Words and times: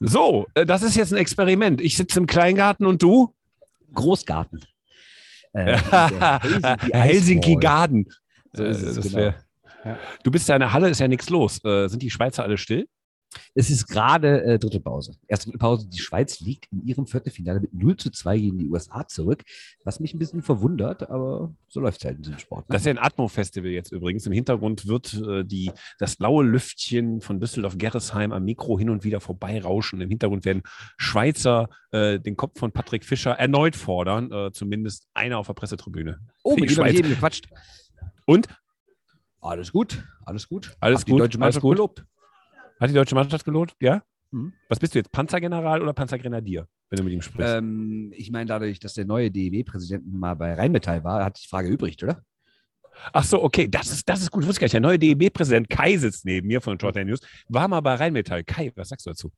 So, 0.00 0.46
äh, 0.54 0.64
das 0.66 0.82
ist 0.82 0.96
jetzt 0.96 1.12
ein 1.12 1.18
Experiment. 1.18 1.80
Ich 1.80 1.96
sitze 1.96 2.20
im 2.20 2.26
Kleingarten 2.26 2.86
und 2.86 3.02
du? 3.02 3.34
Großgarten. 3.94 4.60
Äh, 5.54 5.76
Helsinki, 5.78 6.90
Helsinki 6.92 7.54
Garden. 7.56 8.06
So 8.52 8.64
ist 8.64 8.82
es, 8.82 9.00
genau. 9.00 9.16
wär- 9.16 9.34
Ja. 9.84 9.98
Du 10.22 10.30
bist 10.30 10.46
ja 10.48 10.56
in 10.56 10.60
der 10.60 10.72
Halle, 10.72 10.90
ist 10.90 11.00
ja 11.00 11.08
nichts 11.08 11.30
los. 11.30 11.64
Äh, 11.64 11.88
sind 11.88 12.02
die 12.02 12.10
Schweizer 12.10 12.42
alle 12.44 12.58
still? 12.58 12.86
Es 13.54 13.70
ist 13.70 13.86
gerade 13.86 14.42
äh, 14.42 14.58
dritte 14.58 14.80
Pause. 14.80 15.14
Erste 15.26 15.46
dritte 15.46 15.58
Pause. 15.58 15.88
Die 15.88 15.98
Schweiz 15.98 16.40
liegt 16.40 16.72
in 16.72 16.84
ihrem 16.86 17.06
Viertelfinale 17.06 17.60
mit 17.60 17.74
0 17.74 17.96
zu 17.96 18.10
2 18.10 18.38
gegen 18.38 18.58
die 18.58 18.68
USA 18.68 19.06
zurück, 19.06 19.42
was 19.84 20.00
mich 20.00 20.14
ein 20.14 20.18
bisschen 20.18 20.42
verwundert, 20.42 21.10
aber 21.10 21.52
so 21.68 21.80
läuft 21.80 21.98
es 21.98 22.04
halt 22.06 22.16
in 22.16 22.22
diesem 22.22 22.38
Sport. 22.38 22.68
ne? 22.68 22.72
Das 22.72 22.82
ist 22.82 22.86
ja 22.86 22.92
ein 22.92 22.98
Atmo-Festival 22.98 23.70
jetzt 23.70 23.92
übrigens. 23.92 24.24
Im 24.26 24.32
Hintergrund 24.32 24.86
wird 24.86 25.12
äh, 25.14 25.44
die, 25.44 25.70
das 25.98 26.18
laue 26.18 26.44
Lüftchen 26.44 27.20
von 27.20 27.38
Düsseldorf-Gerresheim 27.40 28.32
am 28.32 28.44
Mikro 28.44 28.78
hin 28.78 28.88
und 28.90 29.04
wieder 29.04 29.20
vorbeirauschen. 29.20 30.00
Im 30.00 30.08
Hintergrund 30.08 30.44
werden 30.44 30.62
Schweizer 30.96 31.68
äh, 31.90 32.18
den 32.18 32.36
Kopf 32.36 32.58
von 32.58 32.72
Patrick 32.72 33.04
Fischer 33.04 33.32
erneut 33.32 33.76
fordern. 33.76 34.32
Äh, 34.32 34.52
zumindest 34.52 35.06
einer 35.14 35.38
auf 35.38 35.46
der 35.48 35.54
Pressetribüne. 35.54 36.18
oh, 36.44 36.54
die 36.56 36.62
mit 36.62 36.70
dem 36.70 36.78
hab 36.78 36.86
ich 36.86 36.92
Schweiz- 36.92 36.98
eben 37.00 37.08
gequatscht. 37.10 37.48
Und? 38.26 38.48
Alles 39.40 39.70
gut, 39.72 40.04
alles 40.24 40.48
gut. 40.48 40.76
Alles 40.80 41.00
Hab 41.00 41.06
die 41.06 41.12
gut, 41.12 41.20
deutsche 41.20 41.38
alles 41.38 41.40
Mannschaft 41.56 41.62
gut. 41.62 41.76
gelobt. 41.76 42.04
Hat 42.80 42.90
die 42.90 42.94
deutsche 42.94 43.14
Mannschaft 43.14 43.44
gelohnt? 43.44 43.74
Ja? 43.80 44.02
Mhm. 44.30 44.52
Was 44.68 44.78
bist 44.78 44.94
du 44.94 44.98
jetzt? 44.98 45.10
Panzergeneral 45.10 45.82
oder 45.82 45.92
Panzergrenadier, 45.92 46.68
wenn 46.90 46.96
du 46.98 47.04
mit 47.04 47.12
ihm 47.12 47.22
sprichst? 47.22 47.54
Ähm, 47.54 48.12
ich 48.16 48.30
meine, 48.30 48.46
dadurch, 48.46 48.78
dass 48.78 48.94
der 48.94 49.04
neue 49.04 49.30
DEW-Präsident 49.30 50.12
mal 50.12 50.34
bei 50.34 50.54
Rheinmetall 50.54 51.02
war, 51.04 51.24
hat 51.24 51.42
die 51.42 51.48
Frage 51.48 51.68
übrig, 51.68 52.02
oder? 52.02 52.22
Ach 53.12 53.24
so, 53.24 53.42
okay, 53.42 53.68
das 53.68 53.90
ist, 53.90 54.08
das 54.08 54.22
ist 54.22 54.30
gut. 54.30 54.46
Wusste 54.46 54.52
ich 54.52 54.60
gar 54.60 54.64
nicht. 54.66 54.72
Der 54.74 54.80
neue 54.80 54.98
DEB-Präsident 54.98 55.68
Kai 55.68 55.96
sitzt 55.96 56.24
neben 56.24 56.48
mir 56.48 56.60
von 56.60 56.78
Short 56.80 56.96
News. 56.96 57.20
War 57.48 57.68
mal 57.68 57.80
bei 57.80 57.94
Rheinmetall. 57.94 58.42
Kai, 58.44 58.72
was 58.74 58.88
sagst 58.88 59.06
du 59.06 59.10
dazu? 59.10 59.32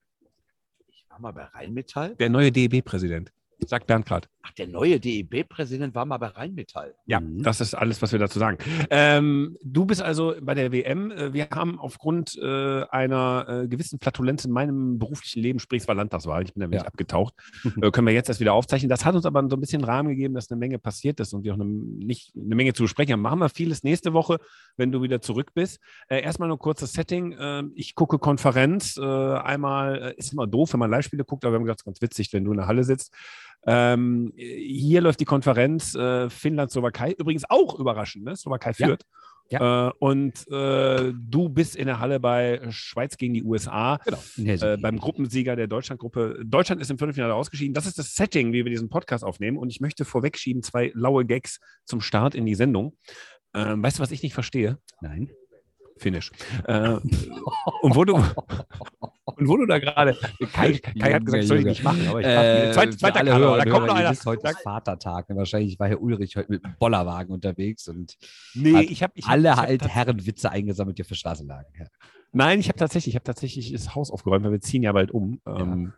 Ich 0.89 1.05
war 1.09 1.21
mal 1.21 1.33
bei 1.33 1.45
Rheinmetall. 1.45 2.17
Der 2.17 2.31
neue 2.31 2.51
DEB-Präsident. 2.51 3.33
Sagt 3.67 3.87
Bernd 3.87 4.07
gerade. 4.07 4.27
Ach, 4.43 4.53
der 4.53 4.67
neue 4.69 4.99
DEB-Präsident 4.99 5.95
war 5.95 6.07
mal 6.07 6.17
bei 6.19 6.29
Rheinmetall. 6.29 6.95
Ja, 7.07 7.21
Mhm. 7.21 7.43
das 7.43 7.61
ist 7.61 7.75
alles, 7.75 8.01
was 8.01 8.11
wir 8.13 8.19
dazu 8.19 8.39
sagen. 8.39 8.57
Ähm, 8.89 9.57
du 9.63 9.85
bist 9.85 10.01
also 10.03 10.35
bei 10.41 10.55
der 10.55 10.73
WM. 10.73 11.11
Äh, 11.11 11.33
Wir 11.35 11.49
haben 11.53 11.79
aufgrund 11.79 12.37
äh, 12.41 12.83
einer 12.91 13.47
äh, 13.65 13.69
gewissen 13.69 13.99
Flatulenz 14.01 14.45
in 14.45 14.51
meinem 14.51 14.99
beruflichen 14.99 15.41
Leben, 15.43 15.59
sprich 15.59 15.83
es 15.83 15.89
war 15.89 15.95
Landtagswahl, 15.95 16.43
ich 16.43 16.55
bin 16.55 16.61
da 16.63 16.67
wirklich 16.69 16.83
Ja. 16.83 16.87
abgetaucht, 16.89 17.35
äh, 17.83 17.91
können 17.91 18.07
wir 18.07 18.15
jetzt 18.15 18.29
erst 18.29 18.41
wieder 18.41 18.55
aufzeichnen. 18.55 18.89
Das 18.89 19.05
hat 19.05 19.15
uns 19.15 19.27
aber 19.27 19.47
so 19.49 19.57
ein 19.57 19.61
bisschen 19.61 19.85
Rahmen 19.85 20.09
gegeben, 20.09 20.35
dass 20.35 20.51
eine 20.51 20.59
Menge 20.59 20.79
passiert 20.79 21.21
ist 21.21 21.33
und 21.35 21.45
wir 21.45 21.53
auch 21.55 21.61
eine, 21.61 21.67
nicht, 21.67 22.33
eine 22.35 22.55
Menge 22.55 22.73
zu 22.73 22.85
besprechen 22.85 23.13
haben. 23.13 23.21
Machen 23.21 23.41
wir 23.41 23.49
vieles 23.51 23.83
nächste 23.83 24.13
Woche, 24.15 24.39
wenn 24.77 24.91
du 24.91 25.03
wieder 25.03 25.21
zurück 25.21 25.53
bist. 25.55 25.81
Äh, 26.09 26.23
erstmal 26.23 26.49
nur 26.49 26.59
kurzes 26.59 26.93
Setting. 26.93 27.33
Äh, 27.33 27.65
ich 27.75 27.95
gucke 27.95 28.19
Konferenz. 28.19 28.97
Äh, 28.97 29.03
einmal 29.05 30.15
ist 30.17 30.33
immer 30.33 30.47
doof, 30.47 30.73
wenn 30.73 30.81
man 30.81 30.91
Live-Spiele 30.91 31.25
guckt, 31.25 31.45
aber 31.45 31.53
wir 31.53 31.57
haben 31.59 31.65
gesagt, 31.65 31.81
es 31.81 31.83
ist 31.83 31.87
ganz 31.87 32.01
witzig, 32.03 32.33
wenn 32.33 32.45
du 32.45 32.53
in 32.53 32.57
der 32.57 32.67
Halle 32.67 32.85
sitzt. 32.85 33.15
Ähm, 33.67 34.33
hier 34.37 35.01
läuft 35.01 35.21
die 35.21 35.25
Konferenz 35.25 35.95
äh, 35.95 36.31
Finnland, 36.31 36.71
Slowakei. 36.71 37.13
Übrigens 37.13 37.45
auch 37.49 37.79
überraschend, 37.79 38.25
ne? 38.25 38.37
Slowakei 38.37 38.73
Ja. 38.79 38.87
führt. 38.87 39.05
Äh, 39.53 39.91
und 39.99 40.47
äh, 40.49 41.13
du 41.13 41.49
bist 41.49 41.75
in 41.75 41.87
der 41.87 41.99
Halle 41.99 42.21
bei 42.21 42.61
Schweiz 42.71 43.17
gegen 43.17 43.35
die 43.35 43.43
USA. 43.43 43.99
Genau. 44.05 44.19
Äh, 44.49 44.77
beim 44.77 44.97
Gruppensieger 44.99 45.57
der 45.57 45.67
Deutschlandgruppe. 45.67 46.41
Deutschland 46.45 46.81
ist 46.81 46.91
im 46.91 46.99
Viertelfinale 46.99 47.35
ausgeschieden. 47.35 47.75
Das 47.75 47.87
ist 47.87 47.99
das 47.99 48.15
Setting, 48.15 48.53
wie 48.53 48.65
wir 48.65 48.71
diesen 48.71 48.89
Podcast 48.89 49.25
aufnehmen. 49.25 49.57
Und 49.59 49.69
ich 49.71 49.81
möchte 49.81 50.05
vorwegschieben 50.05 50.63
zwei 50.63 50.93
laue 50.95 51.27
Gags 51.27 51.59
zum 51.85 52.01
Start 52.01 52.37
in 52.37 52.47
die 52.47 52.55
Sendung. 52.55 52.97
Ähm, 53.53 53.83
weißt 53.83 53.99
du, 53.99 54.03
was 54.03 54.13
ich 54.13 54.23
nicht 54.23 54.35
verstehe? 54.35 54.79
Nein. 55.01 55.31
Finnisch. 56.01 56.33
Äh, 56.67 56.97
und 57.83 57.95
wo 57.95 58.05
du, 58.05 58.15
und 58.15 59.49
wo 59.49 59.57
du 59.59 59.67
da 59.67 59.79
gerade. 59.79 60.17
Kai, 60.53 60.79
Kai 60.79 61.13
hat 61.13 61.27
gesagt, 61.27 61.45
soll 61.45 61.59
ich 61.59 61.65
nicht 61.67 61.85
machen, 61.85 62.07
aber 62.09 62.21
ich 62.21 62.27
Äh. 62.27 62.73
Zweit, 62.73 62.91
für 62.91 62.97
zweiter 62.97 63.21
alle 63.21 63.31
Kanal, 63.31 63.49
Hörer, 63.49 63.59
da 63.59 63.71
kommt 63.71 63.87
noch 63.87 63.95
einer. 63.95 64.11
wisst, 64.11 64.25
heute 64.25 64.49
ist 64.49 64.63
Vatertag. 64.63 65.29
ne? 65.29 65.37
Wahrscheinlich 65.37 65.79
war 65.79 65.89
Herr 65.89 66.01
Ulrich 66.01 66.37
heute 66.37 66.51
mit 66.53 66.65
einem 66.65 66.75
Bollerwagen 66.79 67.35
unterwegs 67.35 67.87
und 67.89 68.17
Nee, 68.55 68.75
hat 68.75 68.85
ich 68.85 69.03
hab, 69.03 69.13
alle 69.27 69.51
ich 69.51 69.57
hab 69.57 69.67
halt 69.67 69.89
Herrenwitze 69.89 70.51
eingesammelt, 70.51 70.97
die 70.97 71.03
auf 71.03 71.09
der 71.09 71.15
Straße 71.17 71.45
lagen. 71.45 71.69
Ja. 71.79 71.87
Nein, 72.33 72.61
ich 72.61 72.69
habe 72.69 72.79
tatsächlich, 72.79 73.13
ich 73.13 73.17
habe 73.17 73.25
tatsächlich 73.25 73.73
das 73.73 73.95
Haus 73.95 74.11
aufgeräumt, 74.11 74.45
weil 74.45 74.53
wir 74.53 74.61
ziehen 74.61 74.83
ja 74.83 74.93
bald 74.93 75.11
um. 75.11 75.41
Ähm, 75.47 75.93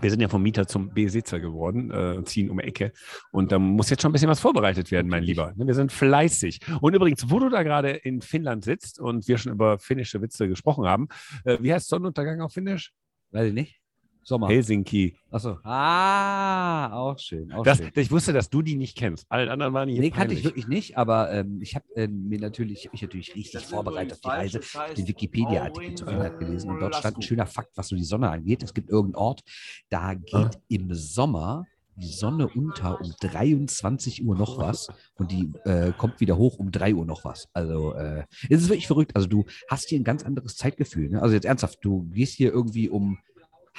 wir 0.00 0.10
sind 0.10 0.20
ja 0.20 0.28
vom 0.28 0.42
Mieter 0.42 0.66
zum 0.66 0.90
Besitzer 0.90 1.40
geworden, 1.40 1.90
äh, 1.90 2.22
ziehen 2.24 2.50
um 2.50 2.58
die 2.58 2.64
Ecke. 2.64 2.92
Und 3.32 3.52
da 3.52 3.58
muss 3.58 3.90
jetzt 3.90 4.02
schon 4.02 4.10
ein 4.10 4.12
bisschen 4.12 4.28
was 4.28 4.40
vorbereitet 4.40 4.90
werden, 4.90 5.08
mein 5.08 5.22
Lieber. 5.22 5.52
Wir 5.56 5.74
sind 5.74 5.92
fleißig. 5.92 6.60
Und 6.80 6.94
übrigens, 6.94 7.30
wo 7.30 7.38
du 7.38 7.48
da 7.48 7.62
gerade 7.62 7.90
in 7.90 8.20
Finnland 8.20 8.64
sitzt 8.64 9.00
und 9.00 9.26
wir 9.28 9.38
schon 9.38 9.52
über 9.52 9.78
finnische 9.78 10.20
Witze 10.20 10.48
gesprochen 10.48 10.86
haben, 10.86 11.08
äh, 11.44 11.58
wie 11.60 11.72
heißt 11.72 11.88
Sonnenuntergang 11.88 12.40
auf 12.40 12.52
Finnisch? 12.52 12.92
Weiß 13.30 13.48
ich 13.48 13.54
nicht. 13.54 13.80
Sommer. 14.26 14.48
Helsinki. 14.48 15.16
Achso. 15.30 15.58
Ah, 15.62 16.92
auch 16.92 17.16
schön. 17.16 17.52
Auch 17.52 17.62
Das, 17.62 17.78
schön. 17.78 17.92
ich 17.94 18.10
wusste, 18.10 18.32
dass 18.32 18.50
du 18.50 18.60
die 18.60 18.74
nicht 18.74 18.96
kennst. 18.96 19.24
Allen 19.28 19.48
anderen 19.48 19.72
waren 19.72 19.88
die 19.88 20.00
Nee, 20.00 20.10
kannte 20.10 20.34
ich 20.34 20.42
wirklich 20.42 20.66
nicht, 20.66 20.98
aber 20.98 21.30
ähm, 21.32 21.60
ich 21.62 21.76
habe 21.76 21.84
ähm, 21.94 22.26
mir 22.26 22.40
natürlich, 22.40 22.88
ich 22.92 23.02
natürlich 23.02 23.36
richtig 23.36 23.64
vorbereitet 23.64 24.14
auf 24.14 24.20
die 24.20 24.28
Reise. 24.28 24.60
Den 24.96 25.06
Wikipedia-Artikel 25.06 25.94
zu 25.94 26.06
Finnland 26.06 26.40
gelesen 26.40 26.70
und 26.70 26.80
dort 26.80 26.96
stand 26.96 27.18
ein 27.18 27.22
schöner 27.22 27.46
Fakt, 27.46 27.76
was 27.76 27.86
so 27.86 27.94
die 27.94 28.02
Sonne 28.02 28.28
angeht. 28.28 28.64
Es 28.64 28.74
gibt 28.74 28.90
irgendeinen 28.90 29.22
Ort, 29.22 29.44
da 29.90 30.14
geht 30.14 30.58
im 30.66 30.92
Sommer 30.92 31.64
die 31.94 32.12
Sonne 32.12 32.48
unter 32.48 33.00
um 33.00 33.14
23 33.20 34.26
Uhr 34.26 34.36
noch 34.36 34.58
was 34.58 34.88
und 35.14 35.30
die 35.30 35.52
äh, 35.64 35.92
kommt 35.96 36.18
wieder 36.18 36.36
hoch 36.36 36.58
um 36.58 36.72
3 36.72 36.94
Uhr 36.96 37.06
noch 37.06 37.24
was. 37.24 37.48
Also 37.52 37.94
äh, 37.94 38.24
es 38.50 38.62
ist 38.62 38.68
wirklich 38.68 38.88
verrückt. 38.88 39.14
Also 39.14 39.28
du 39.28 39.44
hast 39.68 39.88
hier 39.88 40.00
ein 40.00 40.04
ganz 40.04 40.24
anderes 40.24 40.56
Zeitgefühl. 40.56 41.10
Ne? 41.10 41.22
Also 41.22 41.34
jetzt 41.36 41.44
ernsthaft, 41.46 41.78
du 41.82 42.02
gehst 42.10 42.34
hier 42.34 42.52
irgendwie 42.52 42.88
um 42.88 43.18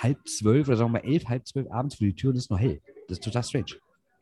halb 0.02 0.28
zwölf 0.28 0.68
oder 0.68 0.78
sagen 0.78 0.92
wir 0.92 1.02
mal 1.02 1.08
elf, 1.08 1.26
halb 1.26 1.48
zwölf 1.48 1.70
abends 1.72 1.96
vor 1.96 2.06
die 2.06 2.16
Tür 2.16 2.30
und 2.32 2.38
es 2.38 2.44
ist 2.44 2.52
noch 2.52 2.60
hell. 2.60 2.82
Das 3.08 3.18
ist 3.18 3.24
total 3.24 3.44
strange. 3.44 3.66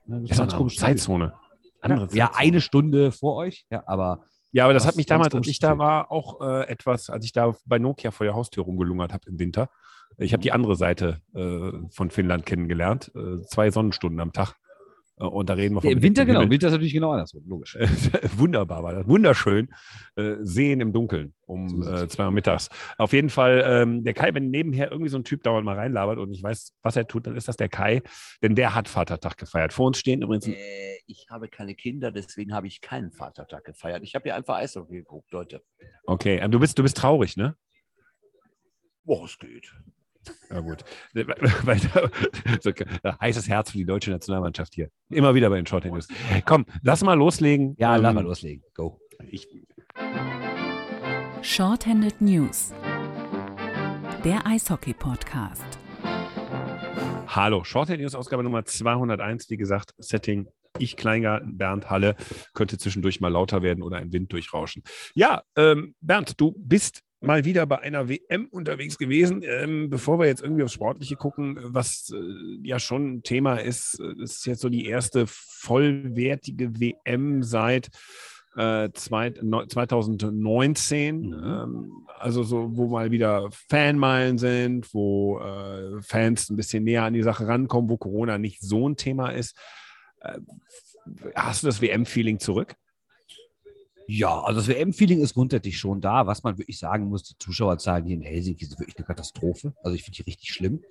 Das 0.07 0.29
Das 0.29 0.37
ist 0.37 0.53
eine 0.53 0.67
Zeitzone. 0.67 1.33
Andere 1.81 2.07
ja, 2.13 2.27
Zeitzone. 2.27 2.35
eine 2.35 2.61
Stunde 2.61 3.11
vor 3.11 3.35
euch, 3.35 3.65
ja, 3.69 3.83
aber 3.85 4.23
Ja, 4.51 4.65
aber 4.65 4.73
das 4.73 4.85
hat 4.85 4.95
mich 4.95 5.05
damals, 5.05 5.33
als 5.35 5.47
ich 5.47 5.59
da 5.59 5.77
war, 5.77 6.11
auch 6.11 6.41
äh, 6.41 6.67
etwas, 6.67 7.09
als 7.09 7.25
ich 7.25 7.33
da 7.33 7.53
bei 7.65 7.79
Nokia 7.79 8.11
vor 8.11 8.25
der 8.25 8.35
Haustür 8.35 8.63
rumgelungert 8.63 9.13
habe 9.13 9.27
im 9.27 9.39
Winter. 9.39 9.69
Ich 10.17 10.33
habe 10.33 10.41
die 10.41 10.51
andere 10.51 10.75
Seite 10.75 11.21
äh, 11.33 11.71
von 11.89 12.09
Finnland 12.09 12.45
kennengelernt. 12.45 13.11
Äh, 13.15 13.41
zwei 13.47 13.69
Sonnenstunden 13.69 14.21
am 14.21 14.31
Tag. 14.31 14.55
Äh, 15.17 15.25
und 15.25 15.49
da 15.49 15.53
reden 15.53 15.75
wir 15.75 15.83
Ja, 15.83 15.91
Im 15.91 16.01
Winter 16.01 16.25
genau. 16.25 16.41
Im. 16.41 16.49
Winter 16.49 16.67
ist 16.67 16.73
natürlich 16.73 16.93
genau 16.93 17.11
andersrum, 17.11 17.43
logisch. 17.47 17.75
Äh, 17.75 17.87
Wunderbar 18.37 18.83
war 18.83 18.93
das. 18.93 19.07
Wunderschön. 19.07 19.69
Äh, 20.15 20.35
Sehen 20.41 20.81
im 20.81 20.93
Dunkeln 20.93 21.33
um 21.45 21.83
äh, 21.83 22.07
zwei 22.07 22.25
Uhr 22.25 22.31
mittags. 22.31 22.69
Auf 22.97 23.13
jeden 23.13 23.29
Fall, 23.29 23.63
ähm, 23.65 24.03
der 24.03 24.13
Kai, 24.13 24.33
wenn 24.33 24.49
nebenher 24.49 24.91
irgendwie 24.91 25.09
so 25.09 25.17
ein 25.17 25.23
Typ 25.23 25.43
dauernd 25.43 25.65
mal 25.65 25.75
reinlabert 25.75 26.17
und 26.17 26.31
ich 26.31 26.41
weiß, 26.41 26.73
was 26.81 26.95
er 26.95 27.07
tut, 27.07 27.27
dann 27.27 27.35
ist 27.35 27.47
das 27.47 27.57
der 27.57 27.69
Kai, 27.69 28.01
denn 28.41 28.55
der 28.55 28.73
hat 28.75 28.89
Vatertag 28.89 29.37
gefeiert. 29.37 29.73
Vor 29.73 29.87
uns 29.87 29.99
stehen 29.99 30.21
übrigens 30.21 30.47
Äh, 30.47 30.97
ich 31.07 31.27
habe 31.29 31.47
keine 31.47 31.75
Kinder, 31.75 32.11
deswegen 32.11 32.53
habe 32.53 32.67
ich 32.67 32.81
keinen 32.81 33.11
Vatertag 33.11 33.63
gefeiert. 33.63 34.03
Ich 34.03 34.15
habe 34.15 34.23
hier 34.23 34.35
einfach 34.35 34.55
Eishockey 34.55 34.95
geguckt, 34.97 35.31
Leute. 35.31 35.61
Okay, 36.05 36.39
aber 36.39 36.49
du 36.49 36.59
bist, 36.59 36.77
du 36.79 36.83
bist 36.83 36.97
traurig, 36.97 37.37
ne? 37.37 37.55
Boah, 39.03 39.25
es 39.25 39.37
geht. 39.37 39.71
Ja, 40.49 40.59
gut. 40.59 40.83
So, 42.61 42.71
da 43.03 43.17
heißes 43.19 43.47
Herz 43.49 43.71
für 43.71 43.77
die 43.77 43.85
deutsche 43.85 44.11
Nationalmannschaft 44.11 44.73
hier. 44.75 44.89
Immer 45.09 45.35
wieder 45.35 45.49
bei 45.49 45.57
den 45.57 45.65
Short 45.65 45.85
News. 45.85 46.07
Komm, 46.45 46.65
lass 46.81 47.03
mal 47.03 47.15
loslegen. 47.15 47.75
Ja, 47.77 47.95
Ähm, 47.95 48.01
lass 48.03 48.13
mal 48.13 48.23
loslegen. 48.23 48.63
Go. 48.73 48.99
Ich, 49.29 49.47
Shorthanded 51.41 52.21
News. 52.21 52.73
Der 54.23 54.45
Eishockey-Podcast. 54.47 55.63
hallo, 57.27 57.63
Short 57.63 57.89
News 57.89 58.15
Ausgabe 58.15 58.43
Nummer 58.43 58.65
201. 58.65 59.49
Wie 59.49 59.57
gesagt, 59.57 59.93
Setting. 59.97 60.47
Ich, 60.77 60.97
Kleingarten, 60.97 61.57
Bernd 61.57 61.89
Halle, 61.89 62.15
könnte 62.53 62.77
zwischendurch 62.77 63.21
mal 63.21 63.29
lauter 63.31 63.61
werden 63.61 63.81
oder 63.81 63.97
ein 63.97 64.11
Wind 64.11 64.33
durchrauschen. 64.33 64.83
Ja, 65.13 65.43
ähm, 65.55 65.95
Bernd, 66.01 66.39
du 66.41 66.53
bist 66.57 67.01
mal 67.25 67.45
wieder 67.45 67.65
bei 67.65 67.79
einer 67.79 68.09
WM 68.09 68.47
unterwegs 68.51 68.97
gewesen. 68.97 69.41
Ähm, 69.43 69.89
bevor 69.89 70.19
wir 70.19 70.27
jetzt 70.27 70.41
irgendwie 70.41 70.63
aufs 70.63 70.73
Sportliche 70.73 71.16
gucken, 71.16 71.57
was 71.61 72.11
äh, 72.13 72.67
ja 72.67 72.79
schon 72.79 73.16
ein 73.16 73.23
Thema 73.23 73.55
ist, 73.57 73.99
äh, 73.99 74.16
das 74.19 74.37
ist 74.37 74.45
jetzt 74.45 74.61
so 74.61 74.69
die 74.69 74.85
erste 74.85 75.25
vollwertige 75.27 76.79
WM 76.79 77.43
seit 77.43 77.89
äh, 78.55 78.89
zwei, 78.93 79.33
neu- 79.41 79.66
2019. 79.66 81.19
Mhm. 81.22 81.33
Ähm, 81.33 81.91
also 82.17 82.43
so, 82.43 82.75
wo 82.77 82.87
mal 82.87 83.11
wieder 83.11 83.49
Fanmeilen 83.69 84.37
sind, 84.37 84.93
wo 84.93 85.39
äh, 85.39 86.01
Fans 86.01 86.49
ein 86.49 86.55
bisschen 86.55 86.83
näher 86.83 87.03
an 87.03 87.13
die 87.13 87.23
Sache 87.23 87.47
rankommen, 87.47 87.89
wo 87.89 87.97
Corona 87.97 88.37
nicht 88.37 88.61
so 88.61 88.87
ein 88.87 88.95
Thema 88.95 89.29
ist. 89.29 89.57
Äh, 90.21 90.39
hast 91.35 91.63
du 91.63 91.67
das 91.67 91.81
WM-Feeling 91.81 92.39
zurück? 92.39 92.75
Ja, 94.07 94.41
also 94.41 94.59
das 94.59 94.67
WM-Feeling 94.67 95.22
ist 95.22 95.34
grundsätzlich 95.34 95.78
schon 95.78 96.02
da. 96.02 96.28
Was 96.28 96.43
man 96.43 96.57
wirklich 96.57 96.78
sagen 96.78 97.05
muss, 97.09 97.23
die 97.23 97.37
Zuschauerzahlen 97.40 98.05
hier 98.05 98.16
in 98.16 98.22
Helsinki 98.22 98.66
sind 98.66 98.79
wirklich 98.79 98.97
eine 98.97 99.05
Katastrophe. 99.05 99.73
Also 99.84 99.96
ich 99.96 100.03
finde 100.03 100.17
die 100.17 100.29
richtig 100.29 100.53
schlimm. 100.53 100.81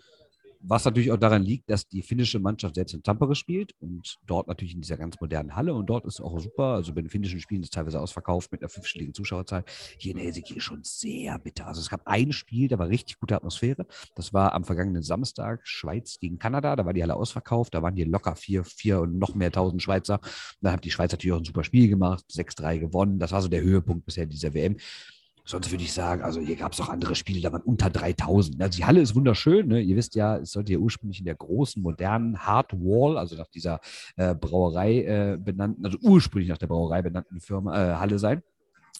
Was 0.67 0.85
natürlich 0.85 1.13
auch 1.13 1.19
daran 1.19 1.43
liegt, 1.43 1.69
dass 1.69 1.87
die 1.89 2.03
finnische 2.03 2.39
Mannschaft 2.39 2.75
selbst 2.75 2.95
in 2.95 3.03
Tampere 3.03 3.35
spielt 3.35 3.75
und 3.81 4.17
dort 4.27 4.49
natürlich 4.49 4.75
in 4.75 4.81
dieser 4.81 4.97
ganz 4.97 5.21
modernen 5.21 5.55
Halle 5.55 5.75
und 5.75 5.87
dort 5.87 6.07
ist 6.07 6.15
es 6.15 6.21
auch 6.21 6.39
super. 6.39 6.65
Also 6.75 6.95
bei 6.95 7.03
den 7.03 7.11
finnischen 7.11 7.41
Spielen 7.41 7.63
ist 7.63 7.69
es 7.69 7.71
teilweise 7.71 8.01
ausverkauft 8.01 8.51
mit 8.51 8.63
einer 8.63 8.71
fünfstelligen 8.71 9.13
Zuschauerzahl. 9.13 9.65
Hier 9.99 10.13
in 10.13 10.19
Helsinki 10.19 10.61
schon 10.61 10.81
sehr 10.83 11.39
bitter. 11.39 11.67
Also 11.67 11.81
es 11.81 11.91
gab 11.91 12.07
ein 12.07 12.33
Spiel, 12.33 12.69
da 12.69 12.79
war 12.79 12.89
richtig 12.89 13.19
gute 13.19 13.37
Atmosphäre. 13.37 13.87
Das 14.15 14.33
war 14.33 14.55
am 14.55 14.65
vergangenen 14.65 15.03
Samstag 15.03 15.61
Schweiz 15.65 16.19
gegen 16.19 16.39
Kanada. 16.39 16.77
Da 16.77 16.87
war 16.87 16.95
die 16.95 17.03
Halle 17.03 17.17
ausverkauft. 17.17 17.75
Da 17.75 17.83
waren 17.83 17.95
hier 17.95 18.07
locker 18.07 18.35
vier, 18.35 18.65
vier 18.65 19.01
und 19.01 19.19
noch 19.19 19.35
mehr 19.35 19.53
tausend 19.53 19.83
Schweizer. 19.83 20.21
Dann 20.61 20.73
haben 20.73 20.81
die 20.81 20.91
Schweizer 20.91 21.17
natürlich 21.17 21.35
auch 21.35 21.41
ein 21.41 21.45
super 21.45 21.65
Spiel 21.65 21.89
gemacht, 21.89 22.25
6-3 22.31 22.79
gewonnen. 22.79 23.19
Das 23.19 23.33
war 23.33 23.43
so 23.43 23.49
der 23.49 23.63
Höhepunkt 23.63 24.07
bisher 24.07 24.27
dieser 24.27 24.55
WM. 24.55 24.77
Sonst 25.47 25.71
würde 25.71 25.85
ich 25.85 25.93
sagen, 25.93 26.23
also 26.23 26.41
hier 26.41 26.57
gab 26.57 26.73
es 26.73 26.81
auch 26.81 26.89
andere 26.89 27.15
Spiele, 27.15 27.43
da 27.43 27.53
waren 27.53 27.61
unter 27.61 27.91
3000. 27.91 28.63
Also 28.63 28.79
die 28.79 28.85
Halle 28.87 29.03
ist 29.03 29.15
wunderschön. 29.15 29.69
Ne? 29.69 29.81
Ihr 29.81 29.95
wisst 29.95 30.15
ja, 30.15 30.39
es 30.39 30.53
sollte 30.53 30.73
ja 30.73 30.79
ursprünglich 30.79 31.19
in 31.19 31.27
der 31.27 31.35
großen, 31.35 31.83
modernen 31.83 32.39
Hard 32.39 32.73
Wall, 32.73 33.19
also 33.19 33.37
nach 33.37 33.49
dieser 33.49 33.81
äh, 34.17 34.35
Brauerei 34.35 35.03
äh, 35.03 35.37
benannten, 35.39 35.85
also 35.85 35.99
ursprünglich 36.01 36.49
nach 36.49 36.57
der 36.57 36.69
Brauerei 36.69 37.03
benannten 37.03 37.41
Firma, 37.41 37.75
äh, 37.77 37.95
Halle 37.97 38.19
sein. 38.19 38.43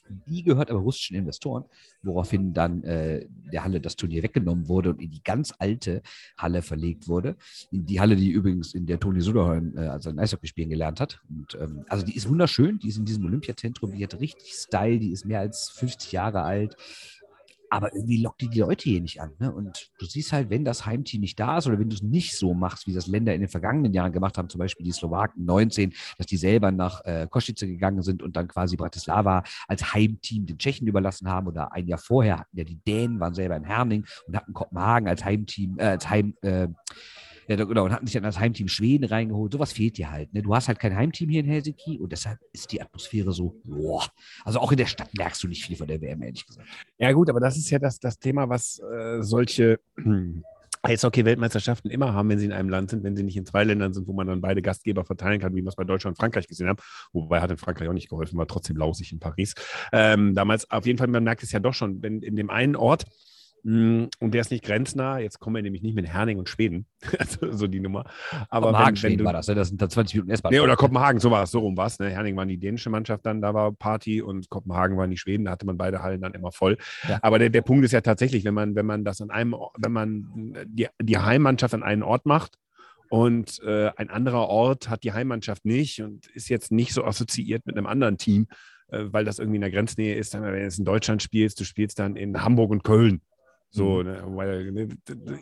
Die 0.09 0.43
gehört 0.43 0.71
aber 0.71 0.81
russischen 0.81 1.17
Investoren, 1.17 1.65
woraufhin 2.03 2.53
dann 2.53 2.83
äh, 2.85 3.27
der 3.53 3.65
Halle 3.65 3.81
das 3.81 3.97
Turnier 3.97 4.23
weggenommen 4.23 4.69
wurde 4.69 4.91
und 4.91 5.01
in 5.01 5.11
die 5.11 5.23
ganz 5.23 5.53
alte 5.59 6.03
Halle 6.37 6.63
verlegt 6.63 7.09
wurde. 7.09 7.37
In 7.71 7.87
die 7.87 8.01
Halle, 8.01 8.17
die 8.17 8.31
übrigens 8.31 8.75
in 8.75 8.87
der 8.87 9.01
Toni 9.01 9.21
Suderholm 9.21 9.77
äh, 9.77 9.87
also 9.87 10.11
ein 10.11 10.19
Eishockey 10.19 10.47
spielen 10.47 10.71
gelernt 10.71 11.01
hat. 11.01 11.21
Und, 11.29 11.57
ähm, 11.61 11.85
also 11.89 12.05
die 12.05 12.17
ist 12.17 12.29
wunderschön, 12.29 12.79
die 12.79 12.89
ist 12.89 12.99
in 12.99 13.05
diesem 13.05 13.25
Olympiazentrum, 13.25 13.93
die 13.93 14.05
hat 14.05 14.19
richtig 14.21 14.53
Style, 14.53 14.99
die 14.99 15.13
ist 15.13 15.25
mehr 15.25 15.41
als 15.41 15.71
50 15.71 16.13
Jahre 16.13 16.43
alt 16.43 16.77
aber 17.75 17.93
irgendwie 17.93 18.23
lockt 18.23 18.41
die 18.41 18.49
die 18.49 18.61
Leute 18.61 18.85
hier 18.89 19.01
nicht 19.01 19.21
an. 19.21 19.33
Ne? 19.41 19.53
Und 19.53 19.91
du 19.99 20.07
siehst 20.07 20.33
halt, 20.33 20.49
wenn 20.49 20.65
das 20.65 20.87
Heimteam 20.87 21.21
nicht 21.21 21.41
da 21.41 21.59
ist 21.59 21.67
oder 21.67 21.77
wenn 21.77 21.91
du 21.91 21.97
es 21.97 22.03
nicht 22.03 22.39
so 22.39 22.55
machst, 22.55 22.87
wie 22.87 22.95
das 22.95 23.09
Länder 23.09 23.35
in 23.35 23.41
den 23.41 23.49
vergangenen 23.49 23.93
Jahren 23.93 24.13
gemacht 24.13 24.39
haben, 24.39 24.49
zum 24.49 24.61
Beispiel 24.61 24.87
die 24.87 24.93
Slowaken 24.93 25.45
19, 25.45 25.93
dass 26.17 26.27
die 26.29 26.37
selber 26.37 26.71
nach 26.71 27.05
äh, 27.05 27.27
Košice 27.29 27.67
gegangen 27.67 28.03
sind 28.03 28.23
und 28.23 28.37
dann 28.37 28.47
quasi 28.47 28.77
Bratislava 28.77 29.43
als 29.67 29.93
Heimteam 29.93 30.47
den 30.47 30.57
Tschechen 30.57 30.87
überlassen 30.87 31.29
haben 31.29 31.49
oder 31.49 31.73
ein 31.73 31.89
Jahr 31.89 31.99
vorher 31.99 32.39
hatten 32.39 32.57
ja 32.57 32.63
die 32.63 32.79
Dänen, 32.79 33.19
waren 33.19 33.35
selber 33.35 33.57
in 33.57 33.65
Herning 33.65 34.07
und 34.29 34.37
hatten 34.37 34.53
Kopenhagen 34.53 35.09
als 35.09 35.25
Heimteam, 35.25 35.77
äh, 35.81 35.85
als 35.85 36.09
Heim, 36.09 36.35
äh, 36.43 36.69
ja, 37.49 37.57
genau, 37.57 37.85
und 37.85 37.93
hatten 37.93 38.07
sich 38.07 38.15
dann 38.15 38.23
das 38.23 38.39
Heimteam 38.39 38.69
Schweden 38.69 39.05
reingeholt. 39.05 39.53
Sowas 39.53 39.73
fehlt 39.73 39.99
dir 39.99 40.11
halt. 40.11 40.33
Ne? 40.33 40.43
Du 40.43 40.55
hast 40.55 40.69
halt 40.69 40.79
kein 40.79 40.95
Heimteam 40.95 41.29
hier 41.29 41.41
in 41.41 41.47
Helsinki 41.47 41.99
und 41.99 42.13
deshalb 42.13 42.39
ist 42.53 42.73
die 42.73 42.81
Atmosphäre 42.81 43.33
so, 43.33 43.61
boah. 43.65 44.07
Also 44.45 44.61
auch 44.61 44.73
in 44.73 44.79
der 44.79 44.87
Stadt 44.87 45.11
merkst 45.17 45.43
du 45.43 45.49
nicht 45.49 45.65
viel 45.65 45.77
von 45.77 45.87
der 45.87 46.01
WM, 46.01 46.23
ehrlich 46.23 46.47
gesagt. 46.47 46.67
Ja, 46.99 47.13
gut, 47.13 47.29
aber 47.29 47.41
das 47.41 47.57
ist 47.57 47.71
ja 47.71 47.79
das, 47.79 47.99
das 47.99 48.19
Thema, 48.19 48.49
was 48.49 48.81
äh, 48.81 49.23
solche 49.23 49.81
Eishockey-Weltmeisterschaften 50.85 51.91
immer 51.91 52.13
haben, 52.13 52.29
wenn 52.29 52.39
sie 52.39 52.45
in 52.45 52.53
einem 52.53 52.69
Land 52.69 52.91
sind, 52.91 53.05
wenn 53.05 53.17
sie 53.17 53.23
nicht 53.23 53.37
in 53.37 53.47
zwei 53.47 53.65
Ländern 53.65 53.95
sind, 53.95 54.07
wo 54.07 54.13
man 54.13 54.27
dann 54.27 54.41
beide 54.41 54.61
Gastgeber 54.61 55.05
verteilen 55.05 55.41
kann, 55.41 55.55
wie 55.55 55.63
wir 55.63 55.69
es 55.69 55.77
bei 55.77 55.85
Deutschland 55.85 56.17
und 56.17 56.21
Frankreich 56.21 56.47
gesehen 56.47 56.69
haben. 56.69 56.79
Wobei 57.13 57.41
hat 57.41 57.51
in 57.51 57.57
Frankreich 57.57 57.89
auch 57.89 57.95
nicht 57.95 58.11
geholfen, 58.11 58.39
war 58.39 58.47
trotzdem 58.47 58.77
lausig 58.77 59.13
in 59.13 59.19
Paris. 59.19 59.55
Ähm, 59.93 60.35
damals 60.35 60.71
auf 60.71 60.87
jeden 60.87 60.99
Fall, 60.99 61.09
man 61.09 61.25
merkt 61.25 61.43
es 61.43 61.53
ja 61.53 61.61
doch 61.61 61.75
schon, 61.75 62.03
wenn 62.03 62.21
in 62.21 62.37
dem 62.37 62.51
einen 62.51 62.77
Ort 62.77 63.07
und 63.65 64.11
der 64.21 64.43
ist 64.43 64.51
nicht 64.51 64.63
grenznah. 64.63 65.19
Jetzt 65.19 65.41
kommen 65.41 65.57
wir 65.57 65.63
nämlich 65.63 65.83
nicht 65.83 65.95
mit 65.95 66.07
Herning 66.07 66.39
und 66.39 66.51
Schweden. 66.51 66.87
also, 67.19 67.51
so 67.51 67.67
die 67.67 67.81
Nummer. 67.81 68.05
Aber 68.51 68.67
Kopenhagen, 68.67 69.03
wenn, 69.03 69.13
wenn 69.13 69.19
du, 69.19 69.25
war 69.25 69.33
das, 69.33 69.49
ne? 69.49 69.55
Das 69.55 69.69
sind 69.69 69.81
da 69.81 69.89
20 69.89 70.17
Minuten 70.17 70.33
S-Bahn. 70.33 70.53
Nee, 70.53 70.61
oder 70.61 70.77
Kopenhagen, 70.77 71.19
so 71.19 71.31
war 71.31 71.45
es, 71.45 71.51
so 71.51 71.61
rum 71.61 71.77
war 71.77 71.87
es. 71.87 71.99
Ne? 71.99 72.11
Herning 72.11 72.37
waren 72.37 72.49
die 72.49 72.59
dänische 72.59 72.91
Mannschaft 72.91 73.25
dann, 73.25 73.41
da 73.41 73.55
war 73.55 73.73
Party 73.73 74.21
und 74.21 74.51
Kopenhagen 74.51 74.99
waren 74.99 75.11
die 75.11 75.17
Schweden, 75.17 75.47
da 75.47 75.53
hatte 75.53 75.65
man 75.65 75.79
beide 75.79 76.03
Hallen 76.03 76.21
dann 76.21 76.35
immer 76.35 76.53
voll. 76.53 76.77
Ja. 77.09 77.19
Aber 77.23 77.39
der, 77.39 77.49
der 77.49 77.63
Punkt 77.63 77.87
ist 77.87 77.93
ja 77.93 78.03
tatsächlich, 78.03 78.45
wenn 78.45 78.55
man, 78.55 78.75
wenn 78.75 78.85
man 78.85 79.03
das 79.03 79.23
an 79.23 79.31
einem, 79.31 79.57
wenn 79.79 79.93
man 79.93 80.55
die, 80.67 80.89
die 81.01 81.19
Heimmannschaft 81.19 81.73
an 81.73 81.83
einen 81.83 82.03
Ort 82.03 82.27
macht, 82.27 82.59
und 83.11 83.63
äh, 83.63 83.91
ein 83.97 84.11
anderer 84.11 84.49
Ort 84.49 84.89
hat 84.89 85.05
die 85.05 85.13
Heimmannschaft 85.13 85.65
nicht 85.65 86.03
und 86.03 86.27
ist 86.29 86.49
jetzt 86.49 86.73
nicht 86.73 86.93
so 86.93 87.05
assoziiert 87.05 87.65
mit 87.65 87.77
einem 87.77 87.87
anderen 87.87 88.19
Team, 88.19 88.49
äh, 88.89 89.05
weil 89.05 89.25
das 89.25 89.39
irgendwie 89.39 89.57
in 89.57 89.61
der 89.61 89.71
Grenznähe 89.71 90.17
ist. 90.17 90.35
Wenn 90.35 90.43
du 90.43 90.61
jetzt 90.61 90.81
in 90.81 90.85
Deutschland 90.85 91.23
spielst, 91.23 91.61
du 91.61 91.65
spielst 91.65 92.01
dann 92.01 92.17
in 92.17 92.43
Hamburg 92.43 92.71
und 92.71 92.83
Köln. 92.83 93.21
So, 93.75 93.99
mhm. 93.99 94.05
ne, 94.05 94.23
weil, 94.27 94.73
ne, 94.73 94.89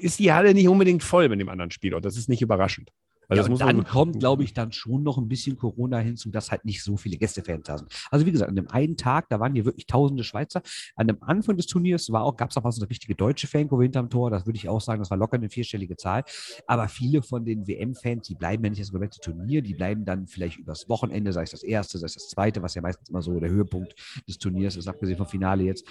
ist 0.00 0.18
die 0.18 0.32
Halle 0.32 0.54
nicht 0.54 0.68
unbedingt 0.68 1.02
voll 1.02 1.28
mit 1.28 1.38
dem 1.38 1.50
anderen 1.50 1.70
Spielort. 1.70 2.04
Das 2.04 2.16
ist 2.16 2.30
nicht 2.30 2.40
überraschend. 2.40 2.90
Also 3.28 3.44
ja, 3.44 3.50
und 3.50 3.60
dann 3.60 3.84
kommt, 3.84 4.18
glaube 4.18 4.42
ich, 4.42 4.52
dann 4.52 4.72
schon 4.72 5.02
noch 5.02 5.16
ein 5.16 5.28
bisschen 5.28 5.56
Corona 5.56 5.98
hinzu, 5.98 6.30
dass 6.30 6.50
halt 6.50 6.64
nicht 6.64 6.82
so 6.82 6.96
viele 6.96 7.16
Gästefans 7.16 7.64
da 7.64 7.78
sind. 7.78 7.90
Also 8.10 8.26
wie 8.26 8.32
gesagt, 8.32 8.48
an 8.48 8.56
dem 8.56 8.68
einen 8.68 8.96
Tag, 8.96 9.28
da 9.30 9.40
waren 9.40 9.54
hier 9.54 9.64
wirklich 9.64 9.86
tausende 9.86 10.24
Schweizer. 10.24 10.62
An 10.96 11.06
dem 11.06 11.22
Anfang 11.22 11.56
des 11.56 11.66
Turniers 11.66 12.08
gab 12.08 12.50
es 12.50 12.56
auch 12.56 12.64
was 12.64 12.78
eine 12.78 12.90
richtige 12.90 13.14
deutsche 13.14 13.46
Fankurve 13.46 13.84
hinterm 13.84 14.10
Tor. 14.10 14.30
Das 14.30 14.44
würde 14.46 14.56
ich 14.56 14.68
auch 14.68 14.80
sagen, 14.80 15.00
das 15.00 15.10
war 15.10 15.16
locker 15.16 15.36
eine 15.36 15.48
vierstellige 15.48 15.96
Zahl. 15.96 16.24
Aber 16.66 16.88
viele 16.88 17.22
von 17.22 17.44
den 17.44 17.66
WM-Fans, 17.66 18.26
die 18.26 18.34
bleiben 18.34 18.64
ja 18.64 18.70
nicht 18.70 18.82
das 18.82 18.90
komplette 18.90 19.20
Turnier, 19.20 19.62
die 19.62 19.74
bleiben 19.74 20.04
dann 20.04 20.26
vielleicht 20.26 20.58
übers 20.58 20.88
Wochenende, 20.88 21.32
sei 21.32 21.42
es 21.42 21.52
das 21.52 21.62
erste, 21.62 21.98
sei 21.98 22.06
es 22.06 22.14
das 22.14 22.28
zweite, 22.28 22.62
was 22.62 22.74
ja 22.74 22.82
meistens 22.82 23.08
immer 23.08 23.22
so 23.22 23.38
der 23.38 23.50
Höhepunkt 23.50 23.94
des 24.28 24.38
Turniers 24.38 24.76
ist, 24.76 24.88
abgesehen 24.88 25.16
vom 25.16 25.26
Finale 25.26 25.64
jetzt. 25.64 25.86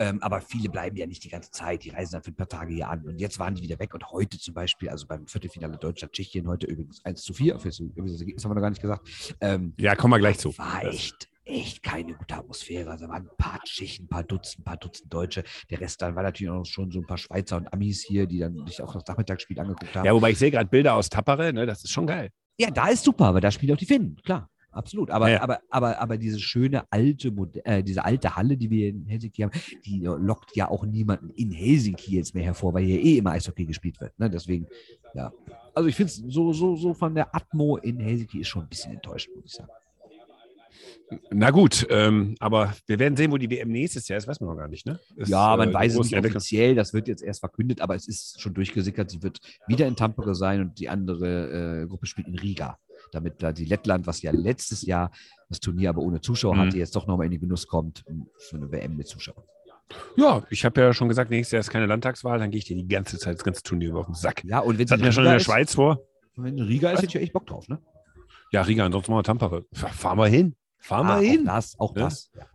Ähm, 0.00 0.22
aber 0.22 0.40
viele 0.40 0.70
bleiben 0.70 0.96
ja 0.96 1.06
nicht 1.06 1.22
die 1.24 1.28
ganze 1.28 1.50
Zeit, 1.50 1.84
die 1.84 1.90
reisen 1.90 2.12
dann 2.12 2.22
für 2.22 2.30
ein 2.30 2.34
paar 2.34 2.48
Tage 2.48 2.72
hier 2.72 2.88
an. 2.88 3.04
Und 3.04 3.20
jetzt 3.20 3.38
waren 3.38 3.54
die 3.54 3.62
wieder 3.62 3.78
weg. 3.78 3.92
Und 3.92 4.10
heute 4.10 4.38
zum 4.38 4.54
Beispiel, 4.54 4.88
also 4.88 5.06
beim 5.06 5.26
Viertelfinale 5.26 5.76
Deutschland-Tschechien, 5.76 6.48
heute 6.48 6.66
übrigens 6.66 7.04
1 7.04 7.22
zu 7.22 7.34
4, 7.34 7.54
das 7.54 7.80
Ergebnis 7.80 8.42
haben 8.42 8.50
wir 8.50 8.54
noch 8.54 8.62
gar 8.62 8.70
nicht 8.70 8.80
gesagt. 8.80 9.36
Ähm, 9.42 9.74
ja, 9.78 9.94
kommen 9.94 10.14
wir 10.14 10.18
gleich 10.18 10.38
zu. 10.38 10.56
War 10.56 10.84
echt 10.84 11.28
echt 11.44 11.82
keine 11.82 12.14
gute 12.14 12.36
Atmosphäre. 12.36 12.90
Also 12.90 13.06
da 13.06 13.12
waren 13.12 13.24
ein 13.24 13.36
paar 13.36 13.60
Tschechen, 13.64 14.04
ein 14.04 14.08
paar 14.08 14.22
Dutzend, 14.22 14.60
ein 14.60 14.64
paar 14.64 14.76
Dutzend 14.76 15.12
Deutsche. 15.12 15.42
Der 15.68 15.80
Rest 15.80 16.00
dann 16.00 16.14
war 16.14 16.22
natürlich 16.22 16.50
auch 16.50 16.64
schon 16.64 16.92
so 16.92 17.00
ein 17.00 17.06
paar 17.06 17.18
Schweizer 17.18 17.56
und 17.56 17.72
Amis 17.72 18.04
hier, 18.06 18.26
die 18.26 18.38
dann 18.38 18.66
sich 18.66 18.80
auch 18.80 18.92
das 18.92 19.04
Nachmittagsspiel 19.06 19.58
angeguckt 19.58 19.94
haben. 19.96 20.06
Ja, 20.06 20.14
wobei 20.14 20.30
ich 20.30 20.38
sehe 20.38 20.52
gerade 20.52 20.68
Bilder 20.68 20.94
aus 20.94 21.08
Tappere, 21.08 21.52
ne? 21.52 21.66
das 21.66 21.82
ist 21.82 21.90
schon 21.90 22.06
geil. 22.06 22.30
Ja, 22.56 22.70
da 22.70 22.88
ist 22.88 23.04
super, 23.04 23.26
aber 23.26 23.40
da 23.40 23.50
spielen 23.50 23.74
auch 23.74 23.78
die 23.78 23.86
Finnen, 23.86 24.16
klar 24.22 24.48
absolut. 24.72 25.10
Aber, 25.10 25.30
ja. 25.30 25.42
aber, 25.42 25.60
aber, 25.70 26.00
aber 26.00 26.16
diese 26.16 26.38
schöne 26.38 26.84
alte, 26.90 27.32
äh, 27.64 27.82
diese 27.82 28.04
alte 28.04 28.36
Halle, 28.36 28.56
die 28.56 28.70
wir 28.70 28.88
in 28.88 29.06
Helsinki 29.06 29.42
haben, 29.42 29.52
die 29.84 30.00
lockt 30.00 30.56
ja 30.56 30.68
auch 30.68 30.84
niemanden 30.84 31.30
in 31.30 31.50
Helsinki 31.50 32.16
jetzt 32.16 32.34
mehr 32.34 32.44
hervor, 32.44 32.74
weil 32.74 32.84
hier 32.84 33.00
eh 33.00 33.18
immer 33.18 33.32
Eishockey 33.32 33.64
gespielt 33.64 34.00
wird. 34.00 34.18
Ne? 34.18 34.30
Deswegen, 34.30 34.66
ja. 35.14 35.32
Also 35.74 35.88
ich 35.88 35.96
finde 35.96 36.10
es 36.10 36.16
so, 36.16 36.52
so, 36.52 36.76
so 36.76 36.94
von 36.94 37.14
der 37.14 37.34
Atmo 37.34 37.76
in 37.76 37.98
Helsinki 37.98 38.40
ist 38.40 38.48
schon 38.48 38.62
ein 38.62 38.68
bisschen 38.68 38.92
enttäuschend, 38.92 39.36
muss 39.36 39.46
ich 39.46 39.52
sagen. 39.52 39.70
Na 41.32 41.50
gut, 41.50 41.86
ähm, 41.90 42.36
aber 42.38 42.72
wir 42.86 43.00
werden 43.00 43.16
sehen, 43.16 43.32
wo 43.32 43.36
die 43.36 43.50
WM 43.50 43.70
nächstes 43.70 44.06
Jahr 44.06 44.18
ist, 44.18 44.28
weiß 44.28 44.40
man 44.40 44.50
noch 44.50 44.56
gar 44.56 44.68
nicht, 44.68 44.86
ne? 44.86 45.00
Ist, 45.16 45.28
ja, 45.28 45.56
man 45.56 45.70
äh, 45.70 45.74
weiß 45.74 45.96
es 45.96 46.10
nicht 46.10 46.16
offiziell, 46.16 46.76
das 46.76 46.94
wird 46.94 47.08
jetzt 47.08 47.22
erst 47.22 47.40
verkündet, 47.40 47.80
aber 47.80 47.96
es 47.96 48.06
ist 48.06 48.40
schon 48.40 48.54
durchgesickert, 48.54 49.10
sie 49.10 49.20
wird 49.20 49.40
wieder 49.66 49.88
in 49.88 49.96
Tampere 49.96 50.36
sein 50.36 50.60
und 50.60 50.78
die 50.78 50.88
andere 50.88 51.82
äh, 51.82 51.86
Gruppe 51.88 52.06
spielt 52.06 52.28
in 52.28 52.38
Riga 52.38 52.78
damit 53.12 53.42
da 53.42 53.52
die 53.52 53.64
Lettland, 53.64 54.06
was 54.06 54.22
ja 54.22 54.32
letztes 54.32 54.82
Jahr 54.82 55.10
das 55.48 55.60
Turnier 55.60 55.90
aber 55.90 56.02
ohne 56.02 56.20
Zuschauer 56.20 56.54
mhm. 56.54 56.60
hatte, 56.60 56.78
jetzt 56.78 56.94
doch 56.96 57.06
nochmal 57.06 57.26
in 57.26 57.32
den 57.32 57.40
Genuss 57.40 57.66
kommt 57.66 58.04
für 58.38 58.56
eine 58.56 58.70
WM 58.70 58.96
mit 58.96 59.08
Zuschauern. 59.08 59.44
Ja, 60.16 60.44
ich 60.50 60.64
habe 60.64 60.80
ja 60.80 60.92
schon 60.92 61.08
gesagt, 61.08 61.30
nächstes 61.30 61.52
Jahr 61.52 61.60
ist 61.60 61.70
keine 61.70 61.86
Landtagswahl, 61.86 62.38
dann 62.38 62.50
gehe 62.50 62.58
ich 62.58 62.64
dir 62.64 62.76
die 62.76 62.86
ganze 62.86 63.18
Zeit 63.18 63.34
das 63.34 63.44
ganze 63.44 63.62
Turnier 63.62 63.90
über 63.90 64.00
auf 64.00 64.06
den 64.06 64.14
Sack. 64.14 64.44
Ja, 64.44 64.60
und 64.60 64.78
wenn 64.78 64.86
das 64.86 64.92
hatten 64.92 65.02
wir 65.02 65.12
schon 65.12 65.24
in 65.24 65.30
der 65.30 65.38
ist, 65.38 65.44
Schweiz 65.44 65.74
vor. 65.74 66.00
Wenn 66.36 66.58
Riga 66.60 66.90
ist, 66.92 66.98
hätte 66.98 67.08
ich 67.08 67.14
ja 67.14 67.20
echt 67.20 67.32
Bock 67.32 67.46
drauf, 67.46 67.68
ne? 67.68 67.80
Ja, 68.52 68.62
Riga, 68.62 68.86
ansonsten 68.86 69.12
mal 69.12 69.22
Tampere. 69.22 69.64
Fahren 69.72 70.18
wir 70.18 70.26
hin. 70.26 70.54
Fahren 70.78 71.06
wir 71.06 71.14
ah, 71.14 71.18
hin. 71.18 71.48
Auch 71.48 71.54
das, 71.54 71.78
auch 71.78 71.96
ja? 71.96 72.02
das. 72.04 72.30
Ja. 72.34 72.46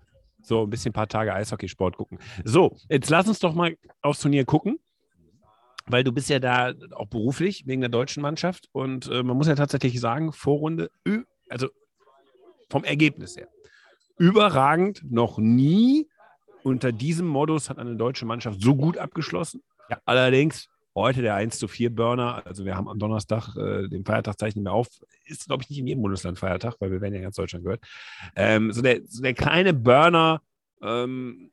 So, 0.42 0.64
ein 0.64 0.70
bisschen 0.70 0.92
ein 0.92 0.94
paar 0.94 1.08
Tage 1.08 1.34
Eishockeysport 1.34 1.98
gucken. 1.98 2.20
So, 2.44 2.78
jetzt 2.90 3.10
lass 3.10 3.28
uns 3.28 3.40
doch 3.40 3.54
mal 3.54 3.76
aufs 4.02 4.22
Turnier 4.22 4.46
gucken 4.46 4.80
weil 5.88 6.04
du 6.04 6.12
bist 6.12 6.30
ja 6.30 6.40
da 6.40 6.74
auch 6.92 7.08
beruflich 7.08 7.68
wegen 7.68 7.82
der 7.82 7.90
deutschen 7.90 8.22
Mannschaft 8.22 8.70
und 8.72 9.08
äh, 9.08 9.24
man 9.24 9.38
muss 9.38 9.48
ja 9.48 9.56
tatsächlich 9.56 10.00
sagen, 10.00 10.34
Vorrunde, 10.34 10.90
also 11.50 11.68
vom 12.70 12.84
Ergebnis 12.84 13.38
her, 13.38 13.48
überragend, 14.18 15.04
noch 15.10 15.38
nie 15.38 16.08
unter 16.64 16.92
diesem 16.92 17.28
Modus 17.28 17.70
hat 17.70 17.78
eine 17.78 17.96
deutsche 17.96 18.26
Mannschaft 18.26 18.60
so 18.60 18.76
gut 18.76 18.98
abgeschlossen. 18.98 19.62
Ja. 19.90 20.00
Allerdings 20.06 20.68
heute 20.96 21.22
der 21.22 21.36
1 21.36 21.60
zu 21.60 21.68
4 21.68 21.94
Burner, 21.94 22.42
also 22.46 22.66
wir 22.66 22.76
haben 22.76 22.88
am 22.88 22.98
Donnerstag 22.98 23.56
äh, 23.56 23.88
den 23.88 24.04
Feiertag 24.04 24.40
zeichnen 24.40 24.64
wir 24.64 24.72
auf, 24.72 24.88
ist 25.26 25.46
glaube 25.46 25.62
ich 25.62 25.70
nicht 25.70 25.80
in 25.80 25.88
jedem 25.88 26.02
Bundesland 26.02 26.40
Feiertag, 26.40 26.76
weil 26.80 26.90
wir 26.90 27.02
werden 27.02 27.14
ja 27.14 27.22
ganz 27.22 27.36
Deutschland 27.36 27.66
gehört. 27.66 27.82
Ähm, 28.36 28.72
so, 28.72 28.82
der, 28.82 29.02
so 29.08 29.22
der 29.22 29.34
kleine 29.34 29.74
Burner 29.74 30.42
ähm, 30.82 31.52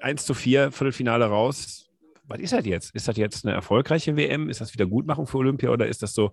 1 0.00 0.24
zu 0.24 0.34
4, 0.34 0.70
Viertelfinale 0.70 1.24
raus, 1.24 1.90
was 2.32 2.40
ist 2.40 2.52
das 2.52 2.64
jetzt? 2.64 2.94
Ist 2.94 3.08
das 3.08 3.16
jetzt 3.16 3.44
eine 3.44 3.54
erfolgreiche 3.54 4.16
WM? 4.16 4.48
Ist 4.48 4.60
das 4.60 4.72
Wiedergutmachung 4.72 5.26
für 5.26 5.38
Olympia 5.38 5.70
oder 5.70 5.86
ist 5.86 6.02
das 6.02 6.14
so 6.14 6.32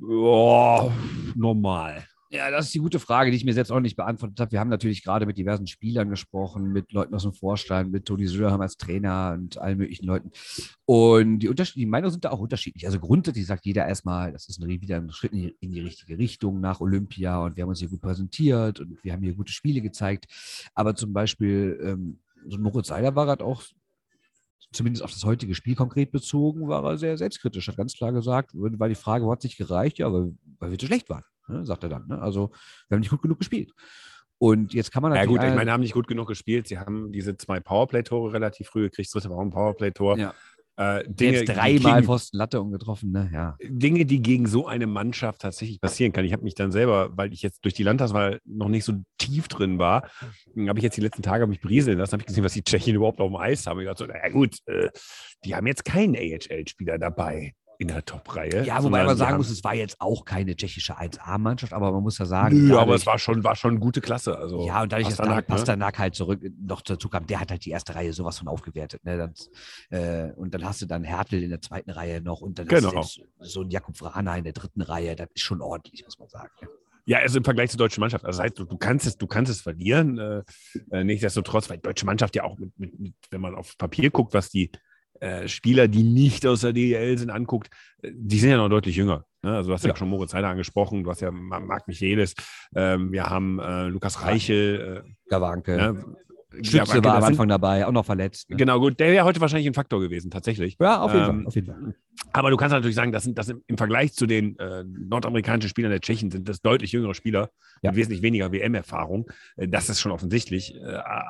oh, 0.00 0.90
normal? 1.34 2.04
Ja, 2.32 2.48
das 2.50 2.66
ist 2.66 2.74
die 2.74 2.78
gute 2.78 3.00
Frage, 3.00 3.30
die 3.30 3.36
ich 3.36 3.44
mir 3.44 3.52
selbst 3.52 3.72
auch 3.72 3.80
nicht 3.80 3.96
beantwortet 3.96 4.38
habe. 4.38 4.52
Wir 4.52 4.60
haben 4.60 4.70
natürlich 4.70 5.02
gerade 5.02 5.26
mit 5.26 5.36
diversen 5.36 5.66
Spielern 5.66 6.08
gesprochen, 6.08 6.72
mit 6.72 6.92
Leuten 6.92 7.12
aus 7.14 7.24
dem 7.24 7.32
Vorstand, 7.32 7.90
mit 7.90 8.06
Toni 8.06 8.28
Söderheim 8.28 8.60
als 8.60 8.76
Trainer 8.76 9.36
und 9.36 9.58
allen 9.58 9.76
möglichen 9.76 10.06
Leuten. 10.06 10.30
Und 10.84 11.40
die, 11.40 11.48
Unterschied 11.48 11.82
die 11.82 11.86
Meinungen 11.86 12.12
sind 12.12 12.24
da 12.24 12.30
auch 12.30 12.38
unterschiedlich. 12.38 12.86
Also 12.86 13.00
grundsätzlich 13.00 13.46
sagt 13.46 13.66
jeder 13.66 13.86
erstmal, 13.86 14.32
das 14.32 14.48
ist 14.48 14.64
wieder 14.64 14.96
ein 14.96 15.10
Schritt 15.10 15.32
in 15.32 15.38
die, 15.38 15.56
in 15.60 15.72
die, 15.72 15.80
richtige 15.80 16.16
Richtung 16.16 16.60
nach 16.60 16.80
Olympia 16.80 17.44
und 17.44 17.56
wir 17.56 17.62
haben 17.62 17.70
uns 17.70 17.80
hier 17.80 17.88
gut 17.88 18.00
präsentiert 18.00 18.78
und 18.78 19.02
wir 19.02 19.12
haben 19.12 19.24
hier 19.24 19.34
gute 19.34 19.52
Spiele 19.52 19.80
gezeigt. 19.82 20.26
Aber 20.72 20.94
zum 20.94 21.12
Beispiel, 21.12 21.80
ähm, 21.82 22.20
so 22.46 22.58
Moritz 22.58 22.88
Seiler 22.88 23.14
war 23.16 23.26
gerade 23.26 23.44
auch 23.44 23.62
zumindest 24.72 25.02
auf 25.02 25.10
das 25.12 25.24
heutige 25.24 25.54
Spiel 25.54 25.74
konkret 25.74 26.12
bezogen, 26.12 26.68
war 26.68 26.84
er 26.84 26.98
sehr 26.98 27.16
selbstkritisch, 27.18 27.68
hat 27.68 27.76
ganz 27.76 27.94
klar 27.94 28.12
gesagt, 28.12 28.50
weil 28.54 28.88
die 28.88 28.94
Frage, 28.94 29.24
wo 29.24 29.32
hat 29.32 29.42
sich 29.42 29.56
gereicht? 29.56 29.98
Ja, 29.98 30.12
weil, 30.12 30.32
weil 30.58 30.70
wir 30.70 30.78
zu 30.78 30.86
schlecht 30.86 31.08
waren, 31.10 31.24
ne, 31.48 31.64
sagt 31.66 31.82
er 31.82 31.88
dann. 31.88 32.06
Ne? 32.06 32.20
Also 32.20 32.50
wir 32.88 32.94
haben 32.96 33.00
nicht 33.00 33.10
gut 33.10 33.22
genug 33.22 33.38
gespielt. 33.38 33.72
Und 34.38 34.72
jetzt 34.72 34.90
kann 34.90 35.02
man 35.02 35.12
Ja 35.12 35.16
natürlich. 35.18 35.36
gut, 35.36 35.44
ich 35.44 35.50
ein- 35.50 35.56
meine, 35.56 35.72
haben 35.72 35.80
nicht 35.82 35.92
gut 35.92 36.06
genug 36.08 36.26
gespielt. 36.28 36.66
Sie 36.66 36.78
haben 36.78 37.12
diese 37.12 37.36
zwei 37.36 37.60
Powerplay-Tore 37.60 38.32
relativ 38.32 38.68
früh 38.68 38.82
gekriegt. 38.82 39.08
Das 39.08 39.12
dritte 39.12 39.28
war 39.30 39.36
auch 39.38 39.42
ein 39.42 39.50
Powerplay-Tor. 39.50 40.16
Ja. 40.18 40.34
Äh, 40.80 41.04
Dinge, 41.06 41.40
die 41.40 41.44
dreimal 41.44 42.02
Pfosten 42.02 42.38
Latte 42.38 42.58
umgetroffen, 42.58 43.12
ne? 43.12 43.28
Ja. 43.34 43.58
Dinge, 43.62 44.06
die 44.06 44.22
gegen 44.22 44.46
so 44.46 44.66
eine 44.66 44.86
Mannschaft 44.86 45.42
tatsächlich 45.42 45.78
passieren 45.78 46.14
kann. 46.14 46.24
Ich 46.24 46.32
habe 46.32 46.42
mich 46.42 46.54
dann 46.54 46.72
selber, 46.72 47.10
weil 47.18 47.34
ich 47.34 47.42
jetzt 47.42 47.62
durch 47.66 47.74
die 47.74 47.82
Landtagswahl 47.82 48.40
noch 48.46 48.68
nicht 48.68 48.86
so 48.86 48.94
tief 49.18 49.48
drin 49.48 49.78
war, 49.78 50.08
habe 50.56 50.78
ich 50.78 50.82
jetzt 50.82 50.96
die 50.96 51.02
letzten 51.02 51.20
Tage 51.20 51.46
mich 51.46 51.60
berieseln 51.60 51.98
lassen, 51.98 52.12
habe 52.12 52.22
ich 52.22 52.26
gesehen, 52.28 52.44
was 52.44 52.54
die 52.54 52.64
Tschechen 52.64 52.94
überhaupt 52.94 53.20
auf 53.20 53.30
dem 53.30 53.36
Eis 53.36 53.66
haben. 53.66 53.78
Ich 53.80 53.86
dachte 53.88 54.04
so, 54.04 54.10
naja 54.10 54.30
gut, 54.30 54.56
äh, 54.64 54.88
die 55.44 55.54
haben 55.54 55.66
jetzt 55.66 55.84
keinen 55.84 56.16
AHL-Spieler 56.16 56.96
dabei 56.98 57.52
in 57.80 57.88
der 57.88 58.04
Top-Reihe. 58.04 58.62
Ja, 58.66 58.82
wobei 58.84 59.04
man 59.04 59.16
sagen 59.16 59.38
muss, 59.38 59.48
es 59.48 59.64
war 59.64 59.74
jetzt 59.74 60.02
auch 60.02 60.26
keine 60.26 60.54
tschechische 60.54 60.98
1A-Mannschaft, 60.98 61.72
aber 61.72 61.90
man 61.92 62.02
muss 62.02 62.18
ja 62.18 62.26
sagen. 62.26 62.68
Nö, 62.68 62.76
aber 62.76 62.94
es 62.94 63.06
war 63.06 63.18
schon, 63.18 63.42
war 63.42 63.56
schon 63.56 63.80
gute 63.80 64.02
Klasse. 64.02 64.36
Also 64.36 64.66
ja, 64.66 64.82
und 64.82 64.92
dadurch, 64.92 65.08
dass 65.08 65.16
Pasternak, 65.16 65.46
dann 65.46 65.54
ne? 65.54 65.58
Pasternak 65.58 65.98
halt 65.98 66.14
zurück 66.14 66.40
noch 66.60 66.82
dazu 66.82 67.08
kam, 67.08 67.26
der 67.26 67.40
hat 67.40 67.50
halt 67.50 67.64
die 67.64 67.70
erste 67.70 67.94
Reihe 67.94 68.12
sowas 68.12 68.38
von 68.38 68.48
aufgewertet. 68.48 69.02
Ne? 69.06 69.16
Dann, 69.16 69.34
äh, 69.98 70.30
und 70.34 70.52
dann 70.52 70.62
hast 70.66 70.82
du 70.82 70.86
dann 70.86 71.04
Hertel 71.04 71.42
in 71.42 71.48
der 71.48 71.62
zweiten 71.62 71.90
Reihe 71.90 72.20
noch 72.20 72.42
und 72.42 72.58
dann 72.58 72.66
Genau. 72.68 72.94
hast 72.94 73.16
du 73.16 73.22
jetzt 73.22 73.50
so 73.50 73.62
einen 73.62 73.70
Jakob 73.70 73.96
Vrana 73.96 74.36
in 74.36 74.44
der 74.44 74.52
dritten 74.52 74.82
Reihe. 74.82 75.16
Das 75.16 75.28
ist 75.34 75.40
schon 75.40 75.62
ordentlich, 75.62 76.04
muss 76.04 76.18
man 76.18 76.28
sagen. 76.28 76.50
Ja, 77.06 77.20
also 77.20 77.38
im 77.38 77.44
Vergleich 77.44 77.70
zur 77.70 77.78
deutschen 77.78 78.02
Mannschaft. 78.02 78.26
Also 78.26 78.36
das 78.36 78.44
heißt, 78.44 78.58
du, 78.58 78.66
du 78.66 78.76
kannst 78.76 79.06
es, 79.06 79.16
du 79.16 79.26
kannst 79.26 79.50
es 79.50 79.62
verlieren. 79.62 80.18
Äh, 80.18 80.42
äh, 80.90 81.02
nichtsdestotrotz, 81.02 81.70
weil 81.70 81.78
die 81.78 81.82
deutsche 81.84 82.04
Mannschaft 82.04 82.36
ja 82.36 82.44
auch 82.44 82.58
mit, 82.58 82.78
mit, 82.78 83.00
mit 83.00 83.14
wenn 83.30 83.40
man 83.40 83.54
auf 83.54 83.78
Papier 83.78 84.10
guckt, 84.10 84.34
was 84.34 84.50
die 84.50 84.70
äh, 85.20 85.46
Spieler, 85.48 85.86
die 85.88 86.02
nicht 86.02 86.46
aus 86.46 86.62
der 86.62 86.72
DEL 86.72 87.16
sind, 87.18 87.30
anguckt, 87.30 87.68
äh, 88.02 88.10
die 88.14 88.38
sind 88.38 88.50
ja 88.50 88.56
noch 88.56 88.68
deutlich 88.68 88.96
jünger. 88.96 89.24
Ne? 89.42 89.54
Also 89.56 89.68
du 89.68 89.74
hast 89.74 89.84
ja, 89.84 89.90
Ja. 89.90 89.96
schon 89.96 90.08
Moritz 90.08 90.34
Heider 90.34 90.48
angesprochen, 90.48 91.04
du 91.04 91.10
hast 91.10 91.20
ja 91.20 91.30
Ma- 91.30 91.60
Marc 91.60 91.88
Michelis, 91.88 92.34
ähm, 92.74 93.12
wir 93.12 93.24
haben 93.26 93.58
äh, 93.58 93.84
Lukas 93.86 94.22
Reichel. 94.22 95.04
Gawanke. 95.28 95.72
Äh, 95.74 95.92
ne? 95.92 96.04
Stütze 96.52 96.78
Gawanke, 96.78 97.04
war 97.04 97.16
am 97.16 97.24
Anfang 97.24 97.48
dabei, 97.48 97.86
auch 97.86 97.92
noch 97.92 98.04
verletzt. 98.04 98.50
Ne? 98.50 98.56
Genau, 98.56 98.80
gut, 98.80 98.98
der 98.98 99.12
wäre 99.12 99.24
heute 99.24 99.40
wahrscheinlich 99.40 99.66
ein 99.68 99.74
Faktor 99.74 100.00
gewesen, 100.00 100.30
tatsächlich. 100.30 100.76
Ja, 100.80 101.00
auf 101.00 101.12
jeden 101.12 101.24
Ähm, 101.24 101.36
Fall. 101.38 101.46
Auf 101.46 101.54
jeden 101.54 101.66
Fall. 101.68 101.94
Aber 102.32 102.50
du 102.50 102.56
kannst 102.56 102.72
natürlich 102.72 102.96
sagen, 102.96 103.12
das 103.12 103.22
sind, 103.24 103.38
das 103.38 103.46
sind 103.46 103.62
im 103.66 103.78
Vergleich 103.78 104.12
zu 104.12 104.26
den 104.26 104.58
äh, 104.58 104.84
nordamerikanischen 104.84 105.68
Spielern 105.70 105.90
der 105.90 106.00
Tschechen 106.00 106.30
sind 106.30 106.48
das 106.48 106.60
deutlich 106.60 106.92
jüngere 106.92 107.14
Spieler 107.14 107.50
Ja. 107.82 107.90
mit 107.90 107.96
wesentlich 107.96 108.22
weniger 108.22 108.52
WM-Erfahrung. 108.52 109.30
Äh, 109.56 109.68
das 109.68 109.88
ist 109.88 110.00
schon 110.00 110.12
offensichtlich. 110.12 110.74
Äh, 110.74 110.80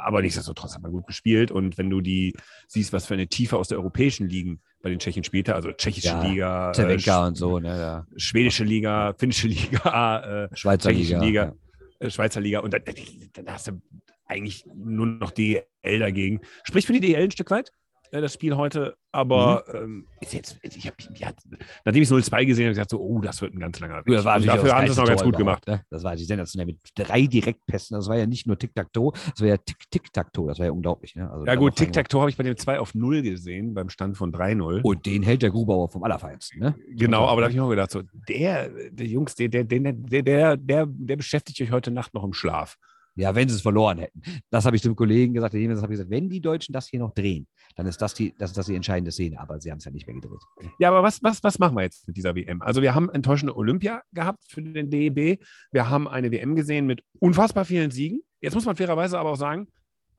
aber 0.05 0.21
nichtsdestotrotz 0.23 0.75
hat 0.75 0.83
man 0.83 0.91
gut 0.93 1.07
gespielt. 1.07 1.50
Und 1.50 1.79
wenn 1.79 1.91
du 1.91 2.00
die 2.00 2.35
siehst, 2.67 2.93
was 2.93 3.07
für 3.07 3.15
eine 3.15 3.29
Tiefe 3.29 3.57
aus 3.57 3.69
der 3.69 3.79
europäischen 3.79 4.29
Ligen 4.29 4.61
bei 4.83 4.91
den 4.91 4.99
Tschechen 4.99 5.23
spielte, 5.25 5.55
also 5.55 5.71
tschechische 5.73 6.09
Ja, 6.09 6.23
Liga, 6.23 6.73
äh, 6.73 7.27
und 7.27 7.37
so, 7.37 7.59
ne? 7.59 7.69
Ja. 7.69 8.07
schwedische 8.17 8.65
Liga, 8.65 9.15
finnische 9.19 9.47
Liga, 9.49 10.45
äh, 10.45 10.57
Schweizer 10.57 10.91
Liga. 10.93 11.21
Liga, 11.23 11.55
äh, 12.00 12.11
Schweizer 12.11 12.41
Liga. 12.41 12.61
Und 12.61 12.73
dann, 12.75 12.83
dann 13.35 13.47
hast 13.49 13.69
du 13.69 13.81
eigentlich 14.31 14.65
nur 14.75 15.07
noch 15.07 15.31
DL 15.33 15.65
dagegen. 15.85 16.41
Spricht 16.65 16.87
für 16.87 16.93
die 16.93 17.01
DL 17.01 17.25
ein 17.25 17.31
Stück 17.31 17.51
weit, 17.51 17.71
äh, 18.13 18.21
das 18.21 18.35
Spiel 18.35 18.57
heute. 18.57 18.97
Aber 19.13 19.65
Mhm. 19.67 19.77
ähm, 19.77 20.07
ist 20.21 20.35
jetzt, 20.35 20.61
ich 20.63 20.87
hab, 20.87 20.95
ja, 21.19 21.33
nachdem 21.85 22.01
ich 22.01 22.09
es 22.09 22.13
0-2 22.13 22.47
gesehen 22.47 22.67
habe, 22.67 22.75
gesagt 22.75 22.91
so, 22.91 23.01
oh, 23.01 23.21
das 23.21 23.43
wird 23.43 23.55
ein 23.55 23.59
ganz 23.59 23.81
langer 23.81 24.07
Weg. 24.07 24.15
Ja, 24.15 24.23
dafür 24.23 24.73
haben 24.77 24.87
sie 24.87 24.93
es 24.93 24.97
noch 24.99 25.05
ganz 25.05 25.25
gut 25.25 25.37
gemacht. 25.37 25.67
Ne? 25.67 25.85
Das 25.91 26.05
war 26.05 26.15
die 26.15 26.23
sensationell 26.25 26.67
mit 26.67 26.79
drei 26.95 27.27
Direktpässen. 27.27 27.97
Das 27.97 28.07
war 28.09 28.17
ja 28.17 28.27
nicht 28.27 28.47
nur 28.47 28.57
Tic-Tac-Toe, 28.57 29.11
das 29.33 29.41
war 29.41 29.49
ja 29.49 29.57
Tic-Tic-Tac-Toe. 29.57 30.47
Das 30.47 30.61
war 30.61 30.67
ja 30.67 30.71
unglaublich. 30.73 31.17
Ne? 31.17 31.29
Also 31.29 31.45
Ja 31.45 31.57
gut, 31.57 31.73
noch 31.73 31.75
Tic-Tac-Tor 31.75 32.21
habe 32.21 32.31
ich 32.31 32.37
bei 32.37 32.45
dem 32.45 32.57
2 32.57 32.79
auf 32.79 32.95
0 32.95 33.23
gesehen, 33.23 33.75
beim 33.75 33.89
Stand 33.89 34.17
von 34.17 34.31
3-0. 34.33 34.81
Und 34.83 35.07
den 35.07 35.25
hält 35.25 35.43
der 35.43 35.51
Grubauer 35.51 35.89
vom 35.91 36.05
Allerfeinsten. 36.05 36.61
Ne? 36.61 36.77
Genau, 36.91 37.27
aber 37.27 37.41
da 37.41 37.47
habe 37.47 37.51
ich 37.53 37.57
mir 37.59 37.65
auch 37.65 37.71
gedacht, 37.71 37.91
so, 37.91 38.03
der, 38.29 38.69
der 38.93 39.07
Jungs, 39.09 39.35
der, 39.35 39.49
der, 39.49 39.65
der, 39.65 39.93
der, 39.93 40.57
der, 40.57 40.87
der 40.87 41.17
beschäftigt 41.17 41.61
euch 41.63 41.73
heute 41.73 41.91
Nacht 41.91 42.15
noch 42.15 42.23
im 42.23 42.33
Schlaf. 42.33 42.77
Ja, 43.21 43.35
wenn 43.35 43.49
sie 43.49 43.55
es 43.55 43.62
verloren 43.62 43.99
hätten. 43.99 44.23
Das 44.50 44.65
habe 44.65 44.77
ich 44.77 44.83
dem 44.83 44.97
Kollegen 44.97 45.35
gesagt. 45.35 45.55
Das 45.55 45.83
habe 45.83 45.93
ich 45.93 45.99
gesagt, 45.99 46.11
wenn 46.11 46.29
die 46.29 46.41
Deutschen 46.41 46.73
das 46.73 46.89
hier 46.89 47.00
noch 47.00 47.12
drehen, 47.12 47.47
dann 47.77 47.87
ist 47.87 48.00
das 48.00 48.15
die, 48.15 48.35
das 48.39 48.50
ist 48.50 48.57
das 48.57 48.67
die 48.67 48.75
entscheidende 48.75 49.12
Szene. 49.12 49.39
Aber 49.39 49.61
sie 49.61 49.71
haben 49.71 49.79
es 49.79 49.85
ja 49.85 49.91
nicht 49.91 50.07
mehr 50.07 50.15
gedreht. 50.15 50.41
Ja, 50.79 50.89
aber 50.89 51.03
was, 51.03 51.23
was, 51.23 51.43
was 51.43 51.59
machen 51.59 51.77
wir 51.77 51.83
jetzt 51.83 52.07
mit 52.07 52.17
dieser 52.17 52.35
WM? 52.35 52.62
Also 52.62 52.83
wir 52.83 52.95
haben 52.95 53.11
enttäuschende 53.11 53.57
Olympia 53.57 54.03
gehabt 54.12 54.45
für 54.49 54.62
den 54.62 54.91
DEB. 54.91 55.41
Wir 55.71 55.91
haben 55.91 56.09
eine 56.09 56.31
WM 56.31 56.57
gesehen 56.57 56.87
mit 56.87 57.03
unfassbar 57.19 57.65
vielen 57.65 57.91
Siegen. 57.91 58.23
Jetzt 58.41 58.55
muss 58.55 58.65
man 58.65 58.77
fairerweise 58.77 59.19
aber 59.19 59.31
auch 59.31 59.37
sagen, 59.37 59.69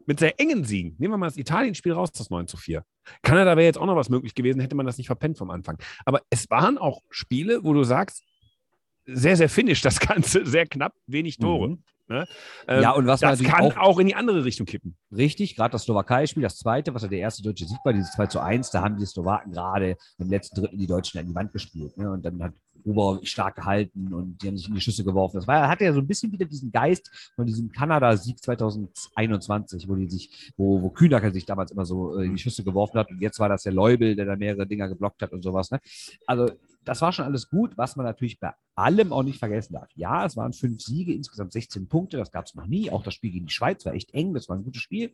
mit 0.05 0.19
sehr 0.19 0.39
engen 0.39 0.63
Siegen. 0.63 0.95
Nehmen 0.97 1.13
wir 1.13 1.17
mal 1.17 1.27
das 1.27 1.37
Italien-Spiel 1.37 1.93
raus, 1.93 2.11
das 2.11 2.29
9 2.29 2.47
zu 2.47 2.57
4. 2.57 2.83
Kanada 3.21 3.57
wäre 3.57 3.65
jetzt 3.65 3.77
auch 3.77 3.85
noch 3.85 3.95
was 3.95 4.09
möglich 4.09 4.35
gewesen, 4.35 4.59
hätte 4.59 4.75
man 4.75 4.85
das 4.85 4.97
nicht 4.97 5.07
verpennt 5.07 5.37
vom 5.37 5.49
Anfang. 5.49 5.77
Aber 6.05 6.21
es 6.29 6.49
waren 6.49 6.77
auch 6.77 7.01
Spiele, 7.09 7.63
wo 7.63 7.73
du 7.73 7.83
sagst, 7.83 8.23
sehr, 9.05 9.35
sehr 9.35 9.49
finnisch 9.49 9.81
das 9.81 9.99
Ganze, 9.99 10.45
sehr 10.45 10.65
knapp, 10.65 10.93
wenig 11.07 11.37
Tore. 11.37 11.69
Mhm. 11.69 11.83
Ne? 12.11 12.27
Ähm, 12.67 12.81
Ja, 12.83 12.91
und 12.91 13.07
was 13.07 13.21
man 13.21 13.31
das 13.31 13.43
kann 13.43 13.61
auch- 13.65 13.77
auch, 13.77 13.99
in 13.99 14.07
die 14.07 14.15
andere 14.15 14.43
Richtung 14.45 14.65
kippen. 14.65 14.95
Richtig, 15.15 15.55
gerade 15.55 15.71
das 15.71 15.83
Slowakei-Spiel, 15.83 16.43
das 16.43 16.57
zweite, 16.57 16.93
was 16.93 17.01
ja 17.03 17.07
der 17.07 17.19
erste 17.19 17.41
deutsche 17.43 17.65
Sieg 17.65 17.77
war, 17.83 17.93
dieses 17.93 18.11
2 18.11 18.27
zu 18.27 18.39
1, 18.39 18.71
da 18.71 18.81
haben 18.81 18.97
die 18.97 19.05
Slowaken 19.05 19.51
gerade 19.51 19.95
im 20.17 20.29
letzten 20.29 20.61
Drittel 20.61 20.77
die 20.77 20.87
Deutschen 20.87 21.19
an 21.19 21.27
die 21.27 21.35
Wand 21.35 21.51
gespielt. 21.53 21.97
Ne? 21.97 22.11
Und 22.11 22.23
dann 22.25 22.41
hat 22.43 22.53
Huber 22.85 23.19
stark 23.23 23.55
gehalten 23.55 24.13
und 24.13 24.41
die 24.41 24.47
haben 24.47 24.57
sich 24.57 24.67
in 24.67 24.75
die 24.75 24.81
Schüsse 24.81 25.03
geworfen. 25.03 25.37
Das 25.37 25.47
war, 25.47 25.67
hatte 25.67 25.85
ja 25.85 25.93
so 25.93 25.99
ein 25.99 26.07
bisschen 26.07 26.31
wieder 26.31 26.45
diesen 26.45 26.71
Geist 26.71 27.31
von 27.35 27.45
diesem 27.45 27.71
Kanada-Sieg 27.71 28.41
2021, 28.41 29.87
wo 29.87 29.95
die 29.95 30.09
sich, 30.09 30.51
wo, 30.57 30.81
wo 30.81 30.89
Kühnacker 30.89 31.31
sich 31.31 31.45
damals 31.45 31.71
immer 31.71 31.85
so 31.85 32.17
äh, 32.17 32.25
in 32.25 32.33
die 32.35 32.41
Schüsse 32.41 32.63
geworfen 32.63 32.99
hat. 32.99 33.09
Und 33.09 33.21
jetzt 33.21 33.39
war 33.39 33.49
das 33.49 33.63
der 33.63 33.73
Leubel, 33.73 34.15
der 34.15 34.25
da 34.25 34.35
mehrere 34.35 34.67
Dinger 34.67 34.87
geblockt 34.87 35.21
hat 35.21 35.31
und 35.31 35.43
sowas. 35.43 35.71
Ne? 35.71 35.79
Also 36.25 36.51
das 36.83 37.01
war 37.01 37.11
schon 37.11 37.25
alles 37.25 37.49
gut, 37.49 37.77
was 37.77 37.95
man 37.95 38.05
natürlich 38.05 38.39
bei 38.39 38.53
allem 38.75 39.13
auch 39.13 39.23
nicht 39.23 39.39
vergessen 39.39 39.73
darf. 39.73 39.89
Ja, 39.95 40.25
es 40.25 40.35
waren 40.35 40.53
fünf 40.53 40.81
Siege, 40.81 41.13
insgesamt 41.13 41.53
16 41.53 41.87
Punkte, 41.87 42.17
das 42.17 42.31
gab 42.31 42.45
es 42.45 42.55
noch 42.55 42.65
nie. 42.65 42.89
Auch 42.89 43.03
das 43.03 43.13
Spiel 43.13 43.31
gegen 43.31 43.45
die 43.45 43.53
Schweiz 43.53 43.85
war 43.85 43.93
echt 43.93 44.13
eng, 44.13 44.33
das 44.33 44.49
war 44.49 44.55
ein 44.55 44.63
gutes 44.63 44.81
Spiel. 44.81 45.11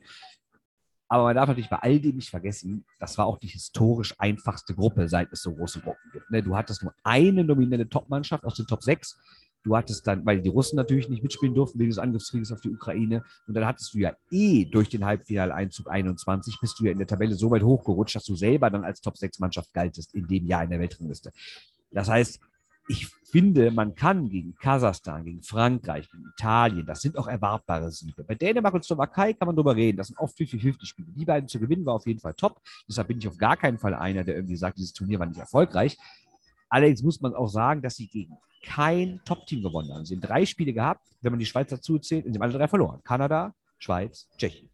Aber 1.09 1.23
man 1.23 1.35
darf 1.35 1.47
natürlich 1.47 1.69
bei 1.69 1.77
all 1.77 1.99
dem 1.99 2.17
nicht 2.17 2.29
vergessen, 2.29 2.85
das 2.99 3.17
war 3.17 3.25
auch 3.25 3.37
die 3.37 3.47
historisch 3.47 4.13
einfachste 4.17 4.75
Gruppe, 4.75 5.07
seit 5.07 5.31
es 5.31 5.41
so 5.41 5.53
große 5.53 5.79
Gruppen 5.79 6.11
gibt. 6.11 6.29
Ne? 6.29 6.43
Du 6.43 6.55
hattest 6.55 6.83
nur 6.83 6.93
eine 7.03 7.43
nominelle 7.43 7.87
Top-Mannschaft 7.87 8.43
aus 8.43 8.55
den 8.55 8.67
Top 8.67 8.83
6. 8.83 9.17
Du 9.63 9.75
hattest 9.75 10.05
dann, 10.07 10.25
weil 10.25 10.41
die 10.41 10.49
Russen 10.49 10.75
natürlich 10.75 11.09
nicht 11.09 11.23
mitspielen 11.23 11.55
durften 11.55 11.79
wegen 11.79 11.89
des 11.89 11.97
Angriffskrieges 11.97 12.51
auf 12.51 12.61
die 12.61 12.69
Ukraine. 12.69 13.23
Und 13.47 13.53
dann 13.53 13.65
hattest 13.65 13.93
du 13.93 13.99
ja 13.99 14.15
eh 14.31 14.65
durch 14.65 14.89
den 14.89 15.05
Halbfinaleinzug 15.05 15.89
21 15.89 16.57
bist 16.61 16.79
du 16.79 16.85
ja 16.85 16.91
in 16.91 16.97
der 16.97 17.07
Tabelle 17.07 17.35
so 17.35 17.51
weit 17.51 17.63
hochgerutscht, 17.63 18.15
dass 18.15 18.25
du 18.25 18.35
selber 18.35 18.69
dann 18.69 18.83
als 18.83 19.01
Top-6-Mannschaft 19.01 19.73
galtest 19.73 20.13
in 20.13 20.27
dem 20.27 20.45
Jahr 20.45 20.63
in 20.63 20.69
der 20.69 20.79
Weltrangliste. 20.79 21.31
Das 21.91 22.09
heißt, 22.09 22.39
ich 22.87 23.07
finde, 23.29 23.71
man 23.71 23.93
kann 23.95 24.29
gegen 24.29 24.55
Kasachstan, 24.55 25.25
gegen 25.25 25.43
Frankreich, 25.43 26.09
gegen 26.09 26.25
Italien, 26.37 26.85
das 26.85 27.01
sind 27.01 27.17
auch 27.17 27.27
erwartbare 27.27 27.91
Siege. 27.91 28.23
Bei 28.23 28.35
Dänemark 28.35 28.73
und 28.73 28.85
Slowakei 28.85 29.33
kann 29.33 29.47
man 29.47 29.55
drüber 29.55 29.75
reden. 29.75 29.97
Das 29.97 30.07
sind 30.07 30.17
oft 30.17 30.37
50-50-Spiele. 30.37 31.09
Die 31.11 31.25
beiden 31.25 31.49
zu 31.49 31.59
gewinnen 31.59 31.85
war 31.85 31.95
auf 31.95 32.07
jeden 32.07 32.19
Fall 32.19 32.33
top. 32.33 32.61
Deshalb 32.87 33.09
bin 33.09 33.17
ich 33.17 33.27
auf 33.27 33.37
gar 33.37 33.57
keinen 33.57 33.77
Fall 33.77 33.93
einer, 33.93 34.23
der 34.23 34.35
irgendwie 34.35 34.55
sagt, 34.55 34.77
dieses 34.77 34.93
Turnier 34.93 35.19
war 35.19 35.25
nicht 35.25 35.39
erfolgreich. 35.39 35.97
Allerdings 36.69 37.03
muss 37.03 37.21
man 37.21 37.33
auch 37.35 37.49
sagen, 37.49 37.81
dass 37.81 37.95
sie 37.95 38.07
gegen 38.07 38.37
kein 38.63 39.21
Top-Team 39.25 39.61
gewonnen 39.61 39.93
haben. 39.93 40.05
Sie 40.05 40.15
haben 40.15 40.21
drei 40.21 40.45
Spiele 40.45 40.73
gehabt, 40.73 41.05
wenn 41.21 41.31
man 41.31 41.39
die 41.39 41.45
Schweiz 41.45 41.69
dazu 41.69 41.99
zählt, 41.99 42.25
und 42.25 42.33
sie 42.33 42.37
haben 42.37 42.43
alle 42.43 42.57
drei 42.57 42.67
verloren. 42.67 43.01
Kanada, 43.03 43.53
Schweiz, 43.77 44.27
Tschechien. 44.37 44.69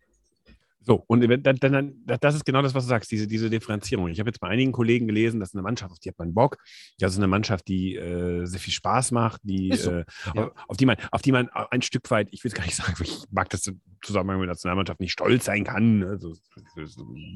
So, 0.85 1.03
und 1.07 1.21
dann, 1.21 1.55
dann, 1.59 2.03
das 2.05 2.35
ist 2.35 2.45
genau 2.45 2.61
das, 2.61 2.75
was 2.75 2.83
du 2.83 2.89
sagst, 2.89 3.09
diese, 3.09 3.25
diese 3.25 3.49
Differenzierung. 3.49 4.09
Ich 4.09 4.19
habe 4.19 4.29
jetzt 4.29 4.39
bei 4.39 4.49
einigen 4.49 4.73
Kollegen 4.73 5.07
gelesen, 5.07 5.39
das 5.39 5.49
ist 5.49 5.55
eine 5.55 5.61
Mannschaft, 5.61 5.93
auf 5.93 5.99
die 5.99 6.09
hat 6.09 6.19
man 6.19 6.33
Bock. 6.33 6.57
Das 6.99 7.13
ist 7.13 7.17
eine 7.17 7.27
Mannschaft, 7.27 7.67
die 7.69 7.95
äh, 7.95 8.45
sehr 8.45 8.59
viel 8.59 8.73
Spaß 8.73 9.11
macht, 9.11 9.39
die, 9.43 9.71
so, 9.73 9.91
äh, 9.91 10.05
ja. 10.35 10.51
auf, 10.67 10.75
die 10.75 10.85
man, 10.85 10.97
auf 11.11 11.21
die 11.21 11.31
man 11.31 11.49
ein 11.49 11.81
Stück 11.81 12.11
weit, 12.11 12.27
ich 12.31 12.43
will 12.43 12.49
es 12.49 12.55
gar 12.55 12.65
nicht 12.65 12.75
sagen, 12.75 12.95
ich 13.01 13.23
mag 13.31 13.49
das 13.49 13.65
im 13.67 13.79
Zusammenhang 14.01 14.39
mit 14.39 14.47
der 14.47 14.53
Nationalmannschaft 14.53 14.99
nicht 14.99 15.13
stolz 15.13 15.45
sein 15.45 15.63
kann, 15.63 16.03
also, 16.03 16.33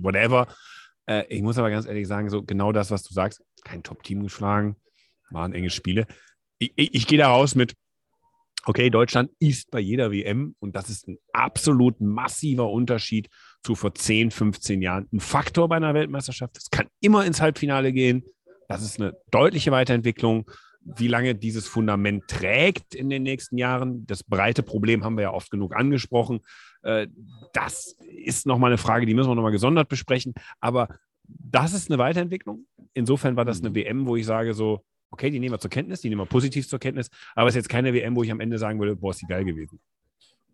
whatever. 0.02 0.48
Äh, 1.06 1.26
ich 1.30 1.42
muss 1.42 1.58
aber 1.58 1.70
ganz 1.70 1.86
ehrlich 1.86 2.08
sagen, 2.08 2.30
so 2.30 2.44
genau 2.44 2.74
das, 2.74 2.92
was 2.92 3.04
du 3.04 3.14
sagst, 3.14 3.42
kein 3.64 3.82
Top-Team 3.82 4.24
geschlagen, 4.24 4.76
waren 5.30 5.54
enge 5.54 5.70
Spiele. 5.70 6.06
Ich, 6.60 6.74
ich, 6.76 6.94
ich 6.94 7.08
gehe 7.08 7.18
da 7.18 7.30
raus 7.30 7.56
mit, 7.56 7.76
okay, 8.68 8.90
Deutschland 8.90 9.32
ist 9.40 9.72
bei 9.72 9.80
jeder 9.80 10.12
WM 10.12 10.56
und 10.60 10.76
das 10.76 10.90
ist 10.90 11.08
ein 11.08 11.18
absolut 11.32 12.02
massiver 12.02 12.70
Unterschied 12.70 13.30
zu 13.64 13.76
vor 13.76 13.96
10, 13.96 14.32
15 14.32 14.82
Jahren. 14.82 15.08
Ein 15.12 15.20
Faktor 15.20 15.70
bei 15.70 15.78
einer 15.78 15.94
Weltmeisterschaft. 15.94 16.58
Es 16.58 16.70
kann 16.70 16.88
immer 17.00 17.26
ins 17.26 17.42
Halbfinale 17.42 17.94
gehen. 17.94 18.24
Das 18.68 18.84
ist 18.84 19.00
eine 19.00 19.14
deutliche 19.32 19.72
Weiterentwicklung. 19.72 20.50
Wie 20.82 21.08
lange 21.08 21.36
dieses 21.36 21.68
Fundament 21.68 22.28
trägt 22.28 22.94
in 22.96 23.10
den 23.10 23.24
nächsten 23.24 23.58
Jahren, 23.58 24.06
das 24.06 24.24
breite 24.24 24.64
Problem 24.64 25.04
haben 25.04 25.18
wir 25.18 25.24
ja 25.24 25.34
oft 25.34 25.50
genug 25.50 25.76
angesprochen. 25.76 26.42
Äh, 26.82 27.08
Das 27.54 27.96
ist 28.16 28.46
nochmal 28.46 28.72
eine 28.72 28.78
Frage, 28.78 29.06
die 29.06 29.14
müssen 29.14 29.30
wir 29.30 29.36
nochmal 29.36 29.52
gesondert 29.52 29.90
besprechen. 29.90 30.34
Aber 30.60 30.90
das 31.24 31.74
ist 31.74 31.90
eine 31.90 31.98
Weiterentwicklung. 31.98 32.66
Insofern 32.94 33.36
war 33.36 33.46
das 33.46 33.62
eine 33.62 33.74
WM, 33.76 34.08
wo 34.08 34.16
ich 34.16 34.26
sage 34.26 34.54
so, 34.54 34.84
okay, 35.12 35.30
die 35.30 35.40
nehmen 35.40 35.54
wir 35.54 35.60
zur 35.60 35.70
Kenntnis, 35.70 36.02
die 36.02 36.10
nehmen 36.10 36.22
wir 36.22 36.26
positiv 36.26 36.68
zur 36.68 36.80
Kenntnis, 36.80 37.10
aber 37.36 37.48
es 37.48 37.54
ist 37.54 37.64
jetzt 37.64 37.70
keine 37.70 37.94
WM, 37.94 38.16
wo 38.16 38.24
ich 38.24 38.32
am 38.32 38.40
Ende 38.40 38.58
sagen 38.58 38.80
würde, 38.80 38.96
boah, 38.96 39.12
ist 39.12 39.22
die 39.22 39.28
geil 39.28 39.46
gewesen. 39.46 39.80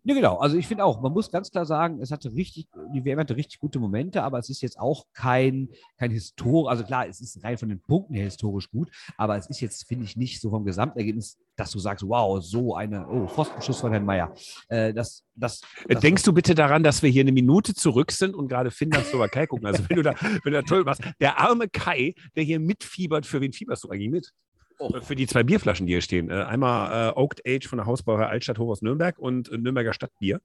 Ne, 0.06 0.12
genau. 0.12 0.36
Also 0.36 0.58
ich 0.58 0.66
finde 0.66 0.84
auch, 0.84 1.00
man 1.00 1.12
muss 1.12 1.30
ganz 1.30 1.50
klar 1.50 1.64
sagen, 1.64 1.98
es 2.02 2.10
hatte 2.10 2.34
richtig, 2.34 2.68
die 2.94 3.06
WM 3.06 3.18
hatte 3.18 3.36
richtig 3.36 3.58
gute 3.58 3.78
Momente, 3.78 4.22
aber 4.22 4.38
es 4.38 4.50
ist 4.50 4.60
jetzt 4.60 4.78
auch 4.78 5.06
kein, 5.14 5.70
kein 5.96 6.10
Histor, 6.10 6.70
also 6.70 6.84
klar, 6.84 7.08
es 7.08 7.22
ist 7.22 7.42
rein 7.42 7.56
von 7.56 7.70
den 7.70 7.80
Punkten 7.80 8.12
her 8.12 8.24
historisch 8.24 8.70
gut, 8.70 8.90
aber 9.16 9.38
es 9.38 9.46
ist 9.46 9.62
jetzt, 9.62 9.88
finde 9.88 10.04
ich, 10.04 10.14
nicht 10.14 10.42
so 10.42 10.50
vom 10.50 10.66
Gesamtergebnis, 10.66 11.38
dass 11.56 11.70
du 11.70 11.78
sagst, 11.78 12.06
wow, 12.06 12.42
so 12.44 12.74
eine, 12.76 13.08
oh, 13.08 13.26
Pfostenschuss 13.26 13.80
von 13.80 13.92
Herrn 13.92 14.04
Meier. 14.04 14.34
Äh, 14.68 14.92
das, 14.92 15.24
das, 15.36 15.62
das, 15.88 16.02
Denkst 16.02 16.22
du 16.24 16.34
bitte 16.34 16.54
daran, 16.54 16.82
dass 16.82 17.02
wir 17.02 17.08
hier 17.08 17.22
eine 17.22 17.32
Minute 17.32 17.74
zurück 17.74 18.12
sind 18.12 18.34
und 18.34 18.48
gerade 18.48 18.70
Finnland 18.70 19.06
Slowakei 19.06 19.46
gucken? 19.46 19.66
Also 19.66 19.88
wenn 19.88 19.96
du 19.96 20.02
da, 20.02 20.14
wenn 20.20 20.52
du 20.52 20.60
da 20.60 20.62
toll 20.62 20.84
machst, 20.84 21.00
der 21.18 21.38
arme 21.38 21.66
Kai, 21.70 22.14
der 22.36 22.44
hier 22.44 22.60
mitfiebert, 22.60 23.24
für 23.24 23.40
wen 23.40 23.54
fieberst 23.54 23.84
du 23.84 23.88
eigentlich 23.88 24.10
mit? 24.10 24.34
Oh. 24.78 24.90
Äh, 24.94 25.00
Für 25.02 25.14
die 25.14 25.26
zwei 25.26 25.42
Bierflaschen, 25.42 25.86
die 25.86 25.92
hier 25.92 26.00
stehen. 26.00 26.30
Äh, 26.30 26.34
Einmal 26.42 27.10
äh, 27.10 27.12
Oaked 27.18 27.42
Age 27.46 27.66
von 27.66 27.78
der 27.78 27.86
Hausbauer 27.86 28.26
Altstadthof 28.26 28.68
aus 28.70 28.82
Nürnberg 28.82 29.18
und 29.18 29.50
äh, 29.50 29.58
Nürnberger 29.58 29.92
Stadtbier. 29.94 30.40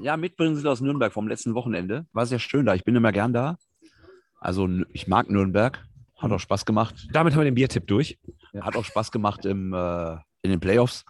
Ja, 0.00 0.16
Mitbringsel 0.16 0.66
aus 0.68 0.80
Nürnberg 0.80 1.12
vom 1.12 1.28
letzten 1.28 1.54
Wochenende. 1.54 2.06
War 2.12 2.26
sehr 2.26 2.38
schön 2.38 2.66
da. 2.66 2.74
Ich 2.74 2.84
bin 2.84 2.94
immer 2.94 3.10
gern 3.12 3.32
da. 3.32 3.56
Also 4.40 4.68
ich 4.92 5.08
mag 5.08 5.30
Nürnberg. 5.30 5.84
Hat 6.16 6.30
auch 6.32 6.40
Spaß 6.40 6.66
gemacht. 6.66 7.08
Damit 7.12 7.32
haben 7.34 7.40
wir 7.40 7.44
den 7.44 7.54
Biertipp 7.54 7.86
durch. 7.86 8.18
Hat 8.60 8.76
auch 8.76 8.84
Spaß 8.84 9.12
gemacht 9.12 9.44
im, 9.46 9.72
äh, 9.72 10.12
in 10.42 10.50
den 10.50 10.60
Playoffs. 10.60 11.04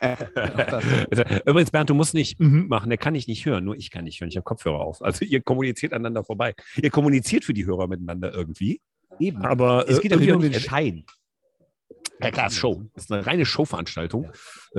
Übrigens, 1.46 1.70
Bernd, 1.70 1.90
du 1.90 1.94
musst 1.94 2.14
nicht 2.14 2.38
mhm 2.40 2.68
machen, 2.68 2.88
der 2.90 2.98
kann 2.98 3.14
ich 3.14 3.26
nicht 3.26 3.46
hören, 3.46 3.64
nur 3.64 3.76
ich 3.76 3.90
kann 3.90 4.04
nicht 4.04 4.20
hören. 4.20 4.28
Ich 4.30 4.36
habe 4.36 4.44
Kopfhörer 4.44 4.80
auf. 4.80 5.02
Also 5.02 5.24
ihr 5.24 5.40
kommuniziert 5.42 5.92
aneinander 5.92 6.24
vorbei. 6.24 6.54
Ihr 6.80 6.90
kommuniziert 6.90 7.44
für 7.44 7.54
die 7.54 7.66
Hörer 7.66 7.86
miteinander 7.88 8.32
irgendwie. 8.32 8.80
eben. 9.18 9.42
Aber 9.44 9.88
es 9.88 10.00
geht 10.00 10.10
ja 10.12 10.16
nur 10.18 10.36
um 10.36 10.42
den 10.42 10.52
irgendwie- 10.52 10.68
Schein. 10.68 11.04
Ja 12.22 12.30
klar, 12.30 12.46
ist 12.48 12.56
Show. 12.56 12.82
Das 12.94 13.04
ist 13.04 13.12
eine 13.12 13.26
reine 13.26 13.44
Showveranstaltung. 13.46 14.24
Äh, 14.24 14.30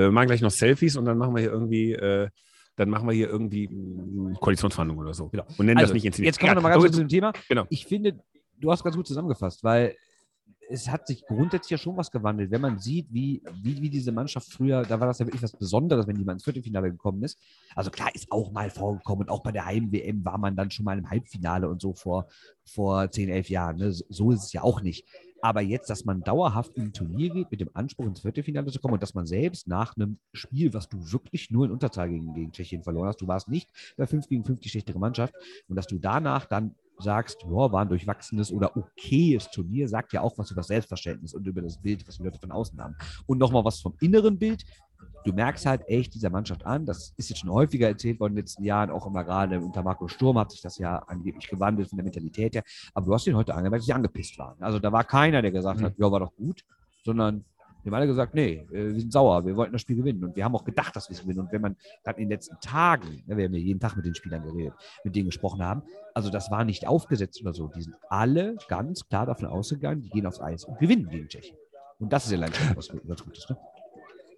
wir 0.02 0.12
machen 0.12 0.28
gleich 0.28 0.42
noch 0.42 0.52
Selfies 0.52 0.96
und 0.96 1.06
dann 1.06 1.18
machen 1.18 1.36
wir 1.36 1.42
hier 1.42 1.52
irgendwie, 1.52 1.94
äh, 1.94 2.30
dann 2.76 2.90
machen 2.90 3.08
wir 3.08 3.14
hier 3.14 3.30
irgendwie 3.30 3.68
mh, 3.68 4.40
Koalitionsverhandlungen 4.40 5.04
oder 5.06 5.14
so. 5.14 5.30
Genau. 5.30 5.46
Und 5.58 5.66
nennen 5.66 5.78
Also, 5.78 5.90
das 5.90 5.94
nicht 5.96 6.06
inszeniert. 6.06 6.34
jetzt 6.36 6.40
kommen 6.40 6.48
wir 6.50 6.52
Ja, 6.52 6.56
nochmal 6.56 6.72
ganz 6.72 6.84
kurz 6.84 6.96
zu 6.96 7.02
dem 7.02 7.10
Thema. 7.10 7.34
Genau. 7.50 7.66
Ich 7.70 7.86
finde, 7.86 8.20
du 8.58 8.72
hast 8.72 8.84
ganz 8.84 8.96
gut 8.96 9.08
zusammengefasst, 9.08 9.64
weil 9.64 9.96
es 10.72 10.88
hat 10.90 11.06
sich 11.06 11.26
grundsätzlich 11.26 11.72
ja 11.72 11.78
schon 11.78 11.98
was 11.98 12.12
gewandelt. 12.12 12.50
Wenn 12.50 12.62
man 12.62 12.80
sieht, 12.80 13.08
wie, 13.12 13.44
wie, 13.62 13.82
wie 13.82 13.90
diese 13.90 14.12
Mannschaft 14.12 14.52
früher, 14.54 14.84
da 14.84 15.00
war 15.00 15.08
das 15.08 15.20
ja 15.20 15.26
wirklich 15.26 15.44
was 15.44 15.52
Besonderes, 15.52 16.08
wenn 16.08 16.24
mal 16.24 16.32
ins 16.34 16.46
Viertelfinale 16.46 16.90
gekommen 16.92 17.24
ist. 17.24 17.38
Also 17.76 17.92
klar, 17.92 18.10
ist 18.16 18.32
auch 18.32 18.52
mal 18.52 18.70
vorgekommen 18.70 19.24
und 19.24 19.30
auch 19.30 19.44
bei 19.44 19.52
der 19.52 19.66
Heim-WM 19.66 20.24
war 20.24 20.38
man 20.38 20.56
dann 20.56 20.72
schon 20.72 20.86
mal 20.86 20.98
im 20.98 21.10
Halbfinale 21.10 21.68
und 21.68 21.82
so 21.82 21.94
vor, 21.94 22.28
vor 22.64 23.12
10, 23.12 23.30
11 23.30 23.50
Jahren. 23.50 23.78
Ne? 23.78 23.92
So 23.92 24.32
ist 24.32 24.44
es 24.46 24.54
ja 24.54 24.62
auch 24.64 24.82
nicht. 24.82 25.06
Aber 25.42 25.62
jetzt, 25.62 25.90
dass 25.90 26.06
man 26.06 26.22
dauerhaft 26.22 26.76
in 26.76 26.84
ein 26.84 26.94
Turnier 26.94 27.32
geht, 27.32 27.52
mit 27.52 27.62
dem 27.62 27.70
Anspruch 27.74 28.06
ins 28.06 28.22
Viertelfinale 28.22 28.72
zu 28.72 28.80
kommen 28.80 28.96
und 28.96 29.04
dass 29.04 29.14
man 29.14 29.26
selbst 29.26 29.68
nach 29.68 29.96
einem 29.96 30.20
Spiel, 30.34 30.74
was 30.74 30.88
du 30.88 31.12
wirklich 31.12 31.50
nur 31.52 31.66
in 31.66 31.72
Unterzahl 31.72 32.10
gegen, 32.10 32.34
gegen 32.34 32.52
Tschechien 32.52 32.84
verloren 32.84 33.08
hast, 33.08 33.22
du 33.22 33.28
warst 33.28 33.48
nicht 33.48 33.70
bei 33.98 34.06
5 34.06 34.28
gegen 34.28 34.46
5 34.46 34.60
die 34.60 34.70
schlechtere 34.70 35.00
Mannschaft 35.00 35.34
und 35.68 35.76
dass 35.76 35.88
du 35.88 35.98
danach 35.98 36.46
dann 36.46 36.76
sagst, 37.02 37.44
ja, 37.44 37.50
war 37.50 37.82
ein 37.82 37.90
durchwachsenes 37.90 38.52
oder 38.52 38.76
okayes 38.76 39.50
Turnier, 39.52 39.88
sagt 39.88 40.14
ja 40.14 40.22
auch 40.22 40.38
was 40.38 40.52
über 40.52 40.62
das 40.62 40.68
Selbstverständnis 40.68 41.34
und 41.34 41.46
über 41.48 41.62
das 41.62 41.82
Bild, 41.82 42.08
was 42.08 42.18
die 42.18 42.24
Leute 42.24 42.40
von 42.40 42.52
außen 42.52 42.82
haben. 42.82 42.96
Und 43.26 43.38
nochmal 43.38 43.66
was 43.66 43.80
vom 43.80 43.96
inneren 44.00 44.38
Bild. 44.38 44.64
Du 45.24 45.34
merkst 45.34 45.66
halt 45.66 45.88
echt 45.88 46.14
dieser 46.14 46.30
Mannschaft 46.30 46.66
an, 46.66 46.86
das 46.86 47.14
ist 47.18 47.30
jetzt 47.30 47.40
schon 47.40 47.52
häufiger 47.52 47.88
erzählt 47.88 48.20
worden 48.20 48.34
in 48.34 48.36
den 48.38 48.44
letzten 48.44 48.64
Jahren, 48.64 48.90
auch 48.90 49.06
immer 49.06 49.24
gerade 49.24 49.60
unter 49.60 49.84
Marco 49.84 50.08
Sturm 50.08 50.38
hat 50.38 50.52
sich 50.52 50.62
das 50.62 50.78
ja 50.78 50.98
angeblich 50.98 51.48
gewandelt 51.48 51.90
von 51.90 51.98
der 51.98 52.04
Mentalität 52.04 52.56
her. 52.56 52.64
Aber 52.94 53.06
du 53.06 53.14
hast 53.14 53.28
ihn 53.28 53.36
heute 53.36 53.54
angemerkt, 53.54 53.82
dass 53.82 53.86
sie 53.86 53.94
angepisst 53.94 54.38
waren. 54.40 54.62
Also 54.62 54.80
da 54.80 54.92
war 54.92 55.04
keiner, 55.04 55.42
der 55.42 55.52
gesagt 55.52 55.82
hat, 55.82 55.94
ja, 55.98 56.12
war 56.12 56.20
doch 56.20 56.36
gut, 56.36 56.62
sondern 57.04 57.46
die 57.84 57.90
haben 57.90 57.96
alle 57.96 58.08
gesagt, 58.08 58.34
nee, 58.34 58.66
äh, 58.72 58.94
wir 58.94 59.00
sind 59.00 59.12
sauer, 59.12 59.46
wir 59.46 59.56
wollten 59.56 59.74
das 59.74 59.82
Spiel 59.82 59.96
gewinnen. 59.96 60.24
Und 60.24 60.36
wir 60.36 60.44
haben 60.44 60.56
auch 60.56 60.64
gedacht, 60.64 60.96
dass 60.96 61.10
wir 61.10 61.16
es 61.16 61.22
gewinnen. 61.22 61.40
Und 61.40 61.52
wenn 61.52 61.62
man 61.62 61.76
gerade 62.04 62.20
in 62.22 62.28
den 62.28 62.32
letzten 62.32 62.60
Tagen, 62.60 63.24
ja, 63.28 63.38
wir 63.38 63.46
haben 63.46 63.54
ja 63.54 63.60
jeden 63.60 63.80
Tag 63.80 63.96
mit 63.96 64.06
den 64.06 64.16
Spielern 64.16 64.44
geredet, 64.44 64.74
mit 65.04 65.16
denen 65.16 65.28
gesprochen 65.28 65.64
haben, 65.64 65.84
also 66.14 66.30
das 66.30 66.52
war 66.52 66.64
nicht 66.66 66.88
aufgesetzt 66.88 67.42
oder 67.42 67.54
so. 67.54 67.68
Die 67.68 67.82
sind 67.82 67.96
alle 68.10 68.56
ganz 68.68 69.08
klar 69.08 69.26
davon 69.26 69.48
ausgegangen, 69.48 70.02
die 70.02 70.10
gehen 70.10 70.26
aufs 70.26 70.42
Eis 70.42 70.66
und 70.66 70.80
gewinnen 70.80 71.10
gegen 71.10 71.28
Tschechien. 71.28 71.58
Und 72.00 72.12
das 72.12 72.26
ist 72.26 72.32
ja 72.32 72.38
leider 72.40 72.54
was 72.76 72.90
ganz 72.90 73.24
Gutes. 73.24 73.50
Ne? 73.50 73.58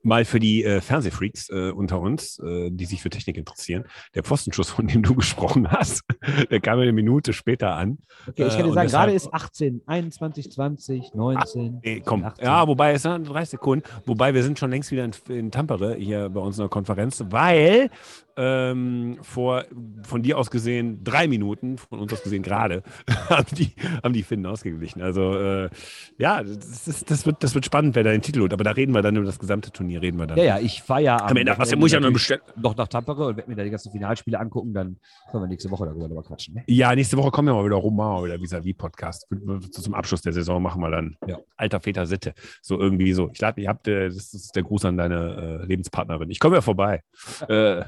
Mal 0.04 0.26
für 0.26 0.40
die 0.40 0.64
äh, 0.64 0.82
Fernsehfreaks 0.82 1.50
äh, 1.50 1.72
unter 1.72 2.00
uns, 2.00 2.40
äh, 2.40 2.70
die 2.72 2.86
sich 2.86 3.02
für 3.02 3.10
Technik 3.10 3.38
interessieren, 3.38 3.86
der 4.16 4.24
Pfostenschuss, 4.24 4.70
von 4.70 4.88
dem 4.88 5.02
du 5.02 5.16
gesprochen 5.24 5.72
hast, 5.72 6.04
der 6.52 6.60
kam 6.60 6.80
eine 6.80 6.92
Minute 6.94 7.34
später 7.34 7.76
an. 7.76 8.00
Okay, 8.28 8.46
ich 8.48 8.54
Äh, 8.54 8.58
kann 8.58 8.58
dir 8.64 8.70
und 8.70 8.74
sagen, 8.76 8.90
gerade 8.90 9.12
ist 9.14 9.34
18, 9.34 9.82
21, 9.86 10.52
20, 10.52 11.14
19. 11.14 11.80
Nee, 11.84 12.02
komm. 12.06 12.24
18. 12.24 12.46
Ja, 12.46 12.68
wobei 12.68 12.94
es 12.94 13.02
sind 13.04 13.26
30 13.30 13.50
Sekunden. 13.52 13.86
Wobei 14.06 14.34
wir 14.34 14.44
sind 14.44 14.60
schon 14.60 14.70
längst 14.70 14.92
wieder 14.92 15.06
in, 15.06 15.14
in 15.30 15.52
Tampere 15.52 15.96
hier 15.96 16.30
bei 16.30 16.40
uns 16.42 16.58
in 16.58 16.64
der 16.64 16.70
Konferenz, 16.70 17.24
weil 17.30 17.90
ähm, 18.38 19.18
vor 19.22 19.66
von 20.04 20.24
dir 20.24 20.38
aus 20.38 20.50
gesehen 20.52 21.04
drei 21.04 21.28
Minuten, 21.28 21.78
von 21.78 22.00
uns 22.00 22.14
aus 22.14 22.24
gesehen 22.24 22.44
gerade, 22.44 22.84
haben 23.30 23.46
die, 23.56 23.74
haben 24.04 24.14
die 24.14 24.24
Finnen 24.24 24.46
ausgeglichen. 24.46 25.02
Also 25.02 25.38
äh, 25.38 25.70
ja, 26.18 26.44
das, 26.44 26.88
ist, 26.88 27.10
das, 27.12 27.26
wird, 27.26 27.44
das 27.44 27.56
wird 27.56 27.66
spannend, 27.66 27.96
wer 27.96 28.04
da 28.04 28.12
den 28.12 28.22
Titel 28.22 28.42
holt. 28.42 28.54
Aber 28.54 28.64
da 28.64 28.72
reden 28.72 28.94
wir 28.94 29.02
dann 29.02 29.16
über 29.16 29.26
das 29.26 29.40
gesamte 29.40 29.72
Turnier, 29.72 30.02
reden 30.02 30.18
wir 30.18 30.28
dann. 30.28 30.38
Ja, 30.38 30.44
ja, 30.44 30.60
ich 30.60 30.82
fahre 30.82 31.02
ja 31.02 31.18
Am 31.18 31.38
Ende, 31.38 31.54
was 31.58 31.76
muss 31.76 31.88
ich 31.88 31.94
ja 31.94 32.00
noch 32.00 32.12
bestellen? 32.12 32.42
noch 32.56 32.76
nach 32.76 32.88
Tampere 32.88 33.28
und 33.28 33.38
werde 33.38 33.50
mir 33.50 33.56
da 33.56 33.64
die 33.64 33.70
ganzen 33.70 33.92
Finalspiele 33.92 34.40
angucken, 34.40 34.74
dann 34.74 34.98
können 35.32 35.44
wir 35.44 35.48
nächste 35.48 35.70
Woche 35.72 35.86
darüber 35.86 36.08
nochmal 36.08 36.24
quatschen. 36.24 36.56
Ne? 36.56 36.64
Ja, 36.68 36.94
nächste 36.96 37.18
Woche 37.18 37.32
kommen 37.32 37.48
wir 37.48 37.54
mal 37.54 37.66
wieder 37.66 37.76
rum, 37.76 37.98
wir 37.98 38.24
wieder 38.26 38.42
Vis-a-vis-Podcast. 38.42 39.28
Zum 39.72 39.94
Abschluss 39.94 40.22
der 40.22 40.34
Saison 40.34 40.62
machen 40.62 40.82
wir 40.82 40.90
dann 40.92 41.16
Ja. 41.28 41.38
alter 41.58 41.80
Väter 41.80 42.06
Sitte. 42.06 42.34
So 42.62 42.80
irgendwie 42.80 43.14
so. 43.14 43.30
Ich 43.34 43.40
lade, 43.42 43.62
ihr 43.62 43.70
habt, 43.70 43.88
äh, 43.88 44.08
das 44.08 44.34
ist 44.34 44.56
der 44.56 44.64
Gruß 44.64 44.86
an 44.86 44.98
deine 44.98 45.62
äh, 45.64 45.66
Lebenspartnerin. 45.66 46.30
Ich 46.30 46.40
komme 46.40 46.56
ja 46.56 46.62
vorbei. 46.62 47.02
Äh, 47.50 47.84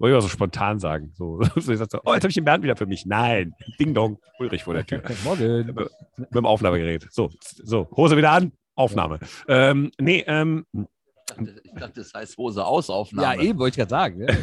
wollte 0.00 0.16
ich 0.16 0.16
mal 0.16 0.22
so 0.22 0.28
spontan 0.28 0.78
sagen. 0.78 1.12
So, 1.14 1.40
so 1.56 1.72
ich 1.72 1.78
sag 1.78 1.90
so, 1.90 2.00
oh, 2.04 2.14
jetzt 2.14 2.22
habe 2.22 2.28
ich 2.28 2.34
den 2.34 2.44
Bernd 2.44 2.64
wieder 2.64 2.76
für 2.76 2.86
mich. 2.86 3.06
Nein, 3.06 3.54
Ding 3.78 3.94
Dong, 3.94 4.18
Ulrich 4.38 4.64
vor 4.64 4.74
der 4.74 4.86
Tür. 4.86 5.02
Morgen. 5.24 5.74
Mit 6.16 6.34
dem 6.34 6.46
Aufnahmegerät. 6.46 7.06
So, 7.10 7.30
so, 7.40 7.88
Hose 7.96 8.16
wieder 8.16 8.32
an, 8.32 8.52
Aufnahme. 8.74 9.20
Ähm, 9.46 9.92
nee, 9.98 10.24
ähm, 10.26 10.64
Ich 10.74 11.74
dachte, 11.78 12.00
das 12.00 12.14
heißt 12.14 12.38
Hose 12.38 12.64
aus 12.64 12.88
Ja, 12.88 12.94
Aufnahme. 12.94 13.42
eben 13.42 13.58
wollte 13.58 13.74
ich 13.74 13.78
gerade 13.78 13.90
sagen. 13.90 14.18
Ne? 14.18 14.38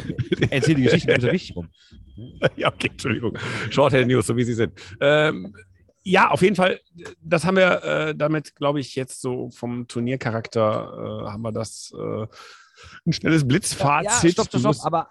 Erzähl 0.50 0.76
die 0.76 0.84
Geschichte 0.84 1.12
bitte 1.12 1.32
richtig 1.32 1.56
rum. 1.56 1.68
ja, 2.56 2.72
okay, 2.72 2.88
Entschuldigung. 2.88 3.36
Shorthand 3.70 4.06
News, 4.06 4.26
so 4.26 4.36
wie 4.36 4.44
sie 4.44 4.54
sind. 4.54 4.72
Ähm, 5.00 5.54
ja, 6.04 6.30
auf 6.30 6.40
jeden 6.40 6.56
Fall, 6.56 6.80
das 7.20 7.44
haben 7.44 7.56
wir 7.56 7.82
äh, 7.82 8.14
damit, 8.14 8.54
glaube 8.54 8.80
ich, 8.80 8.94
jetzt 8.94 9.20
so 9.20 9.50
vom 9.50 9.88
Turniercharakter 9.88 11.24
äh, 11.26 11.30
haben 11.30 11.42
wir 11.42 11.52
das 11.52 11.92
äh, 11.94 12.26
ein 13.06 13.12
schnelles 13.12 13.46
Blitzfazit. 13.46 14.22
Ja, 14.22 14.30
stopp, 14.30 14.46
stopp, 14.46 14.62
Du 14.62 14.72
stopp. 14.72 14.86
Aber 14.86 15.08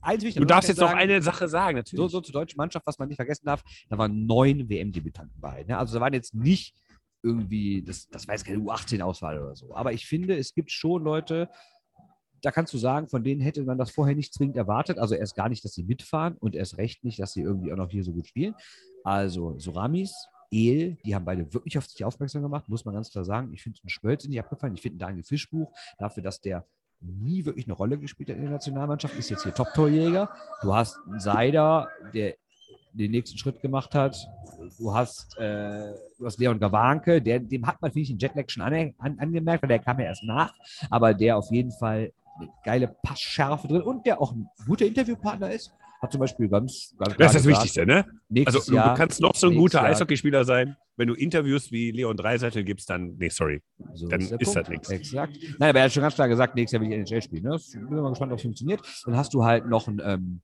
eins 0.00 0.22
wichtig. 0.22 0.40
du 0.40 0.46
darfst 0.46 0.68
jetzt 0.68 0.78
noch 0.78 0.88
sagen, 0.88 0.98
eine 0.98 1.22
Sache 1.22 1.48
sagen, 1.48 1.76
natürlich. 1.76 2.00
So, 2.00 2.08
so 2.08 2.20
zur 2.20 2.32
deutschen 2.32 2.56
Mannschaft, 2.56 2.86
was 2.86 2.98
man 2.98 3.08
nicht 3.08 3.16
vergessen 3.16 3.46
darf, 3.46 3.62
da 3.88 3.98
waren 3.98 4.26
neun 4.26 4.68
WM-Debütanten 4.68 5.40
bei. 5.40 5.64
Ne? 5.64 5.78
Also 5.78 5.94
da 5.94 6.00
waren 6.00 6.12
jetzt 6.14 6.34
nicht 6.34 6.74
irgendwie, 7.22 7.82
das, 7.82 8.08
das 8.08 8.28
war 8.28 8.34
jetzt 8.34 8.44
keine 8.44 8.58
U18-Auswahl 8.58 9.38
oder 9.38 9.56
so. 9.56 9.74
Aber 9.74 9.92
ich 9.92 10.06
finde, 10.06 10.36
es 10.36 10.54
gibt 10.54 10.70
schon 10.70 11.02
Leute, 11.02 11.48
da 12.42 12.50
kannst 12.50 12.72
du 12.72 12.78
sagen, 12.78 13.08
von 13.08 13.24
denen 13.24 13.40
hätte 13.40 13.64
man 13.64 13.78
das 13.78 13.90
vorher 13.90 14.14
nicht 14.14 14.32
zwingend 14.32 14.56
erwartet. 14.56 14.98
Also 14.98 15.14
erst 15.14 15.34
gar 15.34 15.48
nicht, 15.48 15.64
dass 15.64 15.72
sie 15.72 15.82
mitfahren 15.82 16.36
und 16.38 16.54
erst 16.54 16.78
recht 16.78 17.04
nicht, 17.04 17.18
dass 17.18 17.32
sie 17.32 17.42
irgendwie 17.42 17.72
auch 17.72 17.76
noch 17.76 17.90
hier 17.90 18.04
so 18.04 18.12
gut 18.12 18.26
spielen. 18.26 18.54
Also 19.02 19.58
Soramis, 19.58 20.14
El, 20.50 20.96
die 21.04 21.14
haben 21.14 21.24
beide 21.24 21.52
wirklich 21.52 21.76
auf 21.76 21.86
sich 21.86 22.04
aufmerksam 22.04 22.42
gemacht, 22.42 22.68
muss 22.68 22.84
man 22.84 22.94
ganz 22.94 23.10
klar 23.10 23.24
sagen. 23.24 23.52
Ich 23.52 23.62
finde 23.62 23.78
es 23.78 23.84
ein 23.84 23.88
Schmölz 23.88 24.26
nicht 24.26 24.38
abgefallen. 24.38 24.74
Ich 24.74 24.80
finde 24.80 24.98
Daniel 24.98 25.24
Fischbuch 25.24 25.72
dafür, 25.98 26.22
dass 26.22 26.40
der 26.40 26.66
nie 27.00 27.44
wirklich 27.44 27.66
eine 27.66 27.74
Rolle 27.74 27.98
gespielt 27.98 28.30
hat 28.30 28.36
in 28.36 28.42
der 28.42 28.52
Nationalmannschaft, 28.52 29.16
ist 29.16 29.30
jetzt 29.30 29.44
hier 29.44 29.54
Top-Torjäger. 29.54 30.30
Du 30.62 30.74
hast 30.74 30.98
einen 31.06 31.20
Seider, 31.20 31.88
der 32.12 32.34
den 32.92 33.10
nächsten 33.10 33.38
Schritt 33.38 33.60
gemacht 33.60 33.94
hat. 33.94 34.28
Du 34.78 34.92
hast, 34.92 35.38
äh, 35.38 35.92
du 36.18 36.26
hast 36.26 36.38
Leon 36.38 36.58
Gawanke, 36.58 37.22
der, 37.22 37.38
dem 37.38 37.66
hat 37.66 37.80
man, 37.80 37.92
finde 37.92 38.02
ich, 38.02 38.08
den 38.08 38.18
Jetlag 38.18 38.48
schon 38.48 38.62
an, 38.62 38.94
an, 38.98 39.18
angemerkt, 39.18 39.62
weil 39.62 39.68
der 39.68 39.78
kam 39.78 40.00
ja 40.00 40.06
erst 40.06 40.24
nach, 40.24 40.52
aber 40.90 41.14
der 41.14 41.36
auf 41.36 41.50
jeden 41.50 41.70
Fall 41.70 42.12
eine 42.38 42.48
geile 42.64 42.88
Passschärfe 42.88 43.68
drin 43.68 43.82
und 43.82 44.06
der 44.06 44.20
auch 44.20 44.32
ein 44.32 44.48
guter 44.66 44.86
Interviewpartner 44.86 45.50
ist. 45.50 45.72
Hat 46.00 46.12
zum 46.12 46.20
Beispiel 46.20 46.48
ganz, 46.48 46.94
ganz 46.98 47.16
das 47.16 47.34
ist 47.34 47.34
das 47.34 47.42
gesagt, 47.46 47.46
Wichtigste, 47.46 47.86
ne? 47.86 48.04
Also, 48.46 48.60
du 48.70 48.76
Jahr, 48.76 48.94
kannst 48.94 49.20
noch 49.20 49.34
so 49.34 49.48
ein 49.48 49.56
guter 49.56 49.78
Jahr- 49.78 49.88
Eishockeyspieler 49.90 50.44
sein. 50.44 50.76
Wenn 50.96 51.08
du 51.08 51.14
Interviews 51.14 51.72
wie 51.72 51.90
Leon 51.90 52.16
Dreiseitel 52.16 52.62
gibst, 52.64 52.88
dann, 52.90 53.16
nee, 53.18 53.28
sorry. 53.28 53.62
So 53.94 54.06
Dann 54.08 54.20
der 54.20 54.40
ist 54.40 54.44
Punkt. 54.46 54.56
das 54.56 54.68
nichts. 54.68 54.90
Exakt. 54.90 55.36
Nein, 55.58 55.70
aber 55.70 55.78
er 55.80 55.84
hat 55.86 55.92
schon 55.92 56.02
ganz 56.02 56.14
klar 56.14 56.28
gesagt, 56.28 56.54
nächstes 56.54 56.72
Jahr 56.80 56.82
will 56.88 56.92
ich 56.92 57.10
NHL 57.10 57.22
spielen. 57.22 57.42
Ne? 57.44 57.58
Bin 57.72 58.00
mal 58.00 58.10
gespannt, 58.10 58.32
ob 58.32 58.38
es 58.38 58.42
funktioniert. 58.42 58.80
Dann 59.06 59.16
hast 59.16 59.34
du 59.34 59.44
halt 59.44 59.66
noch 59.66 59.88
einen, 59.88 60.00
ähm, 60.04 60.40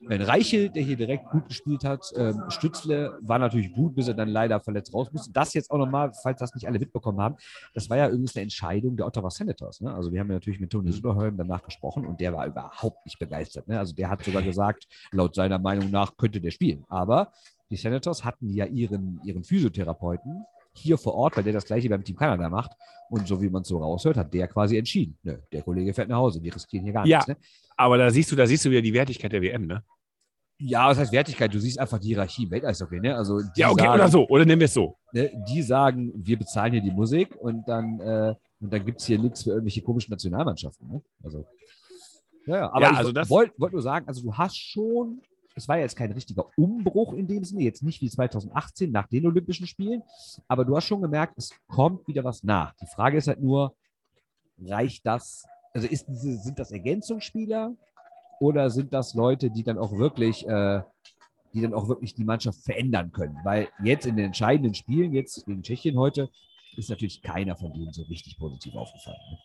Reichel, 0.00 0.70
der 0.70 0.82
hier 0.82 0.96
direkt 0.96 1.28
gut 1.30 1.48
gespielt 1.48 1.84
hat. 1.84 2.12
Ähm, 2.16 2.44
Stützle 2.48 3.18
war 3.20 3.38
natürlich 3.38 3.72
gut, 3.72 3.94
bis 3.94 4.08
er 4.08 4.14
dann 4.14 4.28
leider 4.28 4.60
verletzt 4.60 4.94
raus 4.94 5.12
musste. 5.12 5.32
Das 5.32 5.54
jetzt 5.54 5.70
auch 5.70 5.78
nochmal, 5.78 6.12
falls 6.22 6.38
das 6.38 6.54
nicht 6.54 6.66
alle 6.66 6.78
mitbekommen 6.78 7.20
haben, 7.20 7.36
das 7.74 7.90
war 7.90 7.96
ja 7.96 8.08
übrigens 8.08 8.36
eine 8.36 8.44
Entscheidung 8.44 8.96
der 8.96 9.06
Ottawa 9.06 9.30
Senators. 9.30 9.80
Ne? 9.80 9.92
Also 9.92 10.12
wir 10.12 10.20
haben 10.20 10.28
ja 10.28 10.34
natürlich 10.34 10.60
mit 10.60 10.70
Tony 10.70 10.92
Söderholm 10.92 11.36
danach 11.36 11.62
gesprochen 11.62 12.06
und 12.06 12.20
der 12.20 12.32
war 12.32 12.46
überhaupt 12.46 13.04
nicht 13.04 13.18
begeistert. 13.18 13.66
Ne? 13.68 13.78
Also 13.78 13.94
der 13.94 14.08
hat 14.08 14.22
sogar 14.22 14.42
gesagt, 14.42 14.86
laut 15.10 15.34
seiner 15.34 15.58
Meinung 15.58 15.90
nach 15.90 16.16
könnte 16.16 16.40
der 16.40 16.52
spielen. 16.52 16.84
Aber 16.88 17.32
die 17.70 17.76
Senators 17.76 18.24
hatten 18.24 18.50
ja 18.50 18.66
ihren, 18.66 19.20
ihren 19.24 19.44
Physiotherapeuten 19.44 20.44
hier 20.72 20.96
vor 20.96 21.14
Ort, 21.14 21.36
weil 21.36 21.44
der 21.44 21.52
das 21.52 21.64
gleiche 21.64 21.88
beim 21.88 22.04
Team 22.04 22.16
Kanada 22.16 22.48
macht. 22.48 22.72
Und 23.10 23.26
so 23.26 23.40
wie 23.40 23.48
man 23.48 23.62
es 23.62 23.68
so 23.68 23.78
raushört, 23.78 24.16
hat 24.16 24.32
der 24.34 24.48
quasi 24.48 24.76
entschieden. 24.76 25.16
Nö, 25.22 25.38
der 25.52 25.62
Kollege 25.62 25.94
fährt 25.94 26.08
nach 26.08 26.18
Hause, 26.18 26.40
die 26.40 26.50
riskieren 26.50 26.84
hier 26.84 26.92
gar 26.92 27.06
Ja. 27.06 27.18
nichts. 27.18 27.28
Ne? 27.28 27.36
Aber 27.76 27.96
da 27.96 28.10
siehst 28.10 28.30
du, 28.32 28.36
da 28.36 28.46
siehst 28.46 28.64
du 28.64 28.70
wieder 28.70 28.82
die 28.82 28.92
Wertigkeit 28.92 29.32
der 29.32 29.40
WM, 29.42 29.66
ne? 29.66 29.82
Ja, 30.60 30.88
was 30.88 30.98
heißt 30.98 31.12
Wertigkeit? 31.12 31.54
Du 31.54 31.60
siehst 31.60 31.78
einfach 31.78 31.98
die 32.00 32.08
Hierarchie 32.08 32.50
Welteishockey. 32.50 32.98
Ne? 33.00 33.14
Also 33.16 33.40
die 33.40 33.60
Ja, 33.60 33.70
okay, 33.70 33.82
sagen, 33.84 33.94
oder 33.94 34.08
so. 34.08 34.26
Oder 34.28 34.44
nehmen 34.44 34.60
wir 34.60 34.64
es 34.64 34.74
so. 34.74 34.96
ne, 35.12 35.30
die 35.48 35.62
sagen, 35.62 36.12
wir 36.16 36.36
bezahlen 36.36 36.72
hier 36.72 36.82
die 36.82 36.90
Musik 36.90 37.36
und 37.36 37.62
dann, 37.68 38.00
äh, 38.00 38.34
und 38.60 38.72
dann 38.72 38.84
gibt 38.84 38.98
es 39.00 39.06
hier 39.06 39.18
nichts 39.20 39.44
für 39.44 39.50
irgendwelche 39.50 39.82
komischen 39.82 40.10
Nationalmannschaften. 40.10 40.88
Ne? 40.88 41.02
Also, 41.22 41.46
ja, 42.46 42.68
aber 42.72 42.80
Ja, 42.82 42.90
ich 42.92 42.98
also 42.98 43.12
das- 43.12 43.30
wollte 43.30 43.52
wollt 43.58 43.72
nur 43.72 43.82
sagen, 43.82 44.08
also 44.08 44.20
du 44.22 44.34
hast 44.34 44.56
schon, 44.58 45.20
es 45.58 45.68
war 45.68 45.78
jetzt 45.78 45.96
kein 45.96 46.12
richtiger 46.12 46.46
Umbruch 46.56 47.12
in 47.12 47.26
dem 47.26 47.44
Sinne, 47.44 47.62
jetzt 47.62 47.82
nicht 47.82 48.00
wie 48.00 48.08
2018 48.08 48.90
nach 48.90 49.06
den 49.06 49.26
Olympischen 49.26 49.66
Spielen, 49.66 50.02
aber 50.46 50.64
du 50.64 50.76
hast 50.76 50.86
schon 50.86 51.02
gemerkt, 51.02 51.34
es 51.36 51.50
kommt 51.66 52.06
wieder 52.08 52.24
was 52.24 52.42
nach. 52.42 52.74
Die 52.80 52.86
Frage 52.86 53.18
ist 53.18 53.28
halt 53.28 53.42
nur, 53.42 53.74
reicht 54.58 55.06
das, 55.06 55.46
also 55.74 55.86
ist 55.86 56.06
sind 56.08 56.58
das 56.58 56.70
Ergänzungsspieler 56.70 57.74
oder 58.40 58.70
sind 58.70 58.92
das 58.94 59.14
Leute, 59.14 59.50
die 59.50 59.62
dann 59.62 59.78
auch 59.78 59.92
wirklich 59.92 60.46
äh, 60.46 60.82
die 61.54 61.62
dann 61.62 61.74
auch 61.74 61.88
wirklich 61.88 62.14
die 62.14 62.24
Mannschaft 62.24 62.62
verändern 62.62 63.12
können. 63.12 63.36
Weil 63.44 63.68
jetzt 63.82 64.06
in 64.06 64.16
den 64.16 64.26
entscheidenden 64.26 64.74
Spielen, 64.74 65.12
jetzt 65.12 65.46
gegen 65.46 65.62
Tschechien 65.62 65.98
heute, 65.98 66.30
ist 66.76 66.90
natürlich 66.90 67.22
keiner 67.22 67.56
von 67.56 67.72
denen 67.72 67.92
so 67.92 68.02
richtig 68.04 68.38
positiv 68.38 68.74
aufgefallen. 68.74 69.18
Ne? 69.30 69.38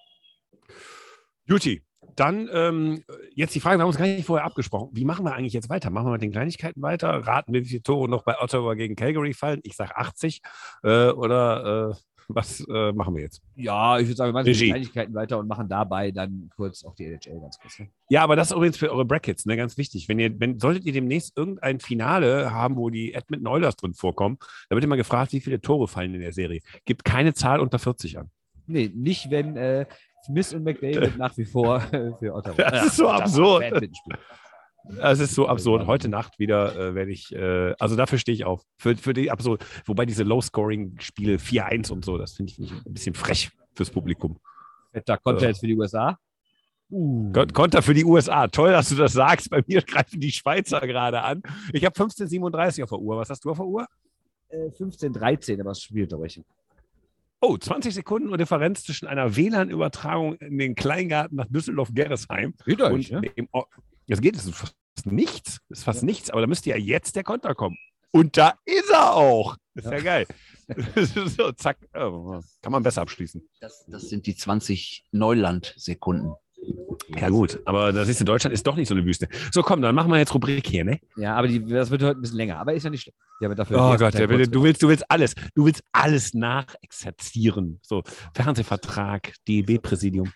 Juti, 1.46 1.84
dann 2.16 2.50
ähm, 2.54 3.04
jetzt 3.36 3.56
die 3.56 3.60
Frage, 3.60 3.78
wir 3.78 3.84
haben 3.84 3.90
uns 3.90 3.98
gar 3.98 4.06
nicht 4.06 4.26
vorher 4.26 4.46
abgesprochen. 4.46 4.90
Wie 4.94 5.06
machen 5.06 5.26
wir 5.26 5.34
eigentlich 5.34 5.54
jetzt 5.54 5.70
weiter? 5.70 5.90
Machen 5.90 6.08
wir 6.08 6.12
mit 6.12 6.22
den 6.22 6.32
Kleinigkeiten 6.32 6.82
weiter? 6.82 7.10
Raten 7.26 7.54
wir, 7.54 7.62
wie 7.62 7.70
viele 7.70 7.84
Tore 7.84 8.10
noch 8.10 8.24
bei 8.24 8.40
Ottawa 8.40 8.74
gegen 8.76 8.96
Calgary 8.96 9.34
fallen? 9.34 9.60
Ich 9.64 9.76
sage 9.76 9.98
80. 9.98 10.42
Äh, 10.84 11.10
oder 11.10 11.92
äh, 11.92 11.96
was 12.28 12.66
äh, 12.70 12.92
machen 12.94 13.16
wir 13.16 13.24
jetzt? 13.24 13.42
Ja, 13.56 14.00
ich 14.00 14.08
würde 14.08 14.16
sagen, 14.16 14.30
wir 14.30 14.34
machen 14.34 14.46
Regie. 14.46 14.66
die 14.66 14.72
Kleinigkeiten 14.72 15.14
weiter 15.14 15.40
und 15.40 15.48
machen 15.48 15.68
dabei 15.68 16.12
dann 16.12 16.50
kurz 16.56 16.84
auch 16.84 16.96
die 16.96 17.06
NHL 17.06 17.40
ganz 17.40 17.60
kurz. 17.60 17.80
Ne? 17.80 17.90
Ja, 18.10 18.24
aber 18.24 18.36
das 18.36 18.50
ist 18.50 18.56
übrigens 18.56 18.78
für 18.78 18.92
eure 18.92 19.06
Brackets, 19.06 19.46
ne, 19.46 19.58
ganz 19.58 19.78
wichtig. 19.78 20.08
Wenn 20.08 20.20
ihr, 20.20 20.40
wenn, 20.40 20.60
solltet 20.60 20.86
ihr 20.86 20.94
demnächst 20.94 21.38
irgendein 21.38 21.80
Finale 21.80 22.52
haben, 22.52 22.76
wo 22.78 22.90
die 22.90 23.14
Edmonton 23.14 23.48
Oilers 23.48 23.76
drin 23.76 23.94
vorkommen, 23.94 24.38
da 24.70 24.76
wird 24.76 24.84
immer 24.84 24.98
gefragt, 24.98 25.34
wie 25.34 25.42
viele 25.42 25.62
Tore 25.62 25.88
fallen 25.88 26.14
in 26.14 26.22
der 26.22 26.34
Serie. 26.34 26.62
Gibt 26.86 27.06
keine 27.06 27.34
Zahl 27.34 27.60
unter 27.60 27.80
40 27.80 28.18
an. 28.18 28.30
Nee, 28.66 28.92
nicht, 28.94 29.30
wenn 29.30 29.58
äh, 29.58 29.86
Smith 30.26 30.54
und 30.54 30.64
McDavid 30.64 31.18
nach 31.18 31.36
wie 31.38 31.46
vor 31.46 31.82
äh, 31.92 32.12
für 32.20 32.34
Ottawa. 32.34 32.70
Das 32.72 32.86
ist 32.88 32.96
so 32.98 33.10
absurd. 33.10 33.90
Das 35.00 35.20
ist 35.20 35.34
so 35.34 35.48
absurd. 35.48 35.88
Heute 35.88 36.10
Nacht 36.10 36.40
wieder 36.40 36.76
äh, 36.76 36.94
werde 36.96 37.12
ich, 37.12 37.34
äh, 37.34 37.74
also 37.80 37.96
dafür 37.96 38.18
stehe 38.20 38.36
ich 38.36 38.44
auf. 38.44 38.64
Für, 38.78 38.96
für 38.98 39.14
die 39.14 39.32
absurd. 39.32 39.66
Wobei 39.86 40.06
diese 40.06 40.24
Low-Scoring-Spiele 40.24 41.38
4-1 41.38 41.92
und 41.92 42.04
so, 42.04 42.18
das 42.18 42.34
finde 42.34 42.52
ich 42.52 42.60
ein 42.60 42.94
bisschen 42.94 43.16
frech 43.16 43.52
fürs 43.76 43.90
Publikum. 43.90 44.40
Fetter 44.92 45.18
Konter 45.18 45.48
jetzt 45.48 45.62
für 45.62 45.68
die 45.68 45.76
USA. 45.78 46.18
Uh. 46.92 47.32
Kon- 47.32 47.54
Konter 47.54 47.82
für 47.82 47.94
die 47.94 48.04
USA. 48.04 48.48
Toll, 48.48 48.72
dass 48.72 48.90
du 48.90 48.96
das 48.96 49.14
sagst. 49.14 49.50
Bei 49.50 49.64
mir 49.66 49.82
greifen 49.86 50.20
die 50.20 50.32
Schweizer 50.32 50.82
gerade 50.82 51.22
an. 51.22 51.42
Ich 51.72 51.86
habe 51.86 51.96
15:37 51.98 52.84
auf 52.84 52.90
der 52.90 53.00
Uhr. 53.00 53.18
Was 53.18 53.30
hast 53.30 53.46
du 53.46 53.52
auf 53.52 53.58
der 53.58 53.66
Uhr? 53.66 53.88
Äh, 54.50 54.70
15, 54.72 55.14
13, 55.14 55.62
aber 55.62 55.72
das 55.72 55.82
Spielunterbrechung. 55.82 56.44
Oh, 57.46 57.58
20 57.58 57.94
Sekunden 57.94 58.30
und 58.30 58.40
Differenz 58.40 58.84
zwischen 58.86 59.06
einer 59.06 59.36
WLAN-Übertragung 59.36 60.36
in 60.36 60.58
den 60.58 60.76
Kleingarten 60.76 61.36
nach 61.36 61.46
Düsseldorf-Gerresheim 61.50 62.54
und 62.94 63.10
dem. 63.38 63.50
O- 63.52 63.66
Jetzt 64.06 64.22
geht 64.22 64.38
es 64.38 64.50
fast 64.50 64.76
nichts. 65.06 65.60
Das 65.68 65.80
ist 65.80 65.84
fast 65.84 66.04
nichts, 66.04 66.30
aber 66.30 66.40
da 66.40 66.48
müsste 66.48 66.70
ja 66.70 66.78
jetzt 66.78 67.18
der 67.18 67.24
Konter 67.24 67.54
kommen. 67.54 67.78
Und 68.12 68.38
da 68.38 68.54
ist 68.64 68.90
er 68.90 69.14
auch. 69.16 69.58
Das 69.76 69.86
ist 69.86 69.92
ja, 69.92 70.00
geil. 70.00 70.28
so, 71.36 71.52
zack. 71.52 71.78
Oh, 71.94 72.40
kann 72.62 72.72
man 72.72 72.82
besser 72.84 73.02
abschließen. 73.02 73.42
Das, 73.60 73.86
das 73.88 74.08
sind 74.08 74.26
die 74.26 74.36
20 74.38 75.04
Neuland-Sekunden. 75.12 76.32
Ja, 77.20 77.30
gut. 77.30 77.60
Aber 77.66 77.92
das 77.92 78.08
ist 78.08 78.20
in 78.20 78.26
Deutschland 78.26 78.54
ist 78.54 78.66
doch 78.66 78.76
nicht 78.76 78.88
so 78.88 78.96
eine 78.96 79.06
Wüste. 79.06 79.28
So, 79.52 79.62
komm, 79.62 79.82
dann 79.82 79.94
machen 79.96 80.12
wir 80.12 80.18
jetzt 80.18 80.34
Rubrik 80.34 80.66
hier, 80.66 80.84
ne? 80.84 81.00
Ja, 81.18 81.36
aber 81.36 81.48
die, 81.48 81.64
das 81.66 81.90
wird 81.92 82.04
heute 82.04 82.18
ein 82.18 82.22
bisschen 82.22 82.38
länger. 82.38 82.60
Aber 82.60 82.74
ist 82.74 82.84
ja 82.84 82.90
nicht 82.90 83.04
schlimm. 83.04 83.16
Ja, 83.42 83.48
aber 83.48 83.56
dafür 83.56 83.78
Oh 83.78 83.96
Gott, 83.98 84.14
kurz 84.14 84.50
du 84.50 84.64
willst, 84.64 84.82
du 84.84 84.88
willst 84.88 85.10
alles. 85.10 85.36
Du 85.56 85.66
willst 85.66 85.84
alles 85.92 86.34
nachexerzieren. 86.34 87.80
So, 87.82 88.04
Fernsehvertrag, 88.34 89.34
DEB-Präsidium. 89.48 90.32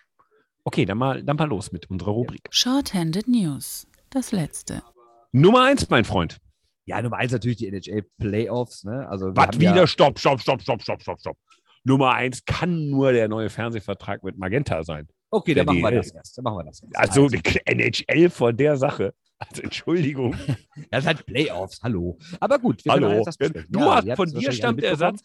Okay, 0.63 0.85
dann 0.85 0.97
mal, 0.97 1.23
dann 1.23 1.37
mal 1.37 1.47
los 1.47 1.71
mit 1.71 1.89
unserer 1.89 2.11
Rubrik. 2.11 2.47
Shorthanded 2.49 3.27
News. 3.27 3.87
Das 4.09 4.31
letzte. 4.31 4.83
Nummer 5.31 5.63
eins, 5.65 5.89
mein 5.89 6.05
Freund. 6.05 6.37
Ja, 6.85 7.01
Nummer 7.01 7.17
eins 7.17 7.31
natürlich 7.31 7.57
die 7.57 7.67
NHL 7.67 8.03
Playoffs. 8.17 8.83
Ne? 8.83 9.07
Also 9.09 9.35
Was 9.35 9.59
wieder? 9.59 9.75
Ja, 9.75 9.87
Stopp, 9.87 10.19
stopp, 10.19 10.41
stopp, 10.41 10.61
stopp, 10.61 10.81
stopp, 10.81 11.01
stopp, 11.01 11.19
stopp. 11.19 11.37
Nummer 11.83 12.11
eins 12.13 12.43
kann 12.45 12.89
nur 12.89 13.13
der 13.13 13.27
neue 13.29 13.49
Fernsehvertrag 13.49 14.23
mit 14.23 14.37
Magenta 14.37 14.83
sein. 14.83 15.07
Okay, 15.29 15.53
dann 15.53 15.65
machen 15.65 15.81
das 15.95 16.11
erst. 16.11 16.37
Dann 16.37 16.43
machen 16.43 16.57
wir 16.59 16.63
das 16.65 16.81
erst. 16.81 16.97
Also 16.97 17.27
die 17.29 17.41
NHL 17.65 18.29
vor 18.29 18.53
der 18.53 18.75
Sache. 18.77 19.13
Also 19.39 19.61
Entschuldigung. 19.61 20.35
das 20.91 21.05
halt 21.05 21.25
Playoffs, 21.25 21.79
hallo. 21.83 22.17
Aber 22.39 22.57
gut, 22.57 22.83
wir 22.85 22.91
Hallo. 22.93 23.23
das. 23.23 23.37
Du 23.37 23.79
Ja, 23.79 23.95
hast- 24.03 24.15
von 24.15 24.29
dir 24.31 24.51
stammt 24.51 24.81
der 24.81 24.91
mitbekommen. 24.91 25.19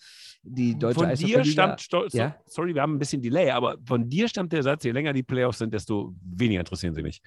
Die 0.45 0.77
deutsche 0.77 1.01
von 1.01 1.15
dir 1.15 1.45
stammt, 1.45 1.81
so, 1.89 2.05
Ja? 2.09 2.37
sorry, 2.47 2.75
wir 2.75 2.83
haben 2.83 2.95
ein 2.97 2.99
bisschen 2.99 3.23
Delay, 3.23 3.51
aber 3.51 3.77
von 3.87 4.09
dir 4.11 4.27
stammt 4.29 4.53
der 4.53 4.63
Satz, 4.65 4.83
je 4.85 4.91
länger 4.91 5.13
die 5.13 5.23
Playoffs 5.23 5.59
sind, 5.59 5.73
desto 5.73 6.15
weniger 6.21 6.61
interessieren 6.61 6.95
sie 6.95 7.03
mich. 7.03 7.23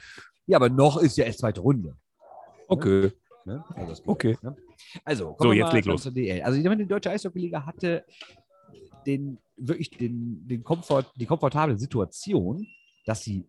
Ja, 0.47 0.57
aber 0.57 0.69
noch 0.69 0.97
ist 1.01 1.17
ja 1.17 1.23
erst 1.23 1.39
zweite 1.39 1.61
Runde. 1.61 1.95
Okay. 2.67 3.11
Ne? 3.45 3.63
Also, 3.73 4.03
Okay. 4.05 4.37
Ne? 4.41 4.55
Also, 5.05 5.23
So, 5.29 5.33
kommen 5.35 5.51
wir 5.51 5.57
jetzt 5.59 5.67
mal 5.67 5.75
leg 5.75 5.85
los. 5.85 6.03
DL. 6.03 6.41
Also, 6.41 6.59
ich 6.59 6.65
meine, 6.65 6.83
die 6.83 6.87
deutsche 6.89 7.09
Eishockeyliga 7.09 7.65
hatte 7.65 8.05
den, 9.05 9.37
wirklich 9.57 9.89
den, 9.89 10.47
den 10.47 10.63
Komfort, 10.63 11.05
die 11.15 11.25
komfortable 11.25 11.77
Situation, 11.77 12.67
dass 13.05 13.23
sie 13.23 13.45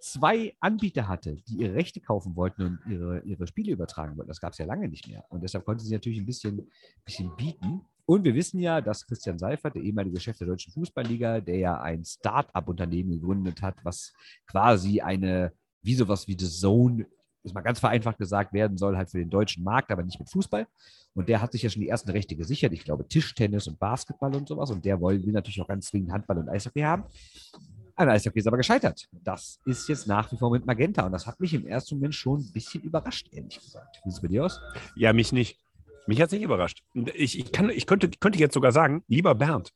zwei 0.00 0.54
Anbieter 0.60 1.08
hatte, 1.08 1.36
die 1.48 1.58
ihre 1.58 1.74
Rechte 1.74 2.00
kaufen 2.00 2.34
wollten 2.36 2.62
und 2.62 2.78
ihre, 2.90 3.20
ihre 3.20 3.46
Spiele 3.46 3.72
übertragen 3.72 4.16
wollten. 4.16 4.28
Das 4.28 4.40
gab 4.40 4.52
es 4.52 4.58
ja 4.58 4.66
lange 4.66 4.88
nicht 4.88 5.08
mehr. 5.08 5.24
Und 5.28 5.42
deshalb 5.42 5.64
konnte 5.64 5.84
sie 5.84 5.92
natürlich 5.92 6.18
ein 6.18 6.26
bisschen, 6.26 6.68
bisschen 7.04 7.34
bieten. 7.36 7.82
Und 8.06 8.24
wir 8.24 8.34
wissen 8.34 8.58
ja, 8.60 8.80
dass 8.80 9.06
Christian 9.06 9.38
Seifert, 9.38 9.76
der 9.76 9.82
ehemalige 9.82 10.18
Chef 10.18 10.36
der 10.36 10.48
Deutschen 10.48 10.72
Fußballliga, 10.72 11.40
der 11.40 11.58
ja 11.58 11.80
ein 11.80 12.04
Start-up-Unternehmen 12.04 13.10
gegründet 13.10 13.62
hat, 13.62 13.76
was 13.84 14.12
quasi 14.46 15.00
eine, 15.00 15.52
wie 15.82 15.94
sowas 15.94 16.26
wie 16.26 16.36
The 16.38 16.48
Zone, 16.48 17.06
ist 17.42 17.54
mal 17.54 17.62
ganz 17.62 17.80
vereinfacht 17.80 18.18
gesagt, 18.18 18.52
werden 18.52 18.76
soll, 18.76 18.96
halt 18.96 19.10
für 19.10 19.18
den 19.18 19.30
deutschen 19.30 19.64
Markt, 19.64 19.90
aber 19.90 20.02
nicht 20.02 20.18
mit 20.18 20.28
Fußball. 20.28 20.66
Und 21.14 21.28
der 21.28 21.42
hat 21.42 21.52
sich 21.52 21.62
ja 21.62 21.70
schon 21.70 21.82
die 21.82 21.88
ersten 21.88 22.10
Rechte 22.10 22.36
gesichert. 22.36 22.72
Ich 22.72 22.84
glaube, 22.84 23.06
Tischtennis 23.06 23.66
und 23.66 23.78
Basketball 23.78 24.34
und 24.34 24.46
sowas. 24.48 24.70
Und 24.70 24.84
der 24.84 25.00
will, 25.00 25.24
will 25.24 25.32
natürlich 25.32 25.60
auch 25.60 25.68
ganz 25.68 25.88
zwingend 25.88 26.12
Handball 26.12 26.38
und 26.38 26.48
Eishockey 26.48 26.82
haben. 26.82 27.04
An 27.96 28.08
Eishockey 28.08 28.38
ist 28.38 28.46
aber 28.46 28.56
gescheitert. 28.56 29.08
Das 29.24 29.58
ist 29.66 29.88
jetzt 29.88 30.06
nach 30.06 30.30
wie 30.32 30.36
vor 30.36 30.50
mit 30.50 30.64
Magenta. 30.64 31.04
Und 31.04 31.12
das 31.12 31.26
hat 31.26 31.40
mich 31.40 31.52
im 31.52 31.66
ersten 31.66 31.96
Moment 31.96 32.14
schon 32.14 32.40
ein 32.40 32.52
bisschen 32.52 32.82
überrascht, 32.82 33.28
ehrlich 33.32 33.60
gesagt. 33.60 34.00
Wie 34.04 34.10
sieht 34.10 34.16
es 34.18 34.22
bei 34.22 34.28
dir 34.28 34.44
aus? 34.44 34.60
Ja, 34.94 35.12
mich 35.12 35.32
nicht. 35.32 35.58
Mich 36.06 36.20
hat 36.20 36.28
es 36.28 36.32
nicht 36.32 36.42
überrascht. 36.42 36.82
Ich, 37.14 37.38
ich, 37.38 37.52
kann, 37.52 37.70
ich 37.70 37.86
könnte, 37.86 38.08
könnte 38.08 38.38
jetzt 38.38 38.54
sogar 38.54 38.72
sagen, 38.72 39.02
lieber 39.06 39.34
Bernd, 39.34 39.72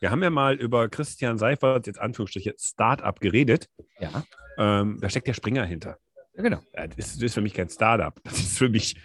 wir 0.00 0.10
haben 0.10 0.22
ja 0.22 0.30
mal 0.30 0.54
über 0.54 0.88
Christian 0.88 1.38
Seifert, 1.38 1.86
jetzt 1.86 1.98
Anführungsstriche, 1.98 2.54
Start-up 2.58 3.20
geredet. 3.20 3.68
Ja, 3.98 4.24
Ähm, 4.58 4.98
da 5.00 5.08
steckt 5.08 5.28
der 5.28 5.34
Springer 5.34 5.64
hinter. 5.64 5.96
Genau. 6.34 6.60
Das 6.72 6.96
ist, 6.96 7.22
das 7.22 7.34
für 7.34 7.40
mich 7.40 7.54
kein 7.54 7.68
Startup. 7.68 8.14
Das 8.24 8.38
ist 8.38 8.58
für 8.58 8.68
mich, 8.68 8.96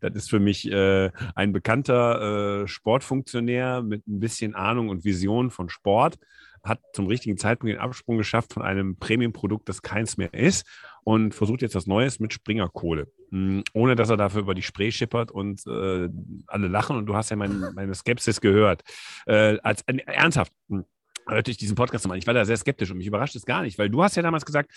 das 0.00 0.14
ist 0.14 0.30
für 0.30 0.40
mich 0.40 0.70
äh, 0.70 1.10
ein 1.34 1.52
bekannter 1.52 2.62
äh, 2.62 2.68
Sportfunktionär 2.68 3.82
mit 3.82 4.06
ein 4.06 4.20
bisschen 4.20 4.54
Ahnung 4.54 4.88
und 4.88 5.04
Vision 5.04 5.50
von 5.50 5.68
Sport, 5.68 6.18
hat 6.62 6.80
zum 6.94 7.06
richtigen 7.06 7.36
Zeitpunkt 7.36 7.74
den 7.74 7.80
Absprung 7.80 8.16
geschafft 8.16 8.54
von 8.54 8.62
einem 8.62 8.96
Premium-Produkt, 8.96 9.68
das 9.68 9.82
keins 9.82 10.16
mehr 10.16 10.32
ist 10.32 10.66
und 11.04 11.34
versucht 11.34 11.62
jetzt 11.62 11.74
was 11.74 11.86
Neues 11.86 12.20
mit 12.20 12.32
Springerkohle. 12.32 13.06
Mm, 13.30 13.60
Ohne 13.74 13.96
dass 13.96 14.10
er 14.10 14.16
dafür 14.16 14.40
über 14.40 14.54
die 14.54 14.62
Spree 14.62 14.90
schippert 14.90 15.30
und 15.30 15.66
äh, 15.66 16.08
alle 16.46 16.68
lachen 16.68 16.96
und 16.96 17.06
du 17.06 17.14
hast 17.14 17.30
ja 17.30 17.36
mein, 17.36 17.72
meine 17.74 17.94
Skepsis 17.94 18.40
gehört. 18.40 18.82
Äh, 19.26 19.58
als 19.62 19.82
äh, 19.82 19.98
ernsthaft. 20.06 20.52
mm, 20.68 20.80
hörte 21.26 21.50
ich 21.50 21.56
diesen 21.56 21.74
Podcast 21.74 22.04
nochmal. 22.04 22.18
Ich 22.18 22.26
war 22.26 22.34
da 22.34 22.44
sehr 22.44 22.56
skeptisch 22.56 22.90
und 22.90 22.98
mich 22.98 23.06
überrascht 23.06 23.36
es 23.36 23.46
gar 23.46 23.62
nicht, 23.62 23.78
weil 23.78 23.90
du 23.90 24.02
hast 24.02 24.16
ja 24.16 24.22
damals 24.22 24.44
gesagt, 24.44 24.70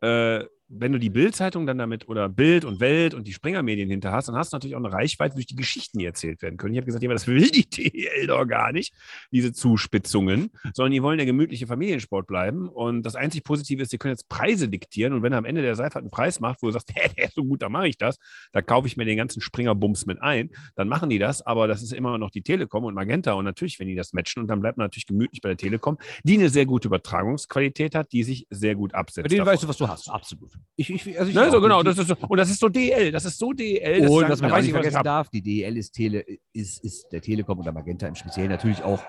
äh, 0.00 0.44
wenn 0.74 0.92
du 0.92 0.98
die 0.98 1.10
Bild-Zeitung 1.10 1.66
dann 1.66 1.76
damit 1.76 2.08
oder 2.08 2.28
Bild 2.28 2.64
und 2.64 2.80
Welt 2.80 3.12
und 3.12 3.26
die 3.26 3.32
Springer-Medien 3.32 3.90
hinter 3.90 4.10
hast, 4.10 4.28
dann 4.28 4.36
hast 4.36 4.52
du 4.52 4.56
natürlich 4.56 4.74
auch 4.74 4.80
eine 4.80 4.92
Reichweite 4.92 5.34
durch 5.34 5.46
die 5.46 5.56
Geschichten, 5.56 5.98
die 5.98 6.06
erzählt 6.06 6.40
werden 6.40 6.56
können. 6.56 6.72
Ich 6.72 6.78
habe 6.78 6.86
gesagt, 6.86 7.02
ja, 7.02 7.10
das 7.10 7.26
will 7.26 7.50
die 7.50 7.68
DL 7.92 8.26
doch 8.26 8.46
gar 8.46 8.72
nicht, 8.72 8.94
diese 9.30 9.52
Zuspitzungen, 9.52 10.50
sondern 10.72 10.92
die 10.92 11.02
wollen 11.02 11.18
der 11.18 11.26
gemütliche 11.26 11.66
Familiensport 11.66 12.26
bleiben. 12.26 12.68
Und 12.68 13.02
das 13.02 13.16
einzig 13.16 13.44
Positive 13.44 13.82
ist, 13.82 13.90
sie 13.90 13.98
können 13.98 14.14
jetzt 14.14 14.28
Preise 14.28 14.68
diktieren. 14.68 15.12
Und 15.12 15.22
wenn 15.22 15.34
am 15.34 15.44
Ende 15.44 15.60
der 15.60 15.76
Seifert 15.76 16.02
einen 16.02 16.10
Preis 16.10 16.40
macht, 16.40 16.62
wo 16.62 16.68
du 16.68 16.72
sagst, 16.72 16.90
der 17.16 17.26
ist 17.26 17.34
so 17.34 17.44
gut, 17.44 17.60
da 17.60 17.68
mache 17.68 17.88
ich 17.88 17.98
das, 17.98 18.18
da 18.52 18.62
kaufe 18.62 18.86
ich 18.86 18.96
mir 18.96 19.04
den 19.04 19.18
ganzen 19.18 19.42
Springer-Bums 19.42 20.06
mit 20.06 20.22
ein, 20.22 20.50
dann 20.74 20.88
machen 20.88 21.10
die 21.10 21.18
das. 21.18 21.42
Aber 21.42 21.68
das 21.68 21.82
ist 21.82 21.92
immer 21.92 22.16
noch 22.16 22.30
die 22.30 22.42
Telekom 22.42 22.84
und 22.84 22.94
Magenta. 22.94 23.32
Und 23.32 23.44
natürlich, 23.44 23.78
wenn 23.78 23.88
die 23.88 23.94
das 23.94 24.14
matchen, 24.14 24.40
und 24.40 24.48
dann 24.48 24.60
bleibt 24.60 24.78
man 24.78 24.86
natürlich 24.86 25.06
gemütlich 25.06 25.42
bei 25.42 25.50
der 25.50 25.58
Telekom, 25.58 25.98
die 26.24 26.38
eine 26.38 26.48
sehr 26.48 26.64
gute 26.64 26.88
Übertragungsqualität 26.88 27.94
hat, 27.94 28.12
die 28.12 28.22
sich 28.22 28.46
sehr 28.48 28.74
gut 28.74 28.94
absetzt. 28.94 29.24
Bei 29.24 29.28
denen 29.28 29.40
davon. 29.40 29.52
weißt 29.52 29.62
du, 29.64 29.68
was 29.68 29.76
du 29.76 29.88
hast. 29.88 30.08
Absolut. 30.08 30.52
Ich, 30.76 30.90
ich, 30.90 31.18
also 31.18 31.28
ich 31.30 31.34
Ne, 31.34 31.50
so 31.50 31.60
genau, 31.60 31.82
das 31.82 31.98
ist 31.98 32.08
so, 32.08 32.16
und 32.28 32.38
das 32.38 32.50
ist 32.50 32.60
so 32.60 32.68
DL, 32.68 33.12
das 33.12 33.24
ist 33.24 33.38
so 33.38 33.52
DL. 33.52 34.08
Und 34.08 34.28
was 34.28 34.40
man 34.40 34.50
weiß 34.50 34.64
nicht 34.64 34.72
vergessen 34.72 35.02
darf, 35.02 35.28
die 35.28 35.42
DL 35.42 35.76
ist, 35.76 35.92
Tele, 35.92 36.24
ist, 36.52 36.82
ist 36.82 37.08
der 37.12 37.20
Telekom 37.20 37.58
oder 37.60 37.72
Magenta 37.72 38.06
im 38.06 38.14
Speziellen 38.14 38.50
natürlich 38.50 38.82
auch 38.82 39.02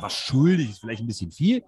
was 0.00 0.12
schuldig, 0.14 0.70
ist 0.70 0.80
vielleicht 0.80 1.02
ein 1.02 1.06
bisschen 1.06 1.30
viel, 1.30 1.62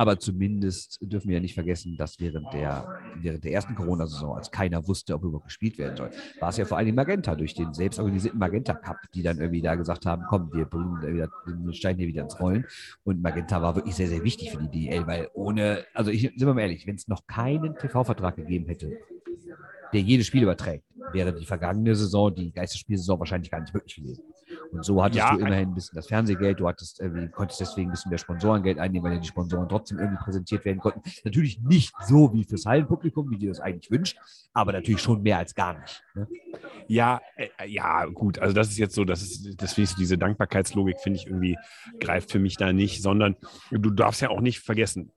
aber 0.00 0.20
zumindest 0.20 1.00
dürfen 1.02 1.28
wir 1.28 1.34
ja 1.34 1.40
nicht 1.40 1.54
vergessen, 1.54 1.96
dass 1.96 2.20
während 2.20 2.52
der, 2.52 3.00
während 3.16 3.42
der 3.42 3.52
ersten 3.52 3.74
Corona-Saison, 3.74 4.36
als 4.36 4.48
keiner 4.48 4.86
wusste, 4.86 5.12
ob 5.12 5.24
überhaupt 5.24 5.46
gespielt 5.46 5.76
werden 5.76 5.96
soll, 5.96 6.10
war 6.38 6.50
es 6.50 6.56
ja 6.56 6.64
vor 6.64 6.78
allem 6.78 6.94
Magenta 6.94 7.34
durch 7.34 7.52
den 7.52 7.74
selbstorganisierten 7.74 8.38
Magenta 8.38 8.74
Cup, 8.74 8.96
die 9.12 9.24
dann 9.24 9.38
irgendwie 9.38 9.60
da 9.60 9.74
gesagt 9.74 10.06
haben, 10.06 10.22
komm, 10.28 10.52
wir 10.52 10.66
bringen 10.66 11.02
wieder 11.02 11.28
den 11.48 11.74
Stein 11.74 11.96
hier 11.96 12.06
wieder 12.06 12.22
ins 12.22 12.38
Rollen. 12.38 12.64
Und 13.02 13.20
Magenta 13.20 13.60
war 13.60 13.74
wirklich 13.74 13.96
sehr, 13.96 14.06
sehr 14.06 14.22
wichtig 14.22 14.52
für 14.52 14.58
die 14.58 14.86
DL, 14.86 15.04
weil 15.08 15.28
ohne, 15.34 15.84
also 15.94 16.12
ich, 16.12 16.22
sind 16.22 16.40
wir 16.40 16.54
mal 16.54 16.60
ehrlich, 16.60 16.86
wenn 16.86 16.94
es 16.94 17.08
noch 17.08 17.26
keinen 17.26 17.76
TV-Vertrag 17.76 18.36
gegeben 18.36 18.66
hätte, 18.66 18.96
der 19.92 20.00
jedes 20.00 20.28
Spiel 20.28 20.44
überträgt, 20.44 20.84
wäre 21.12 21.34
die 21.34 21.44
vergangene 21.44 21.96
Saison, 21.96 22.32
die 22.32 22.52
Geisterspielsaison 22.52 23.18
wahrscheinlich 23.18 23.50
gar 23.50 23.60
nicht 23.60 23.74
möglich 23.74 23.96
gewesen. 23.96 24.22
Und 24.70 24.84
so 24.84 25.02
hattest 25.02 25.18
Ja, 25.18 25.34
du 25.34 25.40
immerhin 25.40 25.70
ein 25.70 25.74
bisschen 25.74 25.96
das 25.96 26.08
Fernsehgeld, 26.08 26.60
du 26.60 26.68
hattest 26.68 27.00
irgendwie, 27.00 27.28
konntest 27.28 27.60
deswegen 27.60 27.88
ein 27.88 27.92
bisschen 27.92 28.10
mehr 28.10 28.18
Sponsorengeld 28.18 28.78
einnehmen, 28.78 29.04
weil 29.04 29.14
ja 29.14 29.20
die 29.20 29.28
Sponsoren 29.28 29.68
trotzdem 29.68 29.98
irgendwie 29.98 30.22
präsentiert 30.22 30.64
werden 30.64 30.78
konnten. 30.78 31.00
Natürlich 31.24 31.60
nicht 31.60 31.94
so 32.06 32.32
wie 32.34 32.44
fürs 32.44 32.66
Hallenpublikum, 32.66 33.30
wie 33.30 33.38
dir 33.38 33.48
das 33.48 33.60
eigentlich 33.60 33.90
wünscht, 33.90 34.18
aber 34.52 34.72
natürlich 34.72 35.00
schon 35.00 35.22
mehr 35.22 35.38
als 35.38 35.54
gar 35.54 35.78
nicht. 35.78 36.02
Ne? 36.14 36.28
Ja, 36.86 37.20
äh, 37.36 37.68
ja, 37.68 38.04
gut. 38.06 38.38
Also 38.38 38.54
das 38.54 38.68
ist 38.68 38.78
jetzt 38.78 38.94
so, 38.94 39.04
das 39.04 39.22
ist, 39.22 39.78
ich, 39.78 39.90
so 39.90 39.96
diese 39.96 40.18
Dankbarkeitslogik 40.18 41.00
finde 41.00 41.18
ich 41.18 41.26
irgendwie 41.26 41.56
greift 42.00 42.30
für 42.30 42.38
mich 42.38 42.56
da 42.56 42.72
nicht, 42.72 43.02
sondern 43.02 43.36
du 43.70 43.90
darfst 43.90 44.20
ja 44.20 44.30
auch 44.30 44.40
nicht 44.40 44.60
vergessen. 44.60 45.12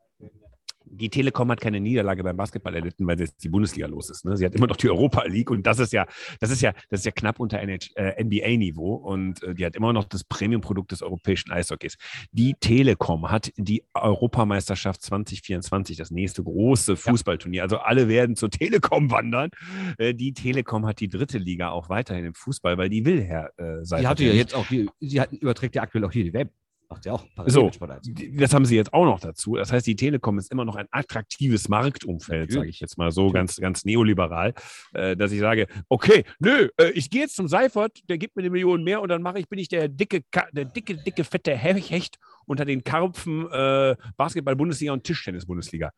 Die 0.93 1.09
Telekom 1.09 1.49
hat 1.51 1.61
keine 1.61 1.79
Niederlage 1.79 2.23
beim 2.23 2.37
Basketball 2.37 2.75
erlitten, 2.75 3.07
weil 3.07 3.19
jetzt 3.19 3.43
die 3.43 3.49
Bundesliga 3.49 3.87
los 3.87 4.09
ist. 4.09 4.25
Ne? 4.25 4.35
Sie 4.37 4.45
hat 4.45 4.55
immer 4.55 4.67
noch 4.67 4.77
die 4.77 4.89
Europa 4.89 5.23
League 5.23 5.49
und 5.49 5.65
das 5.65 5.79
ist 5.79 5.93
ja, 5.93 6.05
das 6.39 6.51
ist 6.51 6.61
ja, 6.61 6.73
das 6.89 7.01
ist 7.01 7.05
ja 7.05 7.11
knapp 7.11 7.39
unter 7.39 7.59
NH, 7.59 7.95
äh, 7.95 8.23
NBA-Niveau 8.23 8.95
und 8.95 9.41
äh, 9.43 9.53
die 9.55 9.65
hat 9.65 9.75
immer 9.75 9.93
noch 9.93 10.05
das 10.05 10.23
Premium-Produkt 10.23 10.91
des 10.91 11.01
europäischen 11.01 11.51
Eishockeys. 11.51 11.97
Die 12.31 12.55
Telekom 12.59 13.31
hat 13.31 13.51
die 13.57 13.83
Europameisterschaft 13.93 15.01
2024, 15.01 15.97
das 15.97 16.11
nächste 16.11 16.43
große 16.43 16.95
Fußballturnier. 16.97 17.63
Also 17.63 17.77
alle 17.77 18.07
werden 18.07 18.35
zur 18.35 18.49
Telekom 18.49 19.11
wandern. 19.11 19.49
Äh, 19.97 20.13
die 20.13 20.33
Telekom 20.33 20.85
hat 20.85 20.99
die 20.99 21.09
dritte 21.09 21.37
Liga 21.37 21.69
auch 21.69 21.89
weiterhin 21.89 22.25
im 22.25 22.33
Fußball, 22.33 22.77
weil 22.77 22.89
die 22.89 23.05
will 23.05 23.21
Herr 23.21 23.51
äh, 23.57 23.83
Die 23.83 24.07
hatte 24.07 24.23
ja 24.23 24.33
jetzt 24.33 24.53
auch, 24.53 24.67
die, 24.67 24.89
sie 24.99 25.21
hat, 25.21 25.31
überträgt 25.31 25.75
ja 25.75 25.81
aktuell 25.81 26.05
auch 26.05 26.11
hier 26.11 26.23
die 26.23 26.33
Web. 26.33 26.51
Macht 26.91 27.05
ja 27.05 27.13
auch 27.13 27.25
So, 27.47 27.65
mit 27.65 27.75
Sport 27.75 27.91
1. 27.91 28.01
die- 28.13 28.35
das 28.35 28.53
haben 28.53 28.65
sie 28.65 28.75
jetzt 28.75 28.93
auch 28.93 29.05
noch 29.05 29.19
dazu. 29.21 29.55
Das 29.55 29.71
heißt, 29.71 29.87
die 29.87 29.95
Telekom 29.95 30.37
ist 30.37 30.51
immer 30.51 30.65
noch 30.65 30.75
ein 30.75 30.87
attraktives 30.91 31.69
Marktumfeld, 31.69 32.51
sage 32.51 32.69
ich 32.69 32.79
jetzt 32.81 32.97
mal 32.97 33.11
so, 33.11 33.31
ganz, 33.31 33.55
ganz 33.55 33.85
neoliberal, 33.85 34.53
äh, 34.93 35.15
dass 35.15 35.31
ich 35.31 35.39
sage, 35.39 35.67
okay, 35.87 36.25
nö, 36.39 36.67
äh, 36.77 36.89
ich 36.91 37.09
gehe 37.09 37.21
jetzt 37.21 37.35
zum 37.37 37.47
Seifert, 37.47 37.99
der 38.09 38.17
gibt 38.17 38.35
mir 38.35 38.41
eine 38.43 38.49
Million 38.49 38.83
mehr 38.83 39.01
und 39.01 39.07
dann 39.09 39.21
mache 39.21 39.39
ich, 39.39 39.47
bin 39.47 39.57
ich 39.57 39.69
der 39.69 39.87
dicke, 39.87 40.21
der 40.51 40.65
dicke, 40.65 40.97
dicke, 40.97 41.23
fette 41.23 41.55
Hecht 41.55 42.17
unter 42.45 42.65
den 42.65 42.83
Karpfen 42.83 43.49
äh, 43.51 43.95
Basketball-Bundesliga 44.17 44.91
und 44.91 45.03
Tischtennis-Bundesliga. 45.05 45.91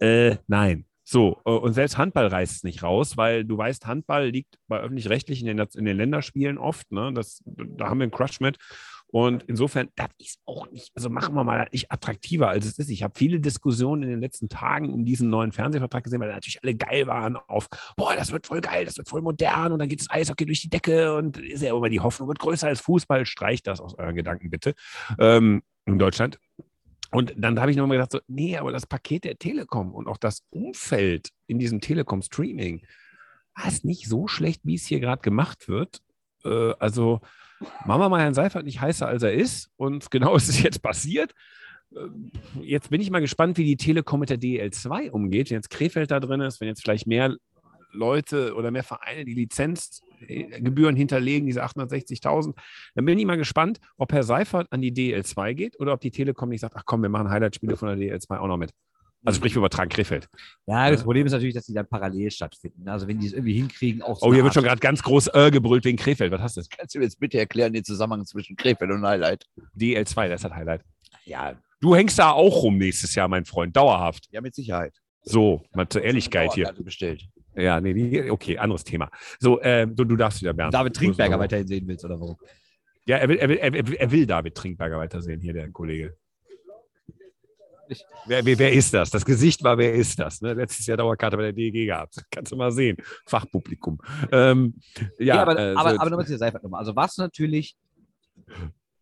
Äh, 0.00 0.36
nein. 0.48 0.86
So, 1.04 1.40
äh, 1.44 1.50
und 1.50 1.72
selbst 1.74 1.98
Handball 1.98 2.28
reißt 2.28 2.56
es 2.56 2.62
nicht 2.62 2.82
raus, 2.82 3.16
weil 3.16 3.44
du 3.44 3.58
weißt, 3.58 3.86
Handball 3.86 4.28
liegt 4.30 4.56
bei 4.68 4.78
öffentlich-rechtlichen 4.80 5.48
in, 5.48 5.56
den- 5.56 5.68
in 5.76 5.84
den 5.84 5.96
Länderspielen 5.96 6.58
oft. 6.58 6.90
Ne? 6.92 7.12
Das, 7.14 7.42
da 7.44 7.88
haben 7.88 7.98
wir 7.98 8.04
einen 8.04 8.12
Crush 8.12 8.40
mit. 8.40 8.56
Und 9.12 9.44
insofern, 9.46 9.90
das 9.94 10.08
ist 10.18 10.40
auch 10.46 10.70
nicht, 10.70 10.90
also 10.94 11.10
machen 11.10 11.34
wir 11.34 11.44
mal 11.44 11.68
nicht 11.70 11.92
attraktiver, 11.92 12.48
als 12.48 12.64
es 12.64 12.78
ist. 12.78 12.88
Ich 12.88 13.02
habe 13.02 13.12
viele 13.14 13.40
Diskussionen 13.40 14.04
in 14.04 14.08
den 14.08 14.20
letzten 14.20 14.48
Tagen 14.48 14.90
um 14.90 15.04
diesen 15.04 15.28
neuen 15.28 15.52
Fernsehvertrag 15.52 16.02
gesehen, 16.02 16.18
weil 16.20 16.32
natürlich 16.32 16.62
alle 16.62 16.74
geil 16.74 17.06
waren 17.06 17.36
auf, 17.36 17.68
boah, 17.94 18.16
das 18.16 18.32
wird 18.32 18.46
voll 18.46 18.62
geil, 18.62 18.86
das 18.86 18.96
wird 18.96 19.10
voll 19.10 19.20
modern 19.20 19.72
und 19.72 19.80
dann 19.80 19.90
geht 19.90 20.00
das 20.00 20.08
Eishockey 20.10 20.46
durch 20.46 20.62
die 20.62 20.70
Decke 20.70 21.14
und 21.14 21.36
ist 21.36 21.62
ja 21.62 21.76
immer 21.76 21.90
die 21.90 22.00
Hoffnung 22.00 22.26
wird 22.26 22.38
größer 22.38 22.68
als 22.68 22.80
Fußball. 22.80 23.26
Streicht 23.26 23.66
das 23.66 23.82
aus 23.82 23.98
euren 23.98 24.16
Gedanken 24.16 24.48
bitte. 24.48 24.74
Ähm, 25.18 25.62
in 25.84 25.98
Deutschland. 25.98 26.38
Und 27.10 27.34
dann 27.36 27.60
habe 27.60 27.70
ich 27.70 27.76
nochmal 27.76 27.98
gedacht, 27.98 28.12
so, 28.12 28.20
nee, 28.28 28.56
aber 28.56 28.72
das 28.72 28.86
Paket 28.86 29.24
der 29.24 29.36
Telekom 29.36 29.94
und 29.94 30.08
auch 30.08 30.16
das 30.16 30.42
Umfeld 30.48 31.28
in 31.46 31.58
diesem 31.58 31.82
Telekom-Streaming 31.82 32.86
es 33.66 33.84
nicht 33.84 34.08
so 34.08 34.26
schlecht, 34.26 34.62
wie 34.64 34.76
es 34.76 34.86
hier 34.86 35.00
gerade 35.00 35.20
gemacht 35.20 35.68
wird. 35.68 36.00
Äh, 36.44 36.72
also 36.78 37.20
machen 37.84 38.00
wir 38.00 38.08
mal 38.08 38.20
Herrn 38.20 38.34
Seifert 38.34 38.64
nicht 38.64 38.80
heißer, 38.80 39.06
als 39.06 39.22
er 39.22 39.32
ist. 39.32 39.70
Und 39.76 40.10
genau 40.10 40.36
ist 40.36 40.48
es 40.48 40.62
jetzt 40.62 40.82
passiert. 40.82 41.32
Ähm, 41.96 42.32
Jetzt 42.60 42.90
bin 42.90 43.00
ich 43.00 43.10
mal 43.10 43.20
gespannt, 43.20 43.58
wie 43.58 43.64
die 43.64 43.76
Telekom 43.76 44.20
mit 44.20 44.30
der 44.30 44.38
DL2 44.38 45.10
umgeht. 45.10 45.50
Wenn 45.50 45.56
jetzt 45.56 45.70
Krefeld 45.70 46.10
da 46.10 46.20
drin 46.20 46.40
ist, 46.40 46.60
wenn 46.60 46.68
jetzt 46.68 46.82
vielleicht 46.82 47.06
mehr 47.06 47.36
Leute 47.92 48.54
oder 48.54 48.70
mehr 48.70 48.84
Vereine 48.84 49.24
die 49.24 49.34
Lizenzgebühren 49.34 50.96
hinterlegen, 50.96 51.46
diese 51.46 51.64
860.000, 51.64 52.54
dann 52.94 53.04
bin 53.04 53.18
ich 53.18 53.26
mal 53.26 53.36
gespannt, 53.36 53.80
ob 53.96 54.12
Herr 54.12 54.22
Seifert 54.22 54.72
an 54.72 54.80
die 54.80 54.92
DL2 54.92 55.54
geht 55.54 55.80
oder 55.80 55.92
ob 55.92 56.00
die 56.00 56.10
Telekom 56.10 56.48
nicht 56.48 56.60
sagt, 56.60 56.74
ach 56.76 56.84
komm, 56.86 57.02
wir 57.02 57.10
machen 57.10 57.28
Highlight-Spiele 57.28 57.76
von 57.76 57.88
der 57.88 57.98
DL2 57.98 58.38
auch 58.38 58.46
noch 58.46 58.56
mit. 58.56 58.72
Also 59.24 59.36
sprich, 59.38 59.54
wir 59.54 59.58
übertragen 59.58 59.90
Krefeld. 59.90 60.28
Ja, 60.66 60.90
das 60.90 61.04
Problem 61.04 61.26
ist 61.26 61.32
natürlich, 61.32 61.54
dass 61.54 61.66
die 61.66 61.74
dann 61.74 61.86
parallel 61.86 62.30
stattfinden. 62.30 62.88
Also 62.88 63.06
wenn 63.06 63.18
die 63.18 63.26
es 63.26 63.32
irgendwie 63.32 63.54
hinkriegen, 63.54 64.02
auch 64.02 64.18
so 64.18 64.26
Oh, 64.26 64.34
hier 64.34 64.42
wird 64.42 64.54
schon 64.54 64.64
gerade 64.64 64.80
ganz 64.80 65.02
groß 65.02 65.28
äh, 65.28 65.50
gebrüllt 65.50 65.84
wegen 65.84 65.96
Krefeld. 65.96 66.32
Was 66.32 66.40
hast 66.40 66.56
du? 66.56 66.62
Kannst 66.76 66.94
du 66.94 66.98
mir 66.98 67.04
jetzt 67.04 67.20
bitte 67.20 67.38
erklären 67.38 67.72
den 67.72 67.84
Zusammenhang 67.84 68.26
zwischen 68.26 68.56
Krefeld 68.56 68.90
und 68.90 69.06
Highlight? 69.06 69.44
DL2, 69.78 70.28
das 70.28 70.44
hat 70.44 70.52
Highlight. 70.52 70.82
Ja, 71.24 71.56
Du 71.82 71.96
hängst 71.96 72.16
da 72.16 72.30
auch 72.30 72.62
rum 72.62 72.78
nächstes 72.78 73.16
Jahr, 73.16 73.26
mein 73.26 73.44
Freund, 73.44 73.76
dauerhaft. 73.76 74.28
ja, 74.30 74.40
mit 74.40 74.54
Sicherheit. 74.54 74.94
So, 75.24 75.64
mal 75.74 75.88
zur 75.88 76.02
Ehrlichkeit 76.02 76.52
hier. 76.54 76.72
Bestellt. 76.78 77.24
Ja, 77.56 77.80
nee, 77.80 77.92
die, 77.92 78.30
okay, 78.30 78.56
anderes 78.56 78.84
Thema. 78.84 79.10
So, 79.40 79.60
äh, 79.60 79.86
du, 79.88 80.04
du 80.04 80.14
darfst 80.16 80.40
wieder, 80.40 80.52
Bernd. 80.52 80.72
David 80.72 80.94
Trinkberger 80.94 81.38
weiterhin 81.40 81.66
sehen 81.66 81.86
willst, 81.88 82.04
oder 82.04 82.20
warum? 82.20 82.36
Ja, 83.04 83.16
er 83.16 83.28
will, 83.28 83.36
er 83.36 83.48
will, 83.48 83.56
er 83.56 83.72
will, 83.72 83.94
er 83.96 84.10
will 84.12 84.26
David 84.26 84.54
Trinkberger 84.54 84.96
weitersehen, 84.98 85.40
hier 85.40 85.52
der 85.52 85.70
Kollege. 85.70 86.16
Wer, 88.26 88.44
wer, 88.44 88.58
wer 88.58 88.72
ist 88.72 88.92
das? 88.94 89.10
Das 89.10 89.24
Gesicht 89.24 89.62
war, 89.64 89.78
wer 89.78 89.92
ist 89.94 90.18
das? 90.18 90.40
Ne? 90.40 90.54
Letztes 90.54 90.86
Jahr 90.86 90.96
Dauerkarte 90.96 91.36
bei 91.36 91.44
der 91.44 91.52
DEG 91.52 91.86
gehabt. 91.86 92.24
Kannst 92.30 92.52
du 92.52 92.56
mal 92.56 92.70
sehen. 92.72 92.96
Fachpublikum. 93.26 93.98
Ähm, 94.30 94.74
ja, 95.18 95.36
Ja, 95.36 95.42
aber, 95.42 95.58
äh, 95.58 95.74
aber, 95.74 95.90
so- 95.90 95.98
aber 96.00 96.10
nochmal 96.10 96.26
zu 96.26 96.32
der 96.32 96.38
Seifert 96.38 96.62
nochmal. 96.62 96.80
Also 96.80 96.94
was 96.96 97.16
natürlich, 97.16 97.76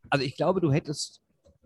also 0.09 0.24
ich 0.24 0.37
glaube, 0.37 0.61
du 0.61 0.72
hättest 0.72 1.20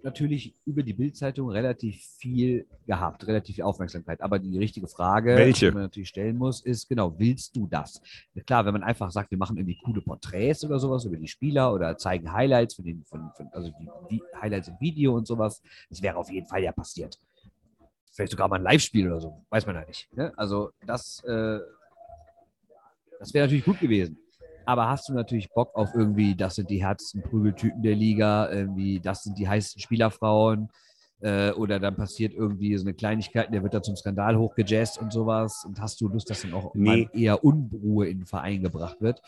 natürlich 0.05 0.55
über 0.67 0.83
die 0.83 0.93
Bildzeitung 0.93 1.51
relativ 1.51 2.05
viel 2.19 2.67
gehabt, 2.87 3.27
relativ 3.27 3.57
viel 3.57 3.65
Aufmerksamkeit. 3.65 4.21
Aber 4.21 4.39
die 4.39 4.59
richtige 4.59 4.87
Frage, 4.87 5.35
Welche? 5.35 5.69
die 5.69 5.75
man 5.75 5.85
natürlich 5.85 6.11
stellen 6.11 6.37
muss, 6.37 6.61
ist 6.61 6.89
genau, 6.89 7.19
willst 7.19 7.57
du 7.57 7.67
das? 7.67 8.01
Klar, 8.47 8.67
wenn 8.67 8.75
man 8.75 8.83
einfach 8.83 9.11
sagt, 9.11 9.31
wir 9.31 9.39
machen 9.39 9.57
irgendwie 9.57 9.79
coole 9.83 10.03
Porträts 10.03 10.65
oder 10.65 10.79
sowas 10.79 11.05
über 11.07 11.17
die 11.17 11.27
Spieler 11.27 11.73
oder 11.73 11.97
zeigen 11.97 12.33
Highlights 12.33 12.75
von 12.75 12.85
den, 12.85 13.05
von, 13.05 13.31
von, 13.35 13.49
also 13.53 13.73
die, 13.81 13.89
die 14.11 14.23
Highlights 14.41 14.69
im 14.69 14.79
Video 14.79 15.17
und 15.17 15.27
sowas, 15.27 15.63
das 15.89 16.03
wäre 16.03 16.17
auf 16.17 16.31
jeden 16.31 16.47
Fall 16.47 16.63
ja 16.63 16.73
passiert. 16.73 17.19
Vielleicht 18.13 18.31
sogar 18.31 18.49
mal 18.49 18.57
ein 18.57 18.63
Live-Spiel 18.63 19.09
oder 19.09 19.21
so, 19.21 19.45
weiß 19.49 19.67
man 19.67 19.77
ja 19.77 19.85
nicht. 19.87 20.09
Ne? 20.15 20.33
Also 20.37 20.71
das, 20.87 21.25
äh, 21.25 21.59
das 23.19 23.33
wäre 23.33 23.47
natürlich 23.47 23.65
gut 23.65 23.81
gewesen. 23.81 24.19
Aber 24.67 24.89
hast 24.89 25.09
du 25.09 25.13
natürlich 25.13 25.51
Bock 25.51 25.75
auf 25.75 25.91
irgendwie, 25.95 26.35
das 26.35 26.55
sind 26.55 26.71
die 26.71 26.83
härtesten 26.83 27.23
Prügeltypen 27.23 27.83
der 27.83 27.95
Liga, 27.95 28.51
irgendwie, 28.51 29.01
das 29.01 29.23
sind 29.23 29.39
die 29.39 29.49
heißesten 29.49 29.83
Spielerfrauen, 29.83 30.71
äh, 31.25 31.53
oder 31.53 31.81
dann 31.81 31.97
passiert 31.97 32.35
irgendwie 32.35 32.77
so 32.77 32.85
eine 32.85 32.93
Kleinigkeit, 32.95 33.53
der 33.53 33.63
wird 33.63 33.73
da 33.73 33.83
zum 33.83 33.97
Skandal 33.97 34.37
hochgejazzt 34.37 34.99
und 35.01 35.13
sowas. 35.13 35.65
Und 35.67 35.81
hast 35.81 36.01
du 36.01 36.09
Lust, 36.09 36.29
dass 36.29 36.43
dann 36.43 36.53
auch 36.53 36.73
Nee. 36.75 37.09
eher 37.15 37.43
Unruhe 37.43 38.07
in 38.09 38.19
den 38.19 38.27
Verein 38.27 38.63
gebracht 38.63 38.99
wird? 39.01 39.23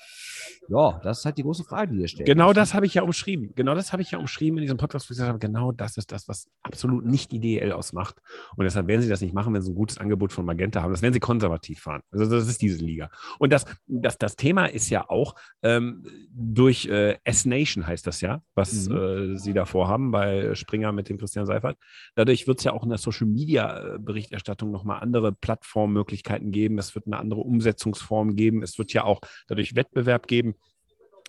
Ja, 0.69 1.01
das 1.03 1.21
ist 1.21 1.25
halt 1.25 1.39
die 1.39 1.43
große 1.43 1.65
Frage, 1.65 1.95
die 1.95 2.01
ihr 2.03 2.09
stellt. 2.09 2.27
Genau 2.29 2.53
das 2.53 2.75
habe 2.75 2.85
ich 2.87 2.95
ja 2.95 3.03
umschrieben. 3.03 3.53
Genau 3.55 3.75
das 3.75 3.93
habe 3.93 4.03
ich 4.03 4.11
ja 4.11 4.19
umschrieben 4.19 4.59
in 4.59 4.63
diesem 4.63 4.77
Podcast, 4.77 5.09
wo 5.09 5.13
ich 5.13 5.17
gesagt 5.17 5.29
habe, 5.31 5.39
genau 5.39 5.73
das 5.73 5.97
ist 5.97 6.13
das, 6.13 6.29
was 6.29 6.49
absolut 6.63 7.05
nicht 7.07 7.33
die 7.33 7.41
DL 7.41 7.73
ausmacht. 7.73 8.17
Und 8.57 8.65
deshalb 8.65 8.87
werden 8.89 9.01
sie 9.01 9.09
das 9.09 9.21
nicht 9.23 9.33
machen, 9.35 9.55
wenn 9.55 9.63
sie 9.63 9.71
ein 9.73 9.75
gutes 9.77 9.99
Angebot 9.99 10.33
von 10.33 10.45
Magenta 10.45 10.83
haben. 10.83 10.91
Das 10.93 11.03
werden 11.03 11.15
sie 11.15 11.21
konservativ 11.21 11.81
fahren. 11.81 12.03
Also 12.11 12.29
das 12.29 12.47
ist 12.47 12.61
diese 12.61 12.85
Liga. 12.85 13.11
Und 13.39 13.53
das, 13.53 13.65
das, 13.87 14.19
das 14.19 14.37
Thema 14.37 14.67
ist 14.67 14.91
ja 14.91 15.09
auch 15.09 15.35
ähm, 15.63 16.05
durch 16.31 16.87
äh, 16.87 17.17
S-Nation 17.25 17.87
heißt 17.87 18.07
das 18.07 18.21
ja, 18.21 18.43
was 18.55 18.89
Mhm. 18.89 18.97
äh, 18.97 19.37
sie 19.39 19.55
da 19.55 19.65
vorhaben 19.65 20.11
bei 20.11 20.55
Springer 20.55 20.93
mit 20.93 21.09
dem 21.09 21.17
Christian 21.19 21.47
Seifert. 21.47 21.79
Dadurch 22.15 22.47
wird 22.47 22.59
es 22.59 22.65
ja 22.65 22.73
auch 22.73 22.83
in 22.83 22.89
der 22.89 22.99
Social-Media-Berichterstattung 22.99 24.71
nochmal 24.71 25.01
andere 25.01 25.33
Plattformmöglichkeiten 25.33 26.51
geben. 26.51 26.79
Es 26.79 26.95
wird 26.95 27.07
eine 27.07 27.19
andere 27.19 27.41
Umsetzungsform 27.41 28.37
geben. 28.37 28.63
Es 28.63 28.79
wird 28.79 28.93
ja 28.93 29.05
auch 29.05 29.21
dadurch 29.47 29.75
Wettbewerb 29.75 30.27
geben. 30.27 30.55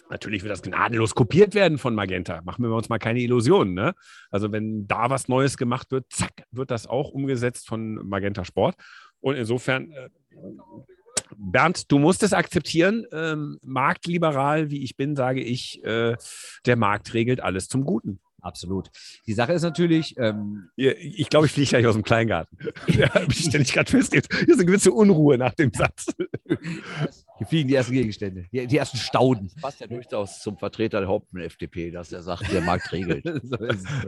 Natürlich 0.09 0.43
wird 0.43 0.51
das 0.51 0.61
gnadenlos 0.61 1.15
kopiert 1.15 1.53
werden 1.53 1.77
von 1.77 1.93
Magenta. 1.93 2.41
Machen 2.43 2.63
wir 2.63 2.73
uns 2.73 2.87
mal 2.87 2.97
keine 2.97 3.19
Illusionen. 3.19 3.73
Ne? 3.73 3.93
Also 4.31 4.51
wenn 4.51 4.87
da 4.87 5.09
was 5.09 5.27
Neues 5.27 5.57
gemacht 5.57 5.91
wird, 5.91 6.05
zack, 6.09 6.43
wird 6.51 6.71
das 6.71 6.87
auch 6.87 7.09
umgesetzt 7.09 7.67
von 7.67 7.95
Magenta 8.07 8.45
Sport. 8.45 8.75
Und 9.19 9.35
insofern, 9.35 9.91
äh, 9.91 10.09
Bernd, 11.35 11.91
du 11.91 11.99
musst 11.99 12.23
es 12.23 12.31
akzeptieren. 12.31 13.05
Ähm, 13.11 13.59
marktliberal, 13.61 14.69
wie 14.69 14.83
ich 14.83 14.95
bin, 14.95 15.15
sage 15.15 15.41
ich, 15.41 15.83
äh, 15.83 16.15
der 16.65 16.75
Markt 16.77 17.13
regelt 17.13 17.41
alles 17.41 17.67
zum 17.67 17.83
Guten. 17.83 18.19
Absolut. 18.41 18.89
Die 19.25 19.33
Sache 19.33 19.53
ist 19.53 19.63
natürlich, 19.63 20.15
ähm, 20.17 20.69
Ich 20.75 21.29
glaube, 21.29 21.47
ich 21.47 21.51
fliege 21.51 21.69
gleich 21.69 21.85
aus 21.87 21.95
dem 21.95 22.03
Kleingarten. 22.03 22.57
Ja, 22.87 23.09
stelle 23.31 23.63
ich 23.63 23.73
gerade 23.73 23.89
fest. 23.89 24.13
Jetzt 24.13 24.33
hier 24.33 24.47
ist 24.47 24.55
eine 24.55 24.65
gewisse 24.65 24.91
Unruhe 24.91 25.37
nach 25.37 25.53
dem 25.53 25.71
Satz. 25.73 26.07
Hier 27.37 27.47
fliegen 27.47 27.67
die 27.67 27.75
ersten 27.75 27.93
Gegenstände, 27.93 28.45
die, 28.51 28.65
die 28.67 28.77
ersten 28.77 28.97
Stauden. 28.97 29.51
Passt 29.61 29.79
ja 29.79 29.87
durchaus 29.87 30.39
zum 30.39 30.57
Vertreter 30.57 30.99
der 30.99 31.09
Haupt-FDP, 31.09 31.91
dass 31.91 32.11
er 32.11 32.23
sagt, 32.23 32.51
der 32.51 32.61
Markt 32.61 32.91
regelt. 32.91 33.23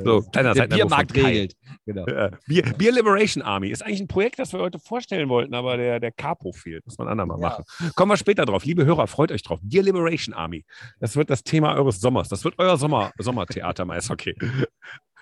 so 0.04 0.22
kleiner 0.22 0.54
Der 0.54 0.68
Biermarkt 0.68 1.15
regelt. 1.15 1.56
Genau. 1.86 2.08
Ja, 2.08 2.32
Bier, 2.48 2.63
Beer 2.78 2.92
Liberation 2.92 3.44
Army 3.44 3.70
ist 3.70 3.84
eigentlich 3.84 4.02
ein 4.02 4.08
Projekt, 4.08 4.39
das 4.39 4.54
wir 4.54 4.60
heute 4.60 4.80
vorstellen 4.80 5.30
wollten, 5.30 5.54
aber 5.54 5.78
der, 5.78 6.00
der 6.00 6.12
Capo 6.12 6.52
fehlt. 6.52 6.86
Muss 6.86 6.98
man 6.98 7.08
andermal 7.08 7.38
machen. 7.38 7.63
Kommen 7.96 8.12
wir 8.12 8.18
später 8.18 8.46
drauf. 8.46 8.65
Liebe 8.65 8.86
Hörer, 8.86 9.08
freut 9.08 9.32
euch 9.32 9.44
drauf. 9.44 9.60
Beer 9.62 9.84
Liberation 9.84 10.34
Army. 10.34 10.65
Das 11.00 11.15
wird 11.15 11.30
das 11.30 11.44
Thema 11.44 11.76
eures 11.76 12.00
Sommers. 12.00 12.30
Das 12.30 12.44
wird 12.44 12.56
euer 12.58 12.78
Sommer, 12.78 13.12
Sommertheater 13.20 13.84
im 13.84 13.92
Eishockey. 13.92 14.36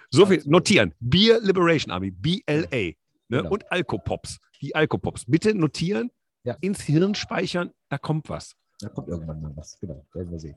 So 0.10 0.26
viel 0.26 0.42
notieren. 0.46 0.94
Beer 1.00 1.40
Liberation 1.42 1.92
Army, 1.92 2.12
BLA. 2.12 2.68
Ne? 2.70 2.94
Genau. 3.30 3.50
Und 3.50 3.70
Alkopops. 3.72 4.40
Die 4.62 4.74
Alkopops. 4.74 5.26
Bitte 5.26 5.54
notieren, 5.54 6.10
Ja. 6.48 6.56
ins 6.62 6.82
Hirn 6.82 7.14
speichern, 7.14 7.72
da 7.90 7.98
kommt 7.98 8.30
was. 8.30 8.56
Da 8.80 8.90
kommt 8.90 9.08
irgendwann 9.10 9.42
mal 9.42 9.52
was. 9.56 9.78
Genau, 9.80 10.06
werden 10.14 10.32
wir 10.32 10.40
sehen. 10.40 10.56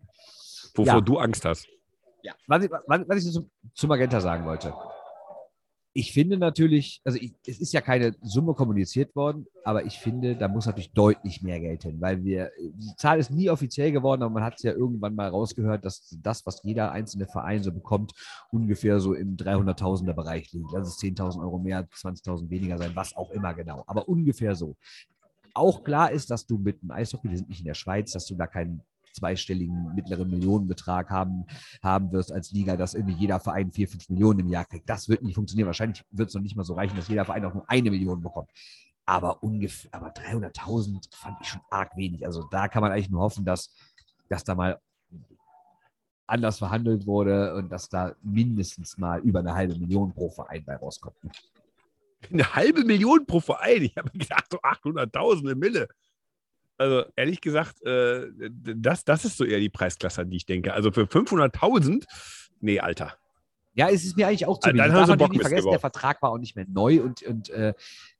Wovor 0.74 0.94
Ja. 0.94 1.00
du 1.00 1.18
Angst 1.18 1.44
hast. 1.44 1.66
Ja. 2.22 2.34
Was 2.46 2.64
ich, 2.64 2.70
was, 2.70 3.00
was 3.08 3.24
ich 3.24 3.32
zum, 3.32 3.50
zu 3.74 3.86
Magenta 3.88 4.20
sagen 4.20 4.44
wollte. 4.44 4.72
Ich 5.92 6.12
finde 6.12 6.36
natürlich, 6.36 7.00
also 7.02 7.18
ich, 7.18 7.34
es 7.44 7.58
ist 7.60 7.72
ja 7.72 7.80
keine 7.80 8.14
Summe 8.22 8.54
kommuniziert 8.54 9.16
worden, 9.16 9.46
aber 9.64 9.84
ich 9.86 9.98
finde, 9.98 10.36
da 10.36 10.46
muss 10.46 10.66
natürlich 10.66 10.92
deutlich 10.92 11.42
mehr 11.42 11.58
Geld 11.58 11.82
hin, 11.82 12.00
weil 12.00 12.22
wir, 12.22 12.52
die 12.60 12.94
Zahl 12.96 13.18
ist 13.18 13.32
nie 13.32 13.50
offiziell 13.50 13.90
geworden, 13.90 14.22
aber 14.22 14.32
man 14.32 14.44
hat 14.44 14.54
es 14.58 14.62
ja 14.62 14.70
irgendwann 14.72 15.16
mal 15.16 15.28
rausgehört, 15.28 15.84
dass 15.84 16.16
das, 16.22 16.46
was 16.46 16.62
jeder 16.62 16.92
einzelne 16.92 17.26
Verein 17.26 17.64
so 17.64 17.72
bekommt, 17.72 18.12
ungefähr 18.52 19.00
so 19.00 19.14
im 19.14 19.36
300.000er 19.36 20.12
Bereich 20.12 20.52
liegt. 20.52 20.70
Lass 20.72 20.86
es 20.86 20.98
10.000 20.98 21.40
Euro 21.42 21.58
mehr, 21.58 21.88
20.000 21.88 22.48
weniger 22.50 22.78
sein, 22.78 22.92
was 22.94 23.16
auch 23.16 23.30
immer 23.32 23.52
genau, 23.54 23.82
aber 23.88 24.08
ungefähr 24.08 24.54
so. 24.54 24.76
Auch 25.54 25.84
klar 25.84 26.10
ist, 26.10 26.30
dass 26.30 26.46
du 26.46 26.58
mit 26.58 26.82
dem 26.82 26.90
Eishockey, 26.90 27.30
wir 27.30 27.36
sind 27.36 27.48
nicht 27.48 27.60
in 27.60 27.66
der 27.66 27.74
Schweiz, 27.74 28.12
dass 28.12 28.26
du 28.26 28.34
da 28.34 28.46
keinen 28.46 28.82
zweistelligen 29.12 29.94
mittleren 29.94 30.30
Millionenbetrag 30.30 31.10
haben, 31.10 31.44
haben 31.82 32.12
wirst 32.12 32.32
als 32.32 32.52
Liga, 32.52 32.76
dass 32.76 32.94
irgendwie 32.94 33.14
jeder 33.14 33.40
Verein 33.40 33.72
vier, 33.72 33.88
fünf 33.88 34.08
Millionen 34.08 34.40
im 34.40 34.48
Jahr 34.48 34.64
kriegt. 34.64 34.88
Das 34.88 35.08
wird 35.08 35.22
nicht 35.22 35.34
funktionieren. 35.34 35.66
Wahrscheinlich 35.66 36.04
wird 36.10 36.28
es 36.28 36.34
noch 36.34 36.42
nicht 36.42 36.56
mal 36.56 36.64
so 36.64 36.74
reichen, 36.74 36.96
dass 36.96 37.08
jeder 37.08 37.24
Verein 37.24 37.44
auch 37.44 37.54
nur 37.54 37.68
eine 37.68 37.90
Million 37.90 38.22
bekommt. 38.22 38.50
Aber 39.06 39.42
ungefähr, 39.42 39.92
aber 39.92 40.12
300.000 40.12 41.08
fand 41.14 41.38
ich 41.40 41.48
schon 41.48 41.62
arg 41.70 41.96
wenig. 41.96 42.24
Also 42.24 42.44
da 42.44 42.68
kann 42.68 42.82
man 42.82 42.92
eigentlich 42.92 43.10
nur 43.10 43.22
hoffen, 43.22 43.44
dass, 43.44 43.74
dass 44.28 44.44
da 44.44 44.54
mal 44.54 44.80
anders 46.26 46.58
verhandelt 46.58 47.06
wurde 47.06 47.54
und 47.56 47.70
dass 47.70 47.88
da 47.88 48.14
mindestens 48.22 48.96
mal 48.98 49.20
über 49.20 49.40
eine 49.40 49.54
halbe 49.54 49.76
Million 49.76 50.12
pro 50.12 50.30
Verein 50.30 50.64
bei 50.64 50.76
rauskommt. 50.76 51.16
Eine 52.32 52.54
halbe 52.54 52.84
Million 52.84 53.26
pro 53.26 53.40
Verein. 53.40 53.82
Ich 53.82 53.96
habe 53.96 54.10
gedacht, 54.10 54.44
so 54.50 54.58
800.000 54.60 55.54
Mille. 55.54 55.88
Also 56.76 57.04
ehrlich 57.16 57.40
gesagt, 57.40 57.82
äh, 57.82 58.26
das, 58.76 59.04
das 59.04 59.24
ist 59.24 59.36
so 59.36 59.44
eher 59.44 59.60
die 59.60 59.68
Preisklasse, 59.68 60.22
an 60.22 60.30
die 60.30 60.38
ich 60.38 60.46
denke. 60.46 60.72
Also 60.72 60.92
für 60.92 61.02
500.000, 61.04 62.04
nee, 62.60 62.80
Alter. 62.80 63.16
Ja, 63.74 63.88
es 63.88 64.04
ist 64.04 64.16
mir 64.16 64.26
eigentlich 64.28 64.46
auch 64.46 64.58
zu 64.58 64.68
wenig. 64.68 64.82
dann 64.82 64.92
haben 64.92 65.06
sie 65.06 65.16
Bock 65.16 65.30
nicht 65.30 65.40
vergessen, 65.42 65.64
der 65.66 65.72
missgebaut. 65.72 65.80
Vertrag 65.80 66.22
war 66.22 66.30
auch 66.30 66.38
nicht 66.38 66.56
mehr 66.56 66.66
neu 66.68 67.00
und, 67.02 67.22
und 67.22 67.50
äh, 67.50 67.74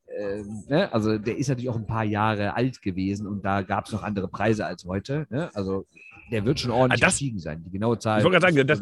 äh, 0.07 0.43
ne? 0.69 0.93
also 0.93 1.19
der 1.19 1.37
ist 1.37 1.49
natürlich 1.49 1.71
auch 1.71 1.77
ein 1.77 1.87
paar 1.87 2.05
Jahre 2.05 2.55
alt 2.55 2.83
gewesen 2.83 3.27
und 3.27 3.45
da 3.45 3.63
gab 3.63 3.87
es 3.87 3.93
noch 3.93 4.03
andere 4.03 4.29
Preise 4.29 4.65
als 4.67 4.85
heute. 4.85 5.27
Ne? 5.31 5.51
Also 5.55 5.87
der 6.31 6.45
wird 6.45 6.61
schon 6.61 6.71
ordentlich 6.71 7.03
Ah, 7.03 7.07
das- 7.07 7.15
gestiegen 7.15 7.39
sein. 7.39 7.63
Die 7.65 7.71
genaue 7.71 7.99
Zahl. 7.99 8.19
Ich 8.19 8.25
wollte 8.25 8.41
gerade 8.41 8.55
sagen, 8.55 8.67
das. 8.67 8.81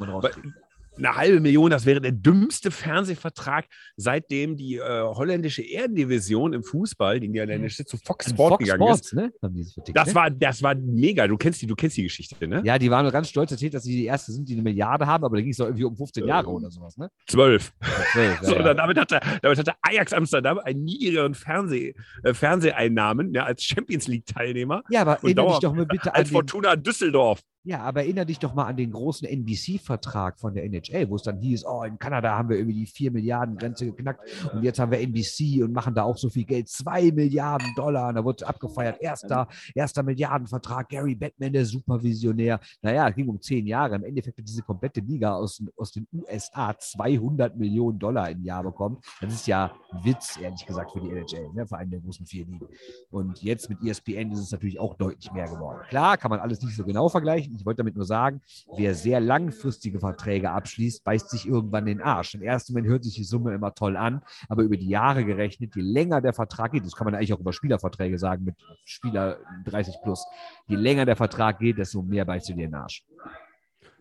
Eine 0.99 1.17
halbe 1.17 1.41
Million, 1.41 1.71
das 1.71 1.87
wäre 1.87 2.01
der 2.01 2.13
dümmste 2.13 2.71
Fernsehvertrag, 2.71 3.67
seitdem 3.97 4.57
die 4.57 4.77
äh, 4.77 5.03
holländische 5.03 5.63
Ehrendivision 5.63 6.53
im 6.53 6.63
Fußball, 6.63 7.21
die 7.21 7.29
niederländische, 7.29 7.85
zu 7.85 7.97
Fox 7.97 8.27
An 8.27 8.33
Sport 8.33 8.51
Fox 8.53 8.65
gegangen 8.65 8.83
Sports, 8.83 9.07
ist. 9.09 9.15
ne? 9.15 9.33
Vertickt, 9.41 9.97
Das 9.97 10.09
ne? 10.09 10.15
war, 10.15 10.31
das 10.31 10.63
war 10.63 10.75
mega. 10.75 11.27
Du 11.27 11.37
kennst 11.37 11.63
die, 11.63 11.67
du 11.67 11.75
kennst 11.75 11.97
die 11.97 12.03
Geschichte, 12.03 12.47
ne? 12.47 12.63
ja, 12.65 12.79
die 12.79 12.91
waren 12.91 13.11
ganz 13.11 13.29
stolz 13.29 13.51
erzählt, 13.53 13.75
dass 13.75 13.85
sie 13.85 13.97
die 13.97 14.05
erste 14.05 14.33
sind, 14.33 14.49
die 14.49 14.55
eine 14.55 14.63
Milliarde 14.63 15.07
haben, 15.07 15.25
aber 15.25 15.37
da 15.37 15.43
ging 15.43 15.51
es 15.51 15.57
doch 15.59 15.67
irgendwie 15.67 15.85
um 15.85 15.97
15 15.97 16.27
Jahre 16.27 16.51
oder 16.51 16.71
sowas, 16.71 16.97
ne? 16.97 17.11
Zwölf. 17.27 17.73
Zwölf, 18.13 18.39
So, 18.43 18.53
ja, 18.53 18.59
und 18.59 18.67
ja. 18.67 18.75
damit, 18.75 18.99
hatte, 18.99 19.21
damit 19.43 19.59
hatte 19.59 19.73
Ajax 19.83 20.13
Amsterdam 20.13 20.59
einen 20.59 20.85
niedrigeren 20.85 21.35
Fernseh, 21.35 21.95
äh, 22.23 22.35
Fernseheinnahmen 22.35 23.35
ja, 23.35 23.45
als 23.45 23.63
Champions 23.65 24.07
League-Teilnehmer 24.09 24.83
ja, 24.91 25.03
aber 25.03 25.17
erinnere 25.23 25.49
dich 25.49 25.59
doch 25.61 25.75
mal 25.75 25.87
bitte 25.87 26.15
an 26.15 26.21
als 26.21 26.31
Fortuna 26.31 26.77
Düsseldorf. 26.77 27.43
Ja, 27.69 27.81
aber 27.81 28.01
erinnere 28.01 28.25
dich 28.25 28.39
doch 28.39 28.55
mal 28.55 28.65
an 28.65 28.79
den 28.79 28.93
großen 28.93 29.29
NBC-Vertrag 29.29 30.41
von 30.41 30.55
der 30.55 30.65
NHL, 30.65 31.11
wo 31.11 31.17
es 31.17 31.23
dann 31.23 31.39
hieß, 31.39 31.67
oh, 31.67 31.83
in 31.83 31.99
Kanada 31.99 32.35
haben 32.35 32.49
wir 32.49 32.57
irgendwie 32.57 32.79
die 32.79 32.87
4 32.87 33.11
Milliarden 33.11 33.59
Grenze 33.59 33.85
geknackt 33.85 34.23
und 34.55 34.63
jetzt 34.63 34.79
haben 34.79 34.91
wir 34.91 34.99
NBC 35.01 35.63
und 35.63 35.75
machen 35.75 35.95
da 35.95 36.05
auch 36.05 36.17
so 36.17 36.31
viel 36.31 36.45
Geld, 36.45 36.71
2 36.71 37.13
Milliarden 37.13 37.75
Dollar. 37.77 38.09
Und 38.09 38.15
da 38.15 38.25
wurde 38.25 38.47
abgefeiert, 38.47 39.03
erster, 39.03 39.49
erster 39.75 40.03
Milliardenvertrag, 40.03 40.89
Gary 40.89 41.15
Bettman, 41.15 41.53
der 41.53 41.67
Supervisionär. 41.67 42.59
Naja, 42.81 43.07
es 43.11 43.15
ging 43.15 43.29
um 43.29 43.39
10 43.39 43.67
Jahre. 43.67 43.97
Im 43.97 44.05
Endeffekt 44.05 44.39
hat 44.39 44.49
diese 44.49 44.63
komplette 44.63 45.01
Liga 45.01 45.35
aus, 45.35 45.63
aus 45.77 45.93
den 45.93 46.09
USA 46.11 46.75
200 46.75 47.55
Millionen 47.55 47.99
Dollar 47.99 48.31
im 48.31 48.43
Jahr 48.45 48.63
bekommen. 48.63 48.97
Das 49.21 49.35
ist 49.35 49.47
ja 49.47 49.73
Witz, 50.05 50.39
ehrlich 50.41 50.65
gesagt, 50.65 50.93
für 50.93 51.01
die 51.01 51.11
NHL, 51.11 51.53
ne? 51.53 51.67
vor 51.67 51.77
allem 51.77 51.91
der 51.91 52.01
großen 52.01 52.25
vier 52.25 52.47
Ligen. 52.47 52.67
Und 53.11 53.43
jetzt 53.43 53.69
mit 53.69 53.85
ESPN 53.85 54.33
ist 54.33 54.41
es 54.41 54.53
natürlich 54.53 54.81
auch 54.81 54.95
deutlich 54.95 55.31
mehr 55.33 55.49
geworden. 55.49 55.81
Klar, 55.91 56.17
kann 56.17 56.31
man 56.31 56.41
alles 56.41 56.63
nicht 56.63 56.75
so 56.75 56.87
genau 56.87 57.11
vergleichen. 57.11 57.58
Ich 57.59 57.67
wollte 57.67 57.79
damit 57.79 57.97
nur 57.97 58.05
sagen, 58.05 58.41
wer 58.77 58.95
sehr 58.95 59.21
langfristige 59.21 60.01
Verträge 60.01 60.51
abschließt, 60.51 61.05
beißt 61.05 61.31
sich 61.31 61.47
irgendwann 61.47 61.87
den 61.87 62.01
Arsch. 62.01 62.35
Im 62.35 62.43
ersten 62.43 62.73
Moment 62.73 62.89
hört 62.89 63.05
sich 63.05 63.15
die 63.15 63.25
Summe 63.25 63.55
immer 63.55 63.75
toll 63.75 63.97
an, 63.97 64.23
aber 64.49 64.63
über 64.63 64.77
die 64.77 64.89
Jahre 64.89 65.25
gerechnet, 65.25 65.75
je 65.77 65.83
länger 65.83 66.21
der 66.21 66.33
Vertrag 66.33 66.73
geht, 66.73 66.85
das 66.85 66.95
kann 66.97 67.05
man 67.05 67.15
eigentlich 67.15 67.33
auch 67.33 67.41
über 67.41 67.53
Spielerverträge 67.53 68.19
sagen, 68.19 68.45
mit 68.45 68.57
Spieler 68.85 69.39
30 69.67 69.97
plus, 70.03 70.25
je 70.67 70.77
länger 70.77 71.05
der 71.07 71.17
Vertrag 71.17 71.59
geht, 71.59 71.79
desto 71.79 72.03
mehr 72.03 72.25
beißt 72.25 72.49
du 72.49 72.55
dir 72.55 72.67
den 72.67 72.75
Arsch. 72.75 73.05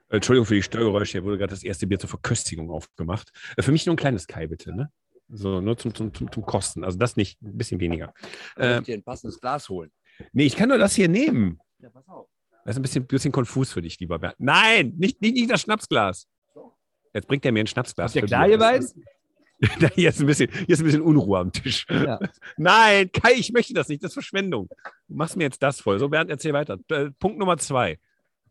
Entschuldigung 0.09 0.45
für 0.45 0.55
die 0.55 0.63
Störgeräusche, 0.63 1.13
hier 1.13 1.23
wurde 1.23 1.37
gerade 1.37 1.51
das 1.51 1.63
erste 1.63 1.85
Bier 1.85 1.99
zur 1.99 2.09
Verköstigung 2.09 2.69
aufgemacht. 2.71 3.31
Äh, 3.57 3.61
Für 3.61 3.71
mich 3.73 3.85
nur 3.85 3.93
ein 3.93 3.97
kleines 3.97 4.25
Kai, 4.27 4.47
bitte, 4.47 4.73
ne? 4.73 4.89
So, 5.29 5.59
nur 5.59 5.77
zum, 5.77 5.93
zum, 5.93 6.13
zum, 6.13 6.31
zum 6.31 6.45
Kosten. 6.45 6.85
Also 6.85 6.97
das 6.97 7.17
nicht, 7.17 7.41
ein 7.41 7.57
bisschen 7.57 7.81
weniger. 7.81 8.13
Äh, 8.55 8.77
Äh, 8.77 8.81
dir 8.81 8.95
ein 8.95 9.03
passendes 9.03 9.41
Glas 9.41 9.67
holen. 9.67 9.91
nee, 10.31 10.45
ich 10.45 10.55
kann 10.55 10.69
nur 10.69 10.77
das 10.77 10.95
hier 10.95 11.09
nehmen. 11.09 11.59
Ja, 11.79 11.89
pass 11.89 12.07
auf. 12.07 12.29
Das 12.67 12.75
ist 12.75 12.79
ein 12.79 12.81
bisschen, 12.81 13.05
bisschen 13.05 13.31
konfus 13.31 13.71
für 13.71 13.81
dich, 13.81 13.97
lieber 14.01 14.19
Bernd. 14.19 14.35
Nein, 14.39 14.93
nicht, 14.97 15.21
nicht, 15.21 15.35
nicht 15.35 15.49
das 15.49 15.61
Schnapsglas. 15.61 16.27
Jetzt 17.13 17.25
bringt 17.25 17.45
er 17.45 17.53
mir 17.53 17.61
ein 17.61 17.67
Schnapsglas. 17.67 18.13
Ihr 18.13 18.23
für 18.23 18.27
klar, 18.27 18.49
ihr 18.49 18.57
beiden? 18.57 18.85
Hier 19.95 20.09
ist, 20.09 20.19
ein 20.19 20.27
bisschen, 20.27 20.51
hier 20.51 20.69
ist 20.69 20.81
ein 20.81 20.85
bisschen 20.85 21.01
Unruhe 21.01 21.39
am 21.39 21.51
Tisch. 21.51 21.87
Ja. 21.89 22.19
Nein, 22.57 23.09
Kai, 23.11 23.31
ich 23.37 23.53
möchte 23.53 23.73
das 23.73 23.87
nicht. 23.87 24.03
Das 24.03 24.09
ist 24.09 24.15
Verschwendung. 24.15 24.67
Du 25.07 25.15
machst 25.15 25.37
mir 25.37 25.45
jetzt 25.45 25.63
das 25.63 25.79
voll. 25.79 25.97
So, 25.97 26.09
Bernd, 26.09 26.29
erzähl 26.29 26.51
weiter. 26.51 26.77
Äh, 26.89 27.09
Punkt 27.17 27.39
Nummer 27.39 27.57
zwei. 27.57 27.97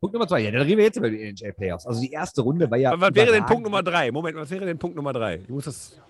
Punkt 0.00 0.14
Nummer 0.14 0.26
zwei. 0.26 0.40
Ja, 0.40 0.50
dann 0.50 0.62
reden 0.62 0.78
wir 0.78 0.84
jetzt 0.84 0.96
über 0.96 1.10
die 1.10 1.22
NHL-Playoffs. 1.22 1.86
Also 1.86 2.00
die 2.00 2.10
erste 2.10 2.40
Runde 2.40 2.70
war 2.70 2.78
ja. 2.78 2.98
was 2.98 3.14
wäre 3.14 3.32
denn. 3.32 3.44
Punkt 3.44 3.64
Nummer 3.64 3.82
drei? 3.82 4.10
Moment, 4.10 4.36
was 4.36 4.50
wäre 4.50 4.64
denn 4.64 4.78
Punkt 4.78 4.96
Nummer 4.96 5.12
drei? 5.12 5.36
Ich 5.36 5.48
muss 5.48 5.66
das. 5.66 6.00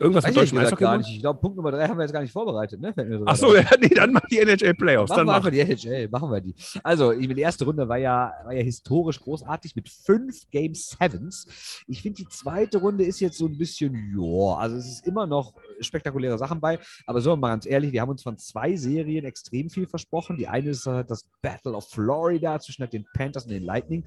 Irgendwas 0.00 0.24
Weiß 0.24 0.30
mit 0.34 0.44
ich 0.44 0.50
deutschem 0.50 0.58
Eishockey? 0.58 0.80
gar 0.84 0.90
machen? 0.92 1.00
nicht. 1.06 1.14
Ich 1.16 1.20
glaube, 1.20 1.40
Punkt 1.40 1.56
Nummer 1.56 1.70
drei 1.72 1.88
haben 1.88 1.96
wir 1.98 2.04
jetzt 2.04 2.12
gar 2.12 2.20
nicht 2.22 2.32
vorbereitet. 2.32 2.80
Ne? 2.80 2.94
So 2.96 3.24
Ach 3.26 3.36
so, 3.36 3.54
ja, 3.56 3.64
nee, 3.80 3.88
dann 3.88 4.12
mach 4.12 4.20
die 4.30 4.38
NHL 4.38 4.74
Playoffs. 4.74 5.10
Machen 5.10 5.18
Dann 5.18 5.26
wir 5.26 5.30
mach. 5.30 5.36
einfach 5.38 5.50
die 5.50 5.60
NHL, 5.60 6.08
machen 6.08 6.30
wir 6.30 6.40
die. 6.40 6.54
Also, 6.82 7.12
ich- 7.12 7.28
die 7.28 7.40
erste 7.40 7.64
Runde 7.64 7.88
war 7.88 7.98
ja, 7.98 8.32
war 8.44 8.52
ja 8.54 8.62
historisch 8.62 9.20
großartig 9.20 9.74
mit 9.76 9.88
fünf 9.88 10.48
Game 10.50 10.74
Sevens. 10.74 11.46
Ich 11.86 12.02
finde, 12.02 12.16
die 12.22 12.28
zweite 12.28 12.78
Runde 12.78 13.04
ist 13.04 13.20
jetzt 13.20 13.38
so 13.38 13.46
ein 13.46 13.58
bisschen, 13.58 13.94
ja, 14.16 14.56
also 14.56 14.76
es 14.76 14.86
ist 14.86 15.06
immer 15.06 15.26
noch 15.26 15.52
spektakuläre 15.80 16.38
Sachen 16.38 16.60
bei, 16.60 16.78
aber 17.06 17.20
so 17.20 17.34
mal 17.36 17.48
ganz 17.50 17.66
ehrlich, 17.66 17.92
wir 17.92 18.00
haben 18.00 18.10
uns 18.10 18.22
von 18.22 18.38
zwei 18.38 18.76
Serien 18.76 19.24
extrem 19.24 19.68
viel 19.70 19.86
versprochen. 19.86 20.36
Die 20.36 20.46
eine 20.48 20.70
ist 20.70 20.86
äh, 20.86 21.04
das 21.04 21.24
Battle 21.42 21.72
of 21.74 21.88
Florida 21.88 22.58
zwischen 22.60 22.82
halt 22.82 22.92
den 22.92 23.04
Panthers 23.14 23.44
und 23.44 23.50
den 23.50 23.64
Lightning. 23.64 24.04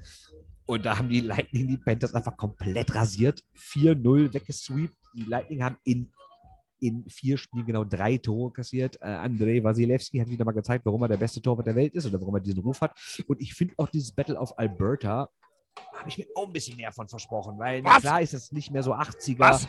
Und 0.66 0.84
da 0.84 0.98
haben 0.98 1.08
die 1.08 1.20
Lightning 1.20 1.68
die 1.68 1.76
Panthers 1.76 2.14
einfach 2.14 2.36
komplett 2.36 2.94
rasiert. 2.94 3.42
4-0 3.56 4.32
weggesweept. 4.32 4.96
Die 5.14 5.24
Lightning 5.24 5.62
haben 5.62 5.76
in 5.84 6.12
in 6.82 7.08
vier 7.08 7.38
Spielen 7.38 7.64
genau 7.64 7.84
drei 7.84 8.18
Tore 8.18 8.52
kassiert. 8.52 9.00
Äh, 9.00 9.04
Andrei 9.04 9.62
Wasilewski 9.62 10.18
hat 10.18 10.28
wieder 10.28 10.44
mal 10.44 10.50
gezeigt, 10.50 10.84
warum 10.84 11.00
er 11.02 11.08
der 11.08 11.16
beste 11.16 11.40
Torwart 11.40 11.64
der 11.64 11.76
Welt 11.76 11.94
ist 11.94 12.06
oder 12.06 12.20
warum 12.20 12.34
er 12.34 12.40
diesen 12.40 12.60
Ruf 12.60 12.80
hat. 12.80 12.98
Und 13.28 13.40
ich 13.40 13.54
finde 13.54 13.74
auch 13.76 13.88
dieses 13.88 14.10
Battle 14.10 14.36
of 14.36 14.58
Alberta 14.58 15.28
habe 15.94 16.08
ich 16.08 16.18
mir 16.18 16.26
auch 16.34 16.46
ein 16.46 16.52
bisschen 16.52 16.76
mehr 16.76 16.92
von 16.92 17.08
versprochen, 17.08 17.58
weil 17.58 17.84
Was? 17.84 18.00
klar 18.00 18.20
ist 18.20 18.34
es 18.34 18.52
nicht 18.52 18.70
mehr 18.70 18.82
so 18.82 18.92
80er. 18.94 19.38
Was? 19.38 19.68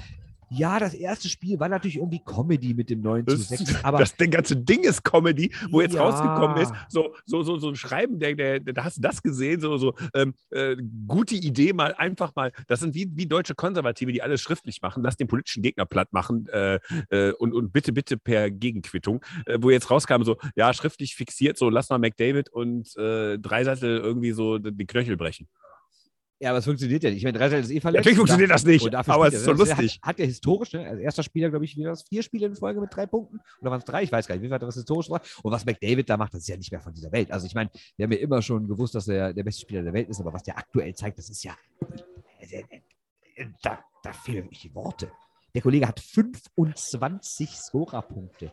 Ja, 0.56 0.80
das 0.80 0.94
erste 0.94 1.30
Spiel 1.30 1.60
war 1.60 1.70
natürlich 1.70 1.98
irgendwie 1.98 2.22
Comedy 2.24 2.74
mit 2.74 2.89
dem 2.89 3.02
9 3.02 3.28
zu 3.28 3.38
Das, 3.38 3.48
6, 3.48 3.76
aber 3.84 3.98
das 4.00 4.16
der 4.16 4.28
ganze 4.28 4.56
Ding 4.56 4.84
ist 4.84 5.04
Comedy, 5.04 5.52
wo 5.72 5.82
jetzt 5.82 5.96
Ja. 5.96 6.04
rausgekommen 6.04 6.58
ist, 6.58 6.74
so, 6.89 7.16
so, 7.26 7.44
so, 7.44 7.58
so 7.58 7.70
ein 7.70 7.76
Schreiben, 7.76 8.20
der, 8.20 8.36
der, 8.36 8.60
der, 8.60 8.74
da 8.74 8.84
hast 8.84 8.98
du 8.98 9.02
das 9.02 9.22
gesehen, 9.24 9.62
so, 9.62 9.78
so 9.78 9.94
ähm, 10.13 10.34
äh, 10.52 10.76
gute 11.08 11.36
Idee, 11.36 11.74
mal 11.74 11.94
einfach 11.96 12.36
mal, 12.36 12.52
das 12.68 12.80
sind 12.82 12.94
wie, 12.94 13.10
wie 13.16 13.26
deutsche 13.26 13.56
Konservative, 13.56 14.12
die 14.12 14.22
alles 14.22 14.42
schriftlich 14.42 14.82
machen, 14.82 15.04
lass 15.04 15.18
den 15.18 15.28
politischen 15.28 15.63
Gegner 15.63 15.86
platt 15.86 16.13
machen 16.13 16.48
äh, 16.50 16.80
äh, 17.10 17.32
und, 17.34 17.54
und 17.54 17.74
bitte, 17.74 17.92
bitte 17.94 18.18
per 18.18 18.52
Gegenquittung, 18.52 19.24
äh, 19.46 19.58
wo 19.62 19.70
jetzt 19.70 19.89
rauskam, 19.89 20.24
so, 20.24 20.38
ja, 20.56 20.74
schriftlich 20.74 21.16
fixiert, 21.16 21.58
so, 21.58 21.70
lass 21.70 21.89
mal 21.89 22.00
McDavid 22.00 22.49
und 22.49 22.95
äh, 22.97 23.39
Dreisattel 23.39 23.97
irgendwie 23.97 24.32
so 24.32 24.60
den 24.60 24.88
Knöchel 24.88 25.18
brechen. 25.18 25.47
Ja, 26.44 26.50
aber 26.50 26.60
es 26.60 26.66
funktioniert 26.66 27.02
ja 27.02 27.10
nicht. 27.10 27.20
Ich 27.20 27.24
meine, 27.24 27.38
Dreiseitel 27.38 27.64
ist 27.64 27.72
eh 27.72 27.80
verletzt. 27.80 28.02
Natürlich 28.02 28.18
funktioniert 28.18 28.52
das 28.52 28.66
nicht, 28.66 28.94
aber 28.94 29.28
es 29.28 29.36
ist 29.36 29.46
so 29.46 29.54
lustig. 29.54 29.98
Hat, 30.02 30.10
hat 30.10 30.20
ja 30.20 30.26
historisch, 30.26 30.74
ne? 30.74 30.86
als 30.86 31.00
erster 31.00 31.24
Spieler, 31.24 31.50
glaube 31.50 31.64
ich, 31.64 31.78
wie 31.78 31.86
war? 31.86 31.96
Vier 31.96 32.22
Spiele 32.22 32.48
in 32.48 32.56
Folge 32.58 32.82
mit 32.82 32.94
drei 32.94 33.06
Punkten? 33.06 33.39
Oder 33.62 33.72
waren 33.72 33.80
es 33.80 33.86
drei? 33.86 34.04
Ich 34.04 34.12
weiß 34.12 34.28
gar 34.28 34.36
nicht. 34.36 34.44
Wie 34.44 34.50
war 34.50 34.60
das 34.60 34.76
historisch 34.76 35.10
war? 35.10 35.22
Und 35.41 35.54
was 35.54 35.64
McDavid 35.64 36.10
da 36.10 36.18
macht, 36.18 36.34
das 36.34 36.41
ist 36.41 36.50
ja 36.50 36.58
nicht 36.58 36.70
mehr 36.70 36.82
von 36.82 36.94
dieser 36.94 37.14
Welt. 37.14 37.32
Also 37.32 37.48
ich 37.48 37.56
meine, 37.56 37.70
wir 37.96 38.04
haben 38.04 38.12
ja 38.12 38.18
immer 38.18 38.41
schon 38.41 38.68
gewusst, 38.68 38.94
dass 38.94 39.08
er 39.08 39.34
der 39.34 39.44
beste 39.44 39.62
Spieler 39.62 39.84
der 39.84 39.94
Welt 39.94 40.10
ist, 40.10 40.20
aber 40.20 40.34
was 40.34 40.44
der 40.44 40.58
aktuell 40.58 40.94
zeigt, 40.94 41.18
das 41.18 41.30
ist 41.30 41.46
ja. 41.46 41.56
Da, 43.62 43.80
da 44.04 44.12
fehlen 44.12 44.44
wirklich 44.44 44.64
die 44.64 44.76
Worte. 44.76 45.14
Der 45.56 45.62
Kollege 45.62 45.88
hat 45.88 46.02
25 46.02 47.52
Scorerpunkte. 47.52 48.52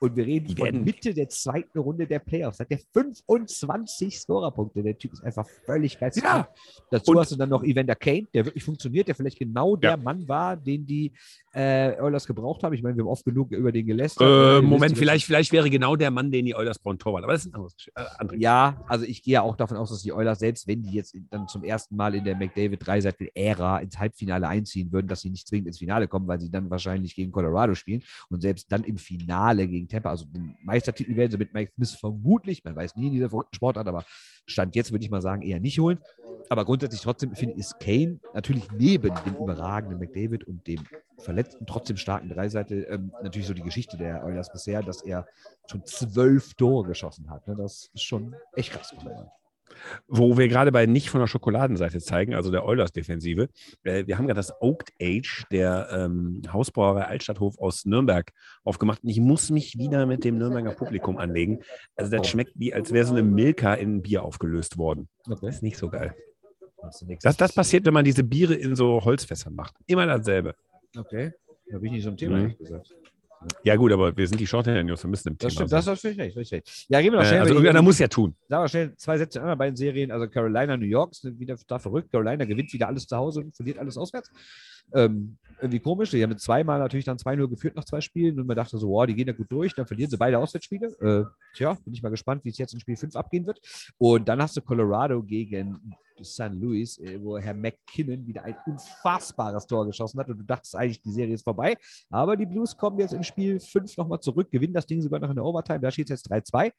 Und 0.00 0.14
wir 0.16 0.26
reden 0.26 0.56
von 0.56 0.84
Mitte 0.84 1.14
der 1.14 1.28
zweiten 1.28 1.78
Runde 1.78 2.06
der 2.06 2.18
Playoffs. 2.18 2.60
Hat 2.60 2.70
der 2.70 2.80
25 2.92 4.18
Scorerpunkte. 4.18 4.82
Der 4.82 4.96
Typ 4.98 5.12
ist 5.12 5.24
einfach 5.24 5.46
völlig 5.64 5.98
geil. 5.98 6.10
Ja. 6.16 6.48
Dazu 6.90 7.12
Und- 7.12 7.18
hast 7.18 7.32
du 7.32 7.36
dann 7.36 7.48
noch 7.48 7.62
Evander 7.64 7.94
Kane, 7.94 8.26
der 8.34 8.44
wirklich 8.44 8.64
funktioniert, 8.64 9.08
der 9.08 9.14
vielleicht 9.14 9.38
genau 9.38 9.76
der 9.76 9.92
Ja. 9.92 9.96
Mann 9.96 10.28
war, 10.28 10.56
den 10.56 10.86
die 10.86 11.12
äh, 11.52 11.98
Oilers 12.00 12.26
gebraucht 12.26 12.62
haben. 12.62 12.74
Ich 12.74 12.82
meine, 12.82 12.96
wir 12.96 13.04
haben 13.04 13.08
oft 13.10 13.24
genug 13.24 13.50
über 13.52 13.72
den 13.72 13.86
gelästert. 13.86 14.22
Äh, 14.28 14.60
wisst, 14.60 14.68
Moment, 14.68 14.98
vielleicht, 14.98 15.24
vielleicht 15.24 15.52
wäre 15.52 15.70
genau 15.70 15.96
der 15.96 16.10
Mann, 16.10 16.30
den 16.30 16.44
die 16.44 16.54
Oilers 16.54 16.78
brauchen, 16.78 16.98
Torwart. 16.98 17.24
Aber 17.24 17.32
das 17.32 17.46
ist 17.46 17.52
ein 17.52 17.54
anderes 17.54 17.74
äh, 17.94 18.38
Ja, 18.38 18.84
also 18.88 19.06
ich 19.06 19.22
gehe 19.22 19.34
ja 19.34 19.42
auch 19.42 19.56
davon 19.56 19.78
aus, 19.78 19.88
dass 19.88 20.02
die 20.02 20.12
Oilers, 20.12 20.38
selbst 20.40 20.66
wenn 20.66 20.82
die 20.82 20.92
jetzt 20.92 21.16
dann 21.30 21.48
zum 21.48 21.64
ersten 21.64 21.96
Mal 21.96 22.14
in 22.14 22.24
der 22.24 22.36
McDavid-Dreiseitel-Ära 22.36 23.78
ins 23.78 23.98
Halbfinale 23.98 24.48
einziehen 24.48 24.92
würden, 24.92 25.06
dass 25.08 25.22
sie 25.22 25.30
nicht 25.30 25.48
zwingend 25.48 25.68
ins 25.68 25.78
Finale 25.78 26.08
kommen, 26.08 26.26
weil 26.28 26.40
sie 26.40 26.50
dann 26.50 26.70
wahrscheinlich 26.70 27.14
gegen 27.14 27.32
Colorado 27.32 27.74
spielen 27.74 28.02
und 28.28 28.40
selbst 28.42 28.70
dann 28.70 28.84
im 28.84 28.98
Finale 28.98 29.66
gegen 29.66 29.85
Tampa, 29.88 30.10
also 30.10 30.24
den 30.26 30.56
Meistertitel 30.62 31.16
werden 31.16 31.30
sie 31.30 31.38
mit 31.38 31.54
Mike 31.54 31.72
Smith 31.74 31.94
vermutlich, 31.94 32.64
man 32.64 32.76
weiß 32.76 32.96
nie 32.96 33.06
in 33.06 33.12
dieser 33.12 33.30
verrückten 33.30 33.54
Sportart, 33.54 33.88
aber 33.88 34.04
Stand 34.46 34.76
jetzt 34.76 34.92
würde 34.92 35.04
ich 35.04 35.10
mal 35.10 35.22
sagen, 35.22 35.42
eher 35.42 35.60
nicht 35.60 35.78
holen. 35.78 35.98
Aber 36.48 36.64
grundsätzlich 36.64 37.00
trotzdem 37.00 37.34
finde 37.34 37.54
ich, 37.54 37.60
ist 37.60 37.80
Kane 37.80 38.20
natürlich 38.34 38.70
neben 38.70 39.12
dem 39.24 39.34
überragenden 39.36 39.98
McDavid 39.98 40.44
und 40.44 40.66
dem 40.66 40.84
verletzten, 41.18 41.66
trotzdem 41.66 41.96
starken 41.96 42.28
Dreiseitel 42.28 42.86
ähm, 42.88 43.12
natürlich 43.22 43.48
so 43.48 43.54
die 43.54 43.62
Geschichte 43.62 43.96
der 43.96 44.24
Oilers 44.24 44.52
bisher, 44.52 44.82
dass 44.82 45.02
er 45.02 45.26
schon 45.68 45.84
zwölf 45.84 46.54
Tore 46.54 46.86
geschossen 46.86 47.30
hat. 47.30 47.48
Ne? 47.48 47.56
Das 47.56 47.90
ist 47.94 48.02
schon 48.02 48.36
echt 48.54 48.72
krass. 48.72 48.90
sagen. 48.90 49.30
Wo 50.08 50.36
wir 50.38 50.48
gerade 50.48 50.72
bei 50.72 50.86
nicht 50.86 51.10
von 51.10 51.20
der 51.20 51.26
Schokoladenseite 51.26 52.00
zeigen, 52.00 52.34
also 52.34 52.50
der 52.50 52.64
Oilers-Defensive. 52.64 53.48
Äh, 53.82 54.06
wir 54.06 54.18
haben 54.18 54.26
gerade 54.26 54.38
das 54.38 54.52
Oaked 54.60 54.92
Age, 55.00 55.44
der 55.50 55.88
ähm, 55.92 56.42
Hausbrauerei 56.52 57.04
Altstadthof 57.04 57.58
aus 57.58 57.84
Nürnberg, 57.84 58.32
aufgemacht. 58.64 59.02
Und 59.02 59.08
ich 59.10 59.20
muss 59.20 59.50
mich 59.50 59.78
wieder 59.78 60.06
mit 60.06 60.24
dem 60.24 60.38
Nürnberger 60.38 60.72
Publikum 60.72 61.18
anlegen. 61.18 61.60
Also 61.96 62.16
das 62.16 62.28
schmeckt 62.28 62.52
wie, 62.56 62.74
als 62.74 62.92
wäre 62.92 63.06
so 63.06 63.12
eine 63.12 63.22
Milka 63.22 63.74
in 63.74 63.96
ein 63.96 64.02
Bier 64.02 64.22
aufgelöst 64.24 64.78
worden. 64.78 65.08
Das 65.26 65.42
ist 65.42 65.62
nicht 65.62 65.78
so 65.78 65.88
geil. 65.88 66.14
Das, 67.22 67.36
Das, 67.36 67.52
passiert, 67.52 67.84
wenn 67.86 67.94
man 67.94 68.04
diese 68.04 68.22
Biere 68.22 68.54
in 68.54 68.76
so 68.76 69.04
Holzfässern 69.04 69.54
macht. 69.54 69.74
Immer 69.86 70.06
dasselbe. 70.06 70.54
Okay. 70.96 71.32
Da 71.68 71.78
bin 71.78 71.86
ich 71.86 71.92
nicht 71.92 72.04
so 72.04 72.10
ein 72.10 72.16
Thema, 72.16 72.36
Mhm. 72.36 72.42
ehrlich 72.42 72.58
gesagt. 72.58 72.94
Ja 73.64 73.76
gut, 73.76 73.92
aber 73.92 74.16
wir 74.16 74.26
sind 74.26 74.40
die 74.40 74.46
Shorthand 74.46 74.86
News, 74.88 75.02
wir 75.04 75.10
müssen 75.10 75.28
im 75.28 75.38
Das 75.38 75.52
Thema 75.52 75.66
stimmt, 75.68 75.72
das 75.72 75.84
sein. 75.84 75.94
ist 75.94 76.00
völlig 76.00 76.18
recht, 76.18 76.34
völlig 76.34 76.52
recht. 76.52 76.86
Ja, 76.88 77.00
gehen 77.00 77.12
wir 77.12 77.18
noch 77.18 77.24
äh, 77.24 77.28
schnell. 77.28 77.40
also 77.40 77.52
über 77.52 77.60
die- 77.60 77.66
irgendeiner 77.66 77.82
muss 77.84 77.98
ja 77.98 78.08
tun. 78.08 78.34
Sagen 78.48 78.64
wir 78.64 78.68
schnell 78.68 78.96
zwei 78.96 79.18
Sätze 79.18 79.40
anderen 79.40 79.58
beiden 79.58 79.76
Serien. 79.76 80.10
Also 80.10 80.28
Carolina, 80.28 80.76
New 80.76 80.86
York 80.86 81.14
sind 81.14 81.38
wieder 81.38 81.56
da 81.66 81.78
verrückt. 81.78 82.10
Carolina 82.10 82.44
gewinnt 82.44 82.72
wieder 82.72 82.88
alles 82.88 83.06
zu 83.06 83.16
Hause 83.16 83.40
und 83.40 83.54
verliert 83.54 83.78
alles 83.78 83.96
auswärts. 83.96 84.30
Ähm, 84.94 85.36
irgendwie 85.60 85.80
komisch. 85.80 86.10
Die 86.10 86.22
haben 86.22 86.30
mit 86.30 86.40
zweimal 86.40 86.78
natürlich 86.78 87.04
dann 87.04 87.18
2-0 87.18 87.48
geführt 87.48 87.76
nach 87.76 87.84
zwei 87.84 88.00
Spielen 88.00 88.38
und 88.40 88.46
man 88.46 88.56
dachte 88.56 88.78
so, 88.78 88.88
wow, 88.88 89.06
die 89.06 89.14
gehen 89.14 89.26
da 89.26 89.32
gut 89.32 89.50
durch. 89.50 89.74
Dann 89.74 89.86
verlieren 89.86 90.10
sie 90.10 90.16
beide 90.16 90.38
Auswärtsspiele. 90.38 90.86
Äh, 91.00 91.24
tja, 91.56 91.76
bin 91.84 91.94
ich 91.94 92.02
mal 92.02 92.08
gespannt, 92.10 92.44
wie 92.44 92.50
es 92.50 92.58
jetzt 92.58 92.72
in 92.74 92.80
Spiel 92.80 92.96
5 92.96 93.16
abgehen 93.16 93.46
wird. 93.46 93.60
Und 93.98 94.28
dann 94.28 94.40
hast 94.42 94.56
du 94.56 94.60
Colorado 94.62 95.22
gegen 95.22 95.94
St. 96.24 96.52
Louis, 96.52 96.98
äh, 96.98 97.22
wo 97.22 97.38
Herr 97.38 97.54
McKinnon 97.54 98.26
wieder 98.26 98.44
ein 98.44 98.56
unfassbares 98.66 99.66
Tor 99.66 99.86
geschossen 99.86 100.18
hat 100.20 100.28
und 100.28 100.38
du 100.38 100.44
dachtest 100.44 100.76
eigentlich, 100.76 101.00
die 101.02 101.12
Serie 101.12 101.34
ist 101.34 101.44
vorbei. 101.44 101.76
Aber 102.10 102.36
die 102.36 102.46
Blues 102.46 102.76
kommen 102.76 102.98
jetzt 102.98 103.12
in 103.12 103.24
Spiel 103.24 103.60
5 103.60 103.96
nochmal 103.96 104.20
zurück, 104.20 104.50
gewinnen 104.50 104.74
das 104.74 104.86
Ding 104.86 105.00
sogar 105.02 105.20
noch 105.20 105.30
in 105.30 105.36
der 105.36 105.44
Overtime. 105.44 105.80
Da 105.80 105.90
steht 105.90 106.10
es 106.10 106.22
jetzt 106.22 106.32
3-2. 106.32 106.72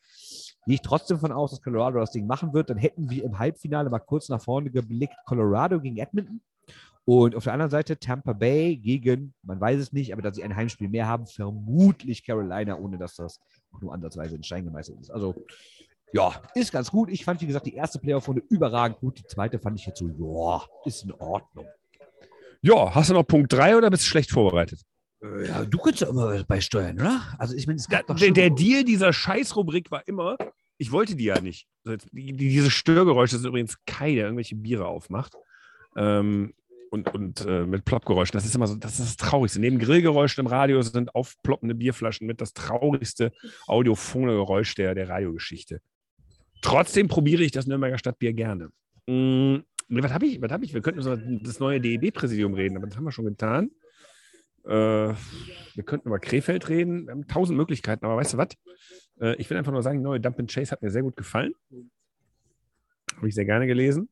Gehe 0.65 0.75
ich 0.75 0.81
trotzdem 0.81 1.19
von 1.19 1.31
aus, 1.31 1.51
dass 1.51 1.61
Colorado 1.61 1.99
das 1.99 2.11
Ding 2.11 2.27
machen 2.27 2.53
wird. 2.53 2.69
Dann 2.69 2.77
hätten 2.77 3.09
wir 3.09 3.23
im 3.23 3.39
Halbfinale 3.39 3.89
mal 3.89 3.99
kurz 3.99 4.29
nach 4.29 4.41
vorne 4.41 4.69
geblickt 4.69 5.15
Colorado 5.25 5.79
gegen 5.79 5.97
Edmonton. 5.97 6.41
Und 7.09 7.35
auf 7.37 7.45
der 7.45 7.53
anderen 7.53 7.71
Seite 7.71 7.97
Tampa 7.97 8.33
Bay 8.33 8.75
gegen, 8.75 9.33
man 9.41 9.61
weiß 9.61 9.79
es 9.79 9.93
nicht, 9.93 10.11
aber 10.11 10.21
dass 10.21 10.35
sie 10.35 10.43
ein 10.43 10.53
Heimspiel 10.53 10.89
mehr 10.89 11.07
haben, 11.07 11.25
vermutlich 11.25 12.25
Carolina, 12.25 12.77
ohne 12.77 12.97
dass 12.97 13.15
das 13.15 13.39
nur 13.79 13.93
ansatzweise 13.93 14.35
in 14.35 14.43
Stein 14.43 14.65
gemeißelt 14.65 14.99
ist. 14.99 15.09
Also, 15.09 15.33
ja, 16.13 16.41
ist 16.55 16.71
ganz 16.71 16.89
gut. 16.91 17.09
Ich 17.09 17.23
fand, 17.25 17.41
wie 17.41 17.47
gesagt, 17.47 17.65
die 17.65 17.73
erste 17.75 17.99
Playoff-Runde 17.99 18.43
überragend 18.49 18.99
gut. 18.99 19.19
Die 19.19 19.25
zweite 19.25 19.59
fand 19.59 19.79
ich 19.79 19.85
jetzt 19.85 19.99
so, 19.99 20.07
ja, 20.07 20.63
ist 20.85 21.03
in 21.03 21.11
Ordnung. 21.13 21.65
Ja, 22.61 22.93
hast 22.95 23.09
du 23.09 23.13
noch 23.13 23.23
Punkt 23.23 23.53
3 23.53 23.77
oder 23.77 23.89
bist 23.89 24.03
du 24.03 24.07
schlecht 24.07 24.31
vorbereitet? 24.31 24.81
Ja, 25.47 25.65
du 25.65 25.77
kannst 25.79 26.01
ja 26.01 26.09
immer 26.09 26.43
beisteuern, 26.43 26.99
oder? 26.99 27.21
Also, 27.37 27.55
ich 27.55 27.65
meine, 27.67 27.77
es 27.77 27.87
Der, 27.87 28.03
doch 28.03 28.15
der, 28.15 28.25
schon- 28.25 28.33
der 28.35 28.49
Deal 28.51 28.83
dieser 28.83 29.13
Scheißrubrik 29.13 29.89
war 29.91 30.07
immer, 30.07 30.37
ich 30.77 30.91
wollte 30.91 31.15
die 31.15 31.25
ja 31.25 31.39
nicht. 31.41 31.67
Also 31.83 31.93
jetzt, 31.93 32.07
die, 32.11 32.33
die, 32.33 32.49
diese 32.49 32.69
Störgeräusche 32.71 33.37
sind 33.37 33.47
übrigens 33.49 33.77
Kai, 33.85 34.13
der 34.15 34.25
irgendwelche 34.25 34.55
Biere 34.55 34.85
aufmacht. 34.87 35.33
Ähm, 35.95 36.53
und 36.89 37.13
und 37.13 37.41
äh, 37.45 37.65
mit 37.65 37.83
Ploppgeräuschen. 37.83 38.33
Das 38.37 38.45
ist 38.45 38.55
immer 38.55 38.67
so, 38.67 38.75
das 38.75 38.99
ist 38.99 39.07
das 39.07 39.17
Traurigste. 39.17 39.59
Neben 39.59 39.77
Grillgeräuschen 39.79 40.41
im 40.45 40.47
Radio 40.47 40.81
sind 40.81 41.13
aufploppende 41.15 41.75
Bierflaschen 41.75 42.25
mit 42.27 42.39
das 42.39 42.53
traurigste 42.53 43.33
audiophone 43.65 44.27
Geräusch 44.29 44.73
der, 44.75 44.95
der 44.95 45.09
Radiogeschichte. 45.09 45.81
Trotzdem 46.61 47.07
probiere 47.07 47.43
ich 47.43 47.51
das 47.51 47.67
Nürnberger 47.67 47.97
Stadtbier 47.97 48.33
gerne. 48.33 48.69
Mm, 49.07 49.57
was 49.89 50.13
habe 50.13 50.25
ich? 50.25 50.41
Was 50.41 50.61
ich? 50.61 50.73
Wir 50.73 50.81
könnten 50.81 51.01
über 51.01 51.17
das 51.17 51.59
neue 51.59 51.79
DEB-Präsidium 51.79 52.53
reden, 52.53 52.77
aber 52.77 52.87
das 52.87 52.97
haben 52.97 53.05
wir 53.05 53.11
schon 53.11 53.25
getan. 53.25 53.71
Äh, 54.65 54.69
wir 54.69 55.83
könnten 55.85 56.09
über 56.09 56.19
Krefeld 56.19 56.67
reden. 56.69 57.05
Wir 57.05 57.11
haben 57.11 57.27
tausend 57.27 57.57
Möglichkeiten, 57.57 58.05
aber 58.05 58.17
weißt 58.17 58.33
du 58.33 58.37
was? 58.37 58.49
Äh, 59.21 59.35
ich 59.35 59.49
will 59.49 59.57
einfach 59.57 59.71
nur 59.71 59.83
sagen, 59.83 59.99
die 59.99 60.03
neue 60.03 60.19
Dump 60.19 60.39
and 60.39 60.51
Chase 60.51 60.71
hat 60.71 60.81
mir 60.81 60.91
sehr 60.91 61.03
gut 61.03 61.15
gefallen. 61.15 61.53
Habe 63.15 63.29
ich 63.29 63.35
sehr 63.35 63.45
gerne 63.45 63.65
gelesen. 63.65 64.09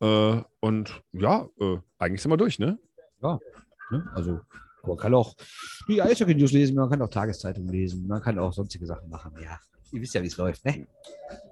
Äh, 0.00 0.40
und 0.60 1.02
ja, 1.12 1.48
äh, 1.58 1.78
eigentlich 1.98 2.22
sind 2.22 2.30
wir 2.30 2.36
durch, 2.36 2.58
ne? 2.58 2.78
Ne? 3.90 4.08
Also, 4.14 4.40
man 4.84 4.96
kann 4.96 5.14
auch 5.14 5.34
die 5.88 6.00
Eishockey-News 6.00 6.52
lesen, 6.52 6.76
man 6.76 6.88
kann 6.88 7.02
auch 7.02 7.08
Tageszeitungen 7.08 7.70
lesen, 7.70 8.06
man 8.06 8.22
kann 8.22 8.38
auch 8.38 8.52
sonstige 8.52 8.86
Sachen 8.86 9.08
machen. 9.08 9.32
Ja, 9.42 9.58
ihr 9.92 10.00
wisst 10.00 10.14
ja, 10.14 10.22
wie 10.22 10.26
es 10.26 10.36
läuft, 10.36 10.64
ne? 10.64 10.86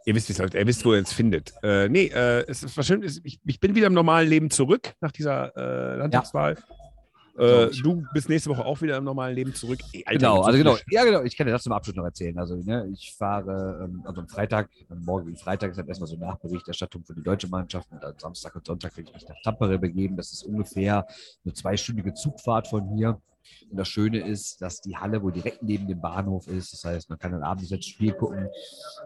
Ihr 0.07 0.14
wisst, 0.14 0.28
wie 0.28 0.32
es 0.32 0.39
läuft. 0.39 0.55
Ihr 0.55 0.66
wisst, 0.66 0.85
wo 0.85 0.93
ihr 0.95 1.01
es 1.03 1.12
findet. 1.12 1.53
Äh, 1.62 1.89
nee, 1.89 2.07
äh, 2.07 2.45
es 2.49 2.62
ist 2.62 2.76
was 2.76 2.87
schön. 2.87 3.03
es- 3.03 3.20
Ich, 3.24 3.41
ich 3.45 3.61
bin 3.61 3.74
wieder 3.74 3.87
im 3.87 3.95
normalen 3.95 4.28
Leben 4.28 4.51
zurück 4.51 4.95
nach 5.01 5.12
dieser 5.12 5.57
äh, 5.57 5.97
Landtagswahl. 5.97 6.57
Äh, 7.37 7.70
ich. 7.70 7.82
du 7.82 8.05
bist 8.12 8.28
nächste 8.28 8.49
Woche 8.51 8.64
auch 8.64 8.80
wieder 8.80 8.97
im 8.97 9.03
normalen 9.05 9.35
Leben 9.35 9.53
zurück. 9.55 9.80
Ey, 9.93 10.05
Alter, 10.07 10.18
Genau, 10.20 10.37
so 10.37 10.43
also 10.43 10.59
genau. 10.59 10.76
Ja, 10.89 11.05
genau. 11.05 11.22
Ich 11.22 11.37
kann 11.37 11.47
dir 11.49 11.53
das 11.53 11.64
zum 11.64 11.72
Abschluss 11.72 11.97
noch 11.97 12.05
erzählen. 12.05 12.39
Also, 12.39 12.55
ne, 12.57 12.89
ich 12.93 13.12
fahre, 13.18 13.82
ähm, 13.85 14.03
also 14.07 14.20
am 14.20 14.28
Freitag, 14.28 14.68
am 14.89 15.01
morgigen 15.05 15.37
Freitag 15.37 15.70
ist 15.72 15.78
dann 15.78 15.89
erstmal 15.89 16.07
so 16.09 16.16
Nachberichterstattung 16.16 17.03
für 17.05 17.14
die 17.14 17.22
deutsche 17.24 17.49
Mannschaft 17.49 17.91
und 17.91 18.01
dann 18.03 18.14
Samstag 18.18 18.55
und 18.55 18.64
Sonntag 18.66 18.97
will 18.97 19.05
ich 19.09 19.12
mich 19.14 19.28
nach 19.28 19.35
Tampere 19.43 19.78
begeben. 19.80 20.16
Das 20.16 20.32
ist 20.32 20.45
ungefähr 20.45 21.07
eine 21.45 21.55
zweistündige 21.55 22.14
Zugfahrt 22.14 22.68
von 22.68 22.95
hier. 22.97 23.20
Und 23.70 23.76
das 23.76 23.88
Schöne 23.88 24.26
ist, 24.26 24.61
dass 24.62 24.80
die 24.80 24.97
Halle 24.97 25.22
wohl 25.22 25.32
direkt 25.32 25.62
neben 25.62 25.86
dem 25.86 26.01
Bahnhof 26.01 26.47
ist. 26.49 26.72
Das 26.72 26.84
heißt, 26.84 27.11
man 27.11 27.18
kann 27.18 27.32
dann 27.32 27.42
abends 27.42 27.70
jetzt 27.70 27.88
Spiel 27.88 28.12
gucken 28.12 28.49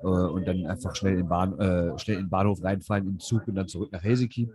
äh, 0.02 0.06
und 0.06 0.46
dann 0.46 0.66
einfach 0.66 0.94
schnell 0.94 1.18
in, 1.18 1.28
Bahn, 1.28 1.58
äh, 1.58 1.98
schnell 1.98 2.18
in 2.18 2.24
den 2.24 2.30
Bahnhof 2.30 2.62
reinfallen, 2.62 3.06
in 3.06 3.12
den 3.14 3.20
Zug 3.20 3.46
und 3.48 3.54
dann 3.54 3.68
zurück 3.68 3.92
nach 3.92 4.02
Helsinki. 4.02 4.50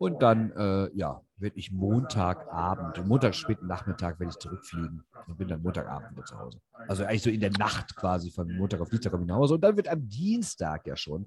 Und 0.00 0.22
dann, 0.22 0.50
äh, 0.52 0.88
ja, 0.96 1.20
werde 1.36 1.58
ich 1.58 1.72
Montagabend, 1.72 3.06
Montag 3.06 3.34
späten 3.34 3.66
Nachmittag 3.66 4.18
werde 4.18 4.30
ich 4.30 4.38
zurückfliegen 4.38 5.04
und 5.26 5.36
bin 5.36 5.46
dann 5.46 5.60
Montagabend 5.60 6.12
wieder 6.12 6.24
zu 6.24 6.38
Hause. 6.38 6.58
Also 6.88 7.04
eigentlich 7.04 7.22
so 7.22 7.28
in 7.28 7.40
der 7.40 7.50
Nacht 7.50 7.94
quasi 7.96 8.30
von 8.30 8.50
Montag 8.56 8.80
auf 8.80 8.88
Dienstag 8.88 9.10
komme 9.10 9.24
ich 9.24 9.28
nach 9.28 9.36
Hause. 9.36 9.56
Und 9.56 9.60
dann 9.60 9.76
wird 9.76 9.88
am 9.88 10.08
Dienstag 10.08 10.86
ja 10.86 10.96
schon, 10.96 11.26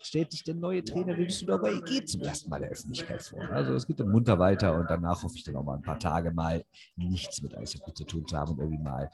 stellt 0.00 0.32
sich 0.32 0.44
der 0.44 0.54
neue 0.54 0.82
Trainer 0.82 1.14
der 1.14 1.26
Düsseldorfer 1.26 1.70
EG 1.70 2.06
zum 2.06 2.22
ersten 2.22 2.48
Mal 2.48 2.60
der 2.60 2.70
Öffentlichkeit 2.70 3.22
vor. 3.22 3.42
Also 3.50 3.74
es 3.74 3.86
geht 3.86 4.00
dann 4.00 4.08
munter 4.08 4.38
weiter 4.38 4.74
und 4.78 4.88
danach 4.88 5.22
hoffe 5.22 5.34
ich 5.36 5.44
dann 5.44 5.56
auch 5.56 5.64
mal 5.64 5.76
ein 5.76 5.82
paar 5.82 5.98
Tage 5.98 6.30
mal 6.30 6.64
nichts 6.96 7.42
mit 7.42 7.54
Eishockey 7.54 7.92
zu 7.92 8.04
tun 8.04 8.26
zu 8.26 8.34
haben 8.34 8.52
und 8.52 8.60
irgendwie 8.60 8.82
mal, 8.82 9.10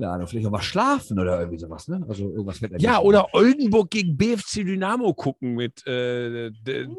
keine 0.00 0.12
Ahnung, 0.12 0.26
vielleicht 0.26 0.46
auch 0.46 0.50
mal 0.50 0.62
schlafen 0.62 1.18
oder 1.18 1.40
irgendwie 1.40 1.58
sowas. 1.58 1.88
Ne? 1.88 2.04
Also 2.08 2.30
irgendwas 2.30 2.62
einem 2.62 2.78
Ja, 2.78 3.00
oder 3.00 3.34
Oldenburg 3.34 3.90
gegen 3.90 4.16
BFC 4.16 4.64
Dynamo 4.64 5.14
gucken 5.14 5.54
mit 5.54 5.86
äh, 5.86 6.50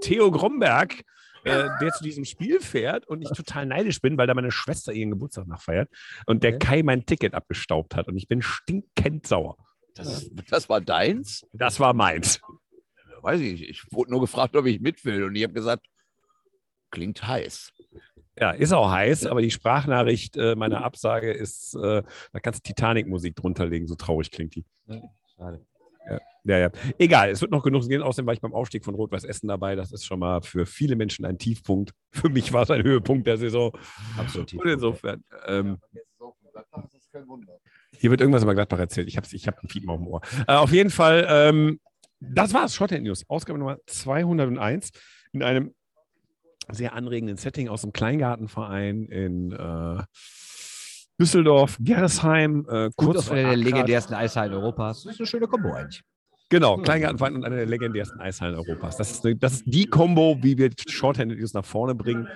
Theo 0.02 0.32
Gromberg, 0.32 1.04
äh, 1.44 1.70
der 1.80 1.92
zu 1.94 2.04
diesem 2.04 2.26
Spiel 2.26 2.60
fährt 2.60 3.08
und 3.08 3.22
ich 3.22 3.30
total 3.30 3.66
neidisch 3.66 4.02
bin, 4.02 4.18
weil 4.18 4.28
da 4.28 4.34
meine 4.34 4.52
Schwester 4.52 4.92
ihren 4.92 5.12
Geburtstag 5.12 5.48
nachfeiert 5.48 5.90
und 6.26 6.44
der. 6.44 6.58
Kai 6.58 6.84
mein 6.84 7.06
Ticket 7.06 7.34
abgestaubt 7.34 7.96
hat 7.96 8.08
und 8.08 8.18
ich 8.18 8.28
bin 8.28 8.42
stinkend 8.42 9.28
sauer. 9.28 9.58
Das, 9.96 10.30
das 10.50 10.70
war 10.70 10.82
deins? 10.82 11.46
Das 11.54 11.80
war 11.80 11.94
meins. 11.94 12.42
Weiß 13.22 13.42
ich. 13.42 13.68
Ich 13.68 13.92
wurde 13.92 14.12
nur 14.12 14.22
gefragt, 14.22 14.56
ob 14.56 14.66
ich 14.66 14.80
mit 14.80 15.04
will. 15.06 15.24
Und 15.24 15.36
ich 15.36 15.44
habe 15.44 15.54
gesagt, 15.54 15.88
klingt 16.92 17.26
heiß. 17.28 17.72
Ja, 18.40 18.52
ist 18.52 18.72
auch 18.74 18.92
heiß, 18.92 19.26
aber 19.26 19.42
die 19.42 19.50
Sprachnachricht 19.52 20.38
äh, 20.38 20.56
meiner 20.56 20.84
Absage 20.84 21.32
ist, 21.32 21.74
äh, 21.76 22.04
da 22.32 22.40
kannst 22.40 22.60
du 22.60 22.70
Titanic-Musik 22.70 23.36
drunter 23.36 23.66
legen, 23.66 23.88
so 23.88 23.96
traurig 23.96 24.30
klingt 24.32 24.56
die. 24.56 24.66
Schade. 25.36 25.66
Ja, 26.10 26.20
ja, 26.44 26.58
ja. 26.60 26.72
Egal, 26.98 27.30
es 27.30 27.42
wird 27.42 27.52
noch 27.52 27.64
genug 27.64 27.88
gehen. 27.88 28.02
Außerdem 28.02 28.26
war 28.26 28.34
ich 28.34 28.42
beim 28.42 28.54
Aufstieg 28.54 28.86
von 28.86 28.96
Rot-Weiß 28.96 29.24
Essen 29.24 29.48
dabei. 29.48 29.76
Das 29.76 29.92
ist 29.92 30.06
schon 30.06 30.20
mal 30.20 30.42
für 30.42 30.66
viele 30.66 30.96
Menschen 30.96 31.26
ein 31.26 31.38
Tiefpunkt. 31.38 31.92
Für 32.12 32.30
mich 32.30 32.54
war 32.54 32.64
es 32.64 32.72
ein 32.72 32.84
Höhepunkt 32.84 33.28
der 33.28 33.38
Saison. 33.38 33.78
Absolut. 34.18 34.54
Und 34.54 34.66
insofern. 34.66 35.24
Ähm, 35.46 35.78
hier 37.92 38.10
wird 38.10 38.22
irgendwas 38.22 38.44
über 38.44 38.56
Gladbach 38.56 38.80
erzählt. 38.80 39.08
Ich 39.08 39.18
habe 39.18 39.28
ich 39.30 39.48
hab 39.48 39.62
ein 39.62 39.68
Piepen 39.68 39.90
auf 39.90 39.98
dem 39.98 40.08
Ohr. 40.08 40.22
Äh, 40.48 40.54
auf 40.54 40.72
jeden 40.72 40.90
Fall, 40.90 41.28
ähm, 41.30 41.80
das 42.20 42.54
war's. 42.54 42.74
Shorthand 42.74 43.04
News. 43.04 43.26
Ausgabe 43.28 43.60
Nummer 43.60 43.78
201 43.86 44.92
in 45.34 45.44
einem 45.44 45.74
sehr 46.70 46.94
anregenden 46.94 47.38
Setting 47.38 47.70
aus 47.70 47.82
dem 47.82 47.94
Kleingartenverein 47.94 49.06
in 49.06 49.52
äh, 49.52 50.04
Düsseldorf, 51.20 51.78
Gersheim. 51.80 52.66
Äh, 52.70 52.90
Gut 52.96 52.96
kurz 52.96 53.18
aus 53.18 53.28
vor 53.28 53.38
einer 53.38 53.50
der 53.50 53.58
legendärsten 53.58 54.16
Eishallen 54.16 54.54
Europas. 54.54 55.04
Das 55.04 55.14
ist 55.14 55.20
eine 55.20 55.28
schöne 55.28 55.48
Kombo 55.48 55.74
eigentlich. 55.74 56.04
Genau, 56.50 56.78
Kleingartenverein 56.78 57.36
und 57.36 57.44
eine 57.44 57.58
der 57.58 57.66
legendärsten 57.66 58.22
Eishallen 58.22 58.56
Europas. 58.56 58.96
Das 58.96 59.12
ist, 59.12 59.28
das 59.42 59.54
ist 59.54 59.64
die 59.66 59.86
Kombo, 59.86 60.38
wie 60.42 60.58
wir 60.58 60.70
Shorthanded 60.88 61.40
News 61.40 61.54
nach 61.54 61.66
vorne 61.66 61.94
bringen. 61.94 62.30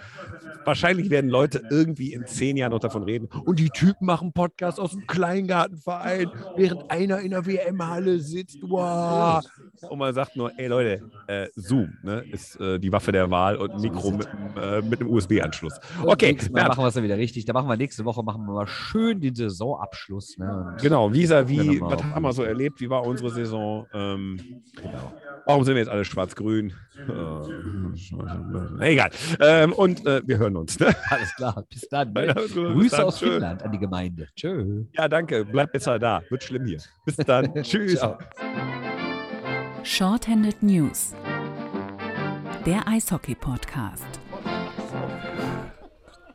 Wahrscheinlich 0.66 1.10
werden 1.10 1.30
Leute 1.30 1.64
irgendwie 1.70 2.12
in 2.14 2.28
zehn 2.28 2.58
Jahren 2.58 2.72
noch 2.72 2.80
davon 2.80 3.04
reden. 3.04 3.30
Und 3.46 3.60
die 3.60 3.70
Typen 3.70 4.06
machen 4.06 4.34
Podcasts 4.34 4.82
aus 4.82 4.92
dem 4.92 5.08
Kleingartenverein, 5.08 6.30
während 6.58 6.92
einer 6.92 7.20
in 7.20 7.32
der 7.32 7.46
WM-Halle 7.46 8.20
sitzt. 8.20 8.58
Wow. 8.62 9.44
Und 9.90 9.98
man 9.98 10.14
sagt 10.14 10.36
nur, 10.36 10.52
ey 10.58 10.68
Leute, 10.68 11.10
äh, 11.28 11.48
Zoom 11.56 11.94
ne, 12.04 12.24
ist 12.32 12.60
äh, 12.60 12.80
die 12.80 12.92
Waffe 12.92 13.14
der 13.14 13.32
Wahl 13.32 13.56
und 13.56 13.72
ein 13.72 13.82
Mikro 13.82 14.12
mit, 14.12 14.28
äh, 14.62 14.82
mit 14.82 15.00
einem 15.00 15.10
USB-Anschluss. 15.10 15.80
Okay, 16.04 16.34
Bernd, 16.34 16.68
machen 16.68 16.84
wir 16.84 16.88
es 16.88 16.94
dann 16.94 17.04
wieder 17.04 17.18
richtig. 17.18 17.46
Da 17.46 17.54
machen 17.54 17.70
wir 17.70 17.78
nächste 17.78 18.04
Woche 18.04 18.24
machen 18.24 18.46
wir 18.46 18.54
mal 18.54 18.68
schön 18.68 19.22
den 19.22 19.34
Saisonabschluss. 19.34 20.38
Ne? 20.38 20.76
Genau, 20.82 21.10
vis-à-vis, 21.12 21.80
Genau. 21.80 21.90
was 21.92 22.04
haben 22.04 22.24
wir 22.24 22.34
so 22.34 22.44
erlebt? 22.44 22.82
Wie 22.82 22.90
war 22.90 23.06
unsere 23.06 23.30
Saison? 23.30 23.88
Ähm, 24.16 24.62
Genau. 24.76 25.14
Warum 25.46 25.64
sind 25.64 25.74
wir 25.76 25.82
jetzt 25.82 25.90
alle 25.90 26.06
schwarz-grün? 26.06 26.74
Äh, 28.80 28.92
egal. 28.92 29.10
Ähm, 29.40 29.74
und 29.74 30.06
äh, 30.06 30.22
wir 30.26 30.38
hören 30.38 30.56
uns. 30.56 30.80
Ne? 30.80 30.96
Alles 31.10 31.36
klar. 31.36 31.66
Bis 31.70 31.88
dann. 31.90 32.14
Bis 32.14 32.54
Grüße 32.54 32.96
dann. 32.96 33.06
aus 33.06 33.20
Tschö. 33.20 33.32
Finnland 33.32 33.64
an 33.64 33.72
die 33.72 33.80
Gemeinde. 33.80 34.28
Tschö. 34.36 34.84
Ja, 34.94 35.08
danke. 35.08 35.44
Bleibt 35.46 35.74
besser 35.74 35.98
da. 36.00 36.22
Wird 36.30 36.44
schlimm 36.44 36.66
hier. 36.66 36.80
Bis 37.06 37.16
dann. 37.18 37.54
Tschüss. 37.64 38.00
Ciao. 38.00 38.18
Shorthanded 39.84 40.62
News. 40.62 41.16
Der 42.66 42.88
Eishockey-Podcast. 42.88 44.06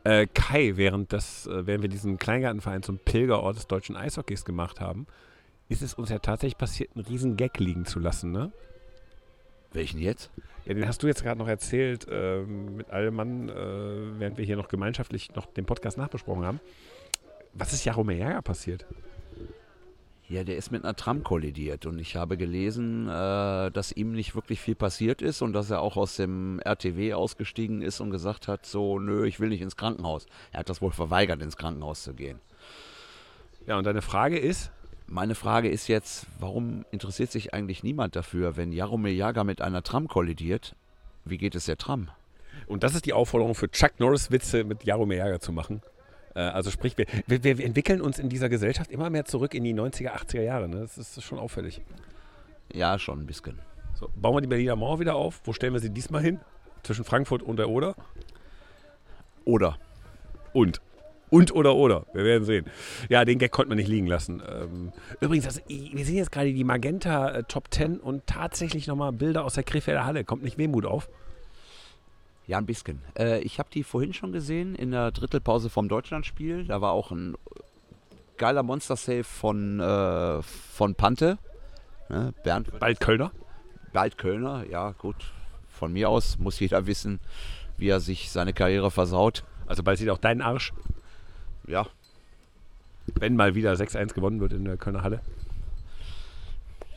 Äh, 0.03 0.27
Kai, 0.33 0.73
während, 0.75 1.11
das, 1.13 1.47
äh, 1.47 1.65
während 1.65 1.81
wir 1.83 1.89
diesen 1.89 2.17
Kleingartenverein 2.17 2.83
zum 2.83 2.99
Pilgerort 2.99 3.55
des 3.55 3.67
deutschen 3.67 3.95
Eishockeys 3.95 4.45
gemacht 4.45 4.79
haben, 4.79 5.07
ist 5.69 5.81
es 5.81 5.93
uns 5.93 6.09
ja 6.09 6.19
tatsächlich 6.19 6.57
passiert, 6.57 6.91
einen 6.95 7.05
riesen 7.05 7.37
Gag 7.37 7.59
liegen 7.59 7.85
zu 7.85 7.99
lassen. 7.99 8.31
Ne? 8.31 8.51
Welchen 9.73 9.99
jetzt? 9.99 10.31
Ja, 10.65 10.73
den 10.73 10.87
hast 10.87 11.03
du 11.03 11.07
jetzt 11.07 11.23
gerade 11.23 11.39
noch 11.39 11.47
erzählt 11.47 12.07
ähm, 12.09 12.77
mit 12.77 12.89
Allmann, 12.89 13.49
äh, 13.49 14.19
während 14.19 14.37
wir 14.37 14.45
hier 14.45 14.57
noch 14.57 14.69
gemeinschaftlich 14.69 15.33
noch 15.35 15.45
den 15.45 15.65
Podcast 15.65 15.97
nachbesprochen 15.97 16.45
haben. 16.45 16.59
Was 17.53 17.73
ist 17.73 17.85
Jaromir 17.85 18.17
Jager 18.17 18.41
passiert? 18.41 18.85
Ja, 20.29 20.43
der 20.43 20.57
ist 20.57 20.71
mit 20.71 20.83
einer 20.83 20.95
Tram 20.95 21.23
kollidiert 21.23 21.85
und 21.85 21.99
ich 21.99 22.17
habe 22.17 22.35
gelesen, 22.35 23.07
äh, 23.07 23.71
dass 23.71 23.93
ihm 23.93 24.11
nicht 24.11 24.35
wirklich 24.35 24.59
viel 24.59 24.75
passiert 24.75 25.21
ist 25.21 25.41
und 25.41 25.53
dass 25.53 25.69
er 25.69 25.79
auch 25.79 25.95
aus 25.95 26.17
dem 26.17 26.59
RTW 26.59 27.13
ausgestiegen 27.13 27.81
ist 27.81 28.01
und 28.01 28.11
gesagt 28.11 28.49
hat, 28.49 28.65
so, 28.65 28.99
nö, 28.99 29.25
ich 29.25 29.39
will 29.39 29.47
nicht 29.47 29.61
ins 29.61 29.77
Krankenhaus. 29.77 30.25
Er 30.51 30.59
hat 30.59 30.69
das 30.69 30.81
wohl 30.81 30.91
verweigert, 30.91 31.41
ins 31.41 31.55
Krankenhaus 31.55 32.03
zu 32.03 32.13
gehen. 32.13 32.39
Ja, 33.67 33.77
und 33.77 33.85
deine 33.85 34.01
Frage 34.01 34.37
ist, 34.37 34.71
Meine 35.09 35.35
Frage 35.35 35.69
ist 35.69 35.87
jetzt, 35.87 36.27
warum 36.37 36.85
interessiert 36.91 37.31
sich 37.31 37.53
eigentlich 37.53 37.81
niemand 37.81 38.17
dafür, 38.17 38.57
wenn 38.57 38.73
Jaromir 38.73 39.13
Jager 39.13 39.45
mit 39.45 39.61
einer 39.61 39.81
Tram 39.81 40.09
kollidiert? 40.09 40.75
Wie 41.23 41.37
geht 41.37 41.55
es 41.55 41.65
der 41.65 41.77
Tram? 41.77 42.09
Und 42.67 42.83
das 42.83 42.93
ist 42.93 43.05
die 43.05 43.13
Aufforderung 43.13 43.55
für 43.55 43.71
Chuck 43.71 43.99
Norris 43.99 44.31
Witze 44.31 44.65
mit 44.65 44.83
Jaromir 44.83 45.17
Jager 45.17 45.39
zu 45.39 45.53
machen. 45.53 45.81
Äh, 46.35 46.41
also 46.41 46.71
sprich, 46.71 46.97
wir, 46.97 47.05
wir, 47.25 47.57
wir 47.57 47.65
entwickeln 47.65 48.01
uns 48.01 48.19
in 48.19 48.27
dieser 48.27 48.49
Gesellschaft 48.49 48.91
immer 48.91 49.09
mehr 49.09 49.23
zurück 49.23 49.53
in 49.53 49.63
die 49.63 49.73
90er, 49.73 50.09
80er 50.09 50.41
Jahre. 50.41 50.67
Ne? 50.67 50.81
Das 50.81 50.97
ist 50.97 51.23
schon 51.23 51.39
auffällig. 51.39 51.81
Ja, 52.73 52.99
schon 52.99 53.21
ein 53.21 53.25
bisschen. 53.25 53.59
So, 53.93 54.09
bauen 54.13 54.35
wir 54.35 54.41
die 54.41 54.47
Berliner 54.47 54.75
Mauer 54.75 54.99
wieder 54.99 55.15
auf. 55.15 55.39
Wo 55.45 55.53
stellen 55.53 55.71
wir 55.71 55.79
sie 55.79 55.89
diesmal 55.89 56.21
hin? 56.21 56.41
Zwischen 56.83 57.05
Frankfurt 57.05 57.41
und 57.41 57.57
der 57.57 57.69
Oder? 57.69 57.95
Oder? 59.45 59.77
Und. 60.51 60.81
Und 61.29 61.53
oder 61.53 61.75
oder. 61.75 62.05
Wir 62.13 62.23
werden 62.23 62.45
sehen. 62.45 62.65
Ja, 63.09 63.25
den 63.25 63.37
Gag 63.39 63.51
konnte 63.51 63.69
man 63.69 63.77
nicht 63.77 63.89
liegen 63.89 64.07
lassen. 64.07 64.41
Ähm, 64.49 64.93
übrigens, 65.19 65.45
also, 65.45 65.59
ich- 65.67 65.93
wir 65.95 66.05
sehen 66.05 66.15
jetzt 66.15 66.31
gerade 66.31 66.53
die 66.53 66.63
Magenta 66.63 67.29
äh, 67.31 67.43
Top 67.43 67.65
10 67.69 67.99
und 67.99 68.25
tatsächlich 68.27 68.87
nochmal 68.87 69.11
Bilder 69.11 69.43
aus 69.43 69.55
der 69.55 69.63
Krefelder 69.63 70.05
Halle. 70.05 70.23
Kommt 70.23 70.43
nicht 70.43 70.57
Wehmut 70.57 70.85
auf? 70.85 71.09
Ja, 72.45 72.57
ein 72.57 72.65
bisschen. 72.65 73.01
Äh, 73.19 73.39
ich 73.41 73.59
habe 73.59 73.67
die 73.73 73.83
vorhin 73.83 74.13
schon 74.13 74.31
gesehen 74.31 74.73
in 74.75 74.91
der 74.91 75.11
Drittelpause 75.11 75.69
vom 75.69 75.89
Deutschlandspiel. 75.89 76.63
Da 76.65 76.79
war 76.79 76.93
auch 76.93 77.11
ein 77.11 77.35
geiler 78.37 78.63
Monster-Save 78.63 79.25
von, 79.25 79.81
äh, 79.81 80.41
von 80.41 80.95
Pante. 80.95 81.37
Ne? 82.07 82.33
Bernd 82.43 82.79
Bald 82.79 83.01
Kölner. 83.01 83.31
bald 83.91 84.17
Kölner. 84.17 84.63
Ja, 84.69 84.91
gut. 84.91 85.15
Von 85.67 85.91
mir 85.91 86.09
aus 86.09 86.39
muss 86.39 86.57
jeder 86.61 86.87
wissen, 86.87 87.19
wie 87.77 87.89
er 87.89 87.99
sich 87.99 88.31
seine 88.31 88.53
Karriere 88.53 88.91
versaut. 88.91 89.43
Also 89.65 89.83
bald 89.83 89.97
sieht 89.99 90.09
auch 90.09 90.17
dein 90.17 90.41
Arsch, 90.41 90.71
Ja, 91.67 91.85
wenn 93.15 93.35
mal 93.35 93.55
wieder 93.55 93.73
6-1 93.73 94.13
gewonnen 94.13 94.39
wird 94.39 94.53
in 94.53 94.65
der 94.65 94.77
Kölner 94.77 95.03
Halle. 95.03 95.21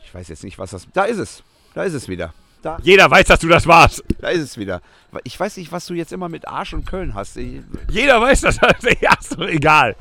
ich 0.03 0.13
weiß 0.13 0.27
jetzt 0.27 0.43
nicht, 0.43 0.59
was 0.59 0.71
das. 0.71 0.87
Da 0.93 1.03
ist 1.03 1.17
es. 1.17 1.43
Da 1.73 1.83
ist 1.83 1.93
es 1.93 2.07
wieder. 2.07 2.33
Da, 2.61 2.77
Jeder 2.83 3.09
weiß, 3.09 3.27
dass 3.27 3.39
du 3.39 3.47
das 3.47 3.65
warst. 3.65 4.03
da 4.19 4.29
ist 4.29 4.41
es 4.41 4.57
wieder. 4.57 4.81
Ich 5.23 5.39
weiß 5.39 5.57
nicht, 5.57 5.71
was 5.71 5.85
du 5.87 5.93
jetzt 5.93 6.11
immer 6.11 6.29
mit 6.29 6.47
Arsch 6.47 6.73
und 6.73 6.85
Köln 6.85 7.15
hast. 7.15 7.37
Ich, 7.37 7.61
Jeder 7.89 8.21
weiß, 8.21 8.41
dass 8.41 8.57
das. 8.57 8.83
Ja, 9.01 9.13
ist 9.19 9.37
doch 9.37 9.47
egal. 9.47 9.95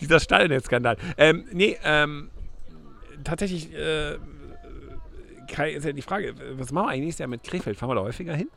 Dieser 0.00 0.20
Stallnetzskandal. 0.20 0.96
Ähm, 1.16 1.46
nee, 1.52 1.78
ähm, 1.84 2.30
tatsächlich, 3.22 3.72
äh, 3.72 4.18
Kai, 5.48 5.72
ist 5.72 5.84
ja 5.84 5.92
die 5.92 6.02
Frage, 6.02 6.34
was 6.58 6.72
machen 6.72 6.86
wir 6.86 6.90
eigentlich 6.90 7.04
nächstes 7.04 7.20
Jahr 7.20 7.28
mit 7.28 7.44
Krefeld? 7.44 7.76
Fahren 7.78 7.90
wir 7.90 7.94
da 7.94 8.02
häufiger 8.02 8.34
hin? 8.34 8.48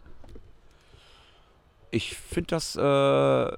ich 1.91 2.15
finde 2.17 2.47
das 2.47 2.75
äh, 2.75 3.57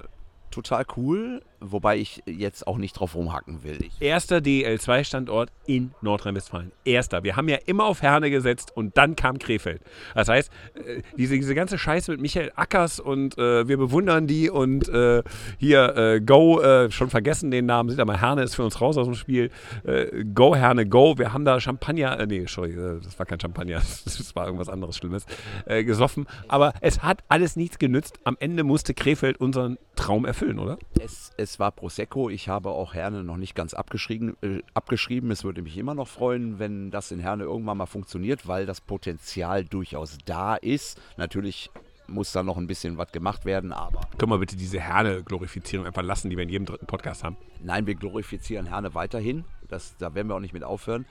total 0.51 0.85
cool, 0.97 1.41
wobei 1.59 1.97
ich 1.97 2.21
jetzt 2.25 2.67
auch 2.67 2.77
nicht 2.77 2.93
drauf 2.93 3.15
rumhacken 3.15 3.63
will. 3.63 3.79
Ich, 3.81 4.01
Erster 4.01 4.37
DL2-Standort 4.37 5.51
in 5.65 5.91
Nordrhein-Westfalen. 6.01 6.71
Erster. 6.85 7.23
Wir 7.23 7.35
haben 7.35 7.49
ja 7.49 7.57
immer 7.65 7.85
auf 7.85 8.01
Herne 8.01 8.29
gesetzt 8.29 8.71
und 8.75 8.97
dann 8.97 9.15
kam 9.15 9.39
Krefeld. 9.39 9.81
Das 10.15 10.29
heißt, 10.29 10.51
äh, 10.75 11.01
diese, 11.17 11.35
diese 11.35 11.55
ganze 11.55 11.77
Scheiße 11.77 12.11
mit 12.11 12.21
Michael 12.21 12.51
Ackers 12.55 12.99
und 12.99 13.37
äh, 13.37 13.67
wir 13.67 13.77
bewundern 13.77 14.27
die 14.27 14.49
und 14.49 14.87
äh, 14.89 15.23
hier 15.57 15.95
äh, 15.95 16.21
Go, 16.21 16.61
äh, 16.61 16.91
schon 16.91 17.09
vergessen 17.09 17.51
den 17.51 17.65
Namen, 17.65 17.95
ihr 17.97 18.05
mal, 18.05 18.19
Herne 18.19 18.43
ist 18.43 18.55
für 18.55 18.63
uns 18.63 18.79
raus 18.79 18.97
aus 18.97 19.05
dem 19.07 19.15
Spiel. 19.15 19.51
Äh, 19.83 20.23
go, 20.33 20.55
Herne, 20.55 20.87
Go. 20.87 21.17
Wir 21.17 21.33
haben 21.33 21.45
da 21.45 21.59
Champagner, 21.59 22.19
äh, 22.19 22.25
nee, 22.25 22.45
sorry, 22.47 22.75
das 22.75 23.17
war 23.19 23.25
kein 23.25 23.39
Champagner, 23.39 23.81
das 24.05 24.35
war 24.35 24.45
irgendwas 24.45 24.69
anderes 24.69 24.97
Schlimmes, 24.97 25.25
gesoffen. 25.65 26.27
Aber 26.47 26.73
es 26.81 27.03
hat 27.03 27.23
alles 27.27 27.55
nichts 27.55 27.79
genützt. 27.79 28.19
Am 28.23 28.37
Ende 28.39 28.63
musste 28.63 28.93
Krefeld 28.93 29.39
unseren 29.39 29.77
Traum 29.95 30.25
erfüllen, 30.25 30.59
oder? 30.59 30.77
es, 31.09 31.31
es 31.37 31.48
war 31.57 31.71
Prosecco. 31.71 32.29
Ich 32.29 32.49
habe 32.49 32.69
auch 32.69 32.93
Herne 32.93 33.23
noch 33.23 33.37
nicht 33.37 33.55
ganz 33.55 33.73
abgeschrieben, 33.73 34.35
äh, 34.41 34.61
abgeschrieben. 34.73 35.31
Es 35.31 35.43
würde 35.43 35.61
mich 35.61 35.77
immer 35.77 35.95
noch 35.95 36.07
freuen, 36.07 36.59
wenn 36.59 36.91
das 36.91 37.11
in 37.11 37.19
Herne 37.19 37.45
irgendwann 37.45 37.77
mal 37.77 37.85
funktioniert, 37.85 38.47
weil 38.47 38.65
das 38.65 38.81
Potenzial 38.81 39.63
durchaus 39.63 40.17
da 40.25 40.55
ist. 40.55 41.01
Natürlich 41.17 41.71
muss 42.07 42.31
da 42.31 42.43
noch 42.43 42.57
ein 42.57 42.67
bisschen 42.67 42.97
was 42.97 43.11
gemacht 43.11 43.45
werden, 43.45 43.71
aber 43.71 44.01
Können 44.17 44.31
wir 44.31 44.39
bitte 44.39 44.57
diese 44.57 44.79
Herne-Glorifizierung 44.79 45.85
einfach 45.85 46.03
lassen, 46.03 46.29
die 46.29 46.35
wir 46.35 46.43
in 46.43 46.49
jedem 46.49 46.65
dritten 46.65 46.87
Podcast 46.87 47.23
haben? 47.23 47.37
Nein, 47.63 47.87
wir 47.87 47.95
glorifizieren 47.95 48.65
Herne 48.65 48.93
weiterhin. 48.93 49.45
Das, 49.69 49.95
da 49.97 50.13
werden 50.15 50.27
wir 50.27 50.35
auch 50.35 50.41
nicht 50.41 50.53
mit 50.53 50.63
aufhören. 50.63 51.05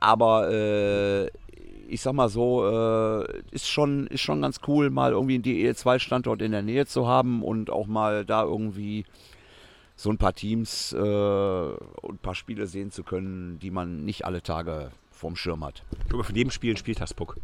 Aber 0.00 0.50
äh, 0.50 1.26
ich 1.88 2.00
sag 2.00 2.12
mal 2.12 2.28
so, 2.28 2.66
äh, 2.66 3.42
ist, 3.50 3.68
schon, 3.68 4.06
ist 4.06 4.20
schon 4.20 4.42
ganz 4.42 4.60
cool, 4.66 4.90
mal 4.90 5.12
irgendwie 5.12 5.34
einen 5.34 5.44
DE2-Standort 5.44 6.42
in 6.42 6.52
der 6.52 6.62
Nähe 6.62 6.86
zu 6.86 7.06
haben 7.06 7.42
und 7.42 7.70
auch 7.70 7.86
mal 7.86 8.24
da 8.24 8.42
irgendwie 8.42 9.04
so 9.96 10.10
ein 10.10 10.18
paar 10.18 10.32
Teams 10.32 10.92
äh, 10.92 10.96
und 10.96 12.14
ein 12.14 12.18
paar 12.18 12.34
Spiele 12.34 12.66
sehen 12.66 12.90
zu 12.90 13.02
können, 13.02 13.58
die 13.58 13.70
man 13.70 14.04
nicht 14.04 14.24
alle 14.24 14.42
Tage 14.42 14.90
vorm 15.10 15.36
Schirm 15.36 15.64
hat. 15.64 15.82
Wir 16.08 16.22
von 16.22 16.34
jedem 16.34 16.50
Spiel 16.50 16.70
einen 16.70 16.76
Spieltagspuck. 16.76 17.36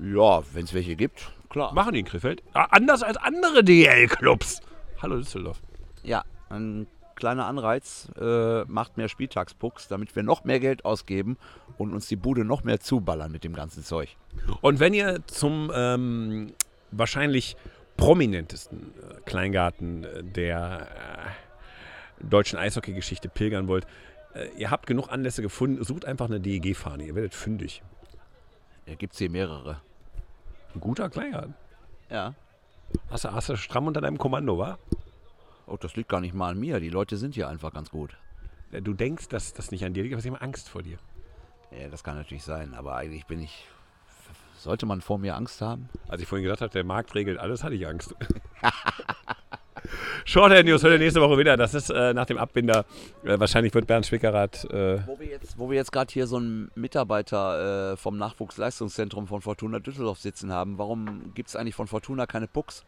Ja, 0.00 0.42
wenn 0.52 0.64
es 0.64 0.74
welche 0.74 0.94
gibt, 0.94 1.32
klar. 1.48 1.72
Machen 1.72 1.94
die 1.94 2.00
in 2.00 2.06
Krefeld? 2.06 2.42
Ah, 2.52 2.68
anders 2.70 3.02
als 3.02 3.16
andere 3.16 3.64
DL-Clubs. 3.64 4.60
Hallo 5.00 5.16
Düsseldorf. 5.16 5.60
Ja, 6.02 6.24
ein 6.50 6.86
kleiner 7.16 7.46
Anreiz, 7.46 8.08
äh, 8.20 8.64
macht 8.64 8.98
mehr 8.98 9.08
Spieltagspucks, 9.08 9.88
damit 9.88 10.14
wir 10.14 10.22
noch 10.22 10.44
mehr 10.44 10.60
Geld 10.60 10.84
ausgeben 10.84 11.36
und 11.78 11.92
uns 11.92 12.06
die 12.08 12.16
Bude 12.16 12.44
noch 12.44 12.62
mehr 12.62 12.78
zuballern 12.78 13.32
mit 13.32 13.42
dem 13.42 13.54
ganzen 13.54 13.82
Zeug. 13.82 14.16
Und 14.60 14.80
wenn 14.80 14.94
ihr 14.94 15.26
zum 15.26 15.72
ähm, 15.74 16.52
wahrscheinlich 16.92 17.56
prominentesten 17.96 18.92
äh, 18.98 19.20
Kleingarten 19.24 20.04
äh, 20.04 20.22
der 20.24 20.88
äh, 22.20 22.24
deutschen 22.26 22.58
Eishockey-Geschichte 22.58 23.28
pilgern 23.28 23.68
wollt, 23.68 23.86
Äh, 24.34 24.48
ihr 24.58 24.70
habt 24.70 24.86
genug 24.86 25.08
Anlässe 25.10 25.40
gefunden. 25.42 25.82
Sucht 25.82 26.04
einfach 26.04 26.26
eine 26.26 26.40
DEG-Fahne. 26.40 27.04
Ihr 27.06 27.14
werdet 27.14 27.34
fündig. 27.34 27.82
Ja, 28.86 28.94
Gibt 28.94 29.14
es 29.14 29.18
hier 29.18 29.30
mehrere. 29.30 29.80
Ein 30.74 30.80
guter 30.80 31.08
Kleingarten. 31.08 31.54
Ja. 32.10 32.34
Hast 33.10 33.24
du, 33.24 33.32
hast 33.32 33.48
du 33.48 33.56
stramm 33.56 33.86
unter 33.86 34.00
deinem 34.02 34.18
Kommando, 34.18 34.58
wa? 34.58 34.78
Oh, 35.66 35.76
das 35.78 35.96
liegt 35.96 36.08
gar 36.10 36.20
nicht 36.20 36.34
mal 36.34 36.50
an 36.50 36.58
mir. 36.60 36.80
Die 36.80 36.90
Leute 36.90 37.16
sind 37.16 37.34
hier 37.34 37.48
einfach 37.48 37.72
ganz 37.72 37.90
gut. 37.90 38.16
Äh, 38.72 38.82
Du 38.82 38.92
denkst, 38.92 39.28
dass 39.28 39.54
das 39.54 39.70
nicht 39.70 39.84
an 39.84 39.94
dir 39.94 40.02
liegt, 40.02 40.14
aber 40.14 40.22
sie 40.22 40.30
haben 40.30 40.36
Angst 40.36 40.68
vor 40.68 40.82
dir. 40.82 40.98
Ja, 41.70 41.88
das 41.88 42.04
kann 42.04 42.16
natürlich 42.16 42.44
sein, 42.44 42.74
aber 42.74 42.94
eigentlich 42.94 43.26
bin 43.26 43.40
ich. 43.40 43.66
Sollte 44.66 44.84
man 44.84 45.00
vor 45.00 45.16
mir 45.18 45.36
Angst 45.36 45.60
haben? 45.60 45.88
Als 46.08 46.20
ich 46.20 46.26
vorhin 46.26 46.42
gesagt 46.42 46.60
habe, 46.60 46.72
der 46.72 46.82
Markt 46.82 47.14
regelt 47.14 47.38
alles, 47.38 47.62
hatte 47.62 47.76
ich 47.76 47.86
Angst. 47.86 48.16
Shorthead 50.24 50.66
News 50.66 50.82
hört 50.82 50.94
ihr 50.94 50.98
nächste 50.98 51.20
Woche 51.20 51.38
wieder. 51.38 51.56
Das 51.56 51.72
ist 51.72 51.88
äh, 51.88 52.12
nach 52.12 52.26
dem 52.26 52.36
Abbinder. 52.36 52.84
Äh, 53.22 53.38
wahrscheinlich 53.38 53.72
wird 53.74 53.86
Bernd 53.86 54.06
Schwickerath. 54.06 54.64
Äh, 54.64 55.06
Wo 55.06 55.20
wir 55.20 55.28
jetzt, 55.28 55.56
wo 55.56 55.70
wir 55.70 55.76
jetzt 55.76 55.92
gerade 55.92 56.12
hier 56.12 56.26
so 56.26 56.38
einen 56.38 56.72
Mitarbeiter 56.74 57.92
äh, 57.92 57.96
vom 57.96 58.16
Nachwuchsleistungszentrum 58.16 59.28
von 59.28 59.40
Fortuna 59.40 59.78
Düsseldorf 59.78 60.18
sitzen 60.18 60.50
haben, 60.52 60.78
warum 60.78 61.32
gibt 61.34 61.48
es 61.50 61.54
eigentlich 61.54 61.76
von 61.76 61.86
Fortuna 61.86 62.26
keine 62.26 62.48
Pucks? 62.48 62.84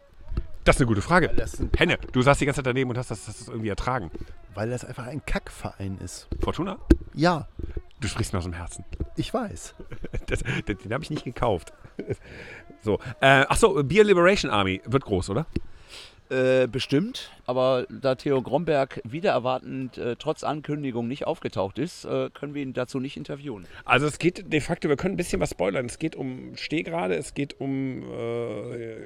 das 0.65 0.77
ist 0.77 0.81
eine 0.81 0.89
gute 0.89 1.01
Frage. 1.01 1.31
Henne, 1.77 1.97
du 2.13 2.23
saßt 2.23 2.41
die 2.41 2.45
ganze 2.45 2.59
Zeit 2.59 2.67
daneben 2.67 2.91
und 2.91 2.99
hast 2.99 3.13
das, 3.13 3.27
hast 3.27 3.41
das 3.41 3.49
irgendwie 3.49 3.69
ertragen. 3.69 4.11
Weil 4.55 4.69
das 4.69 4.85
einfach 4.85 5.07
ein 5.07 5.25
Kackverein 5.25 5.97
ist. 6.05 6.29
Fortuna? 6.43 6.77
Ja, 7.15 7.47
Du 8.01 8.09
sprichst 8.09 8.33
mir 8.33 8.39
aus 8.39 8.45
dem 8.45 8.53
Herzen. 8.53 8.85
ich 9.17 9.33
weiß. 9.33 9.75
Das, 10.27 10.41
den 10.41 10.77
den 10.77 10.93
habe 10.93 11.03
ich 11.03 11.11
nicht 11.11 11.25
gekauft. 11.25 11.73
So. 12.81 13.01
Äh, 13.21 13.45
achso, 13.49 13.83
Beer 13.83 14.05
Liberation 14.05 14.53
Army 14.53 14.81
wird 14.85 15.05
groß, 15.05 15.31
oder? 15.31 15.47
Äh, 16.31 16.69
bestimmt, 16.69 17.31
aber 17.47 17.87
da 17.89 18.15
Theo 18.15 18.43
Gromberg 18.43 19.01
wieder 19.03 19.31
erwartend 19.31 19.97
äh, 19.97 20.15
trotz 20.19 20.45
Ankündigung 20.45 21.09
nicht 21.09 21.27
aufgetaucht 21.27 21.79
ist, 21.79 22.05
äh, 22.05 22.29
können 22.35 22.53
wir 22.53 22.61
ihn 22.61 22.75
dazu 22.75 23.01
nicht 23.01 23.17
interviewen. 23.17 23.67
Also 23.87 24.07
es 24.07 24.19
geht 24.19 24.53
de 24.53 24.61
facto, 24.61 24.91
wir 24.91 24.97
können 24.97 25.15
ein 25.15 25.17
bisschen 25.17 25.41
was 25.41 25.51
spoilern. 25.51 25.87
Es 25.87 25.99
geht 25.99 26.17
um 26.17 26.55
Stehgrade, 26.55 27.15
es 27.17 27.33
geht 27.33 27.59
um 27.59 28.03
äh, 28.03 28.97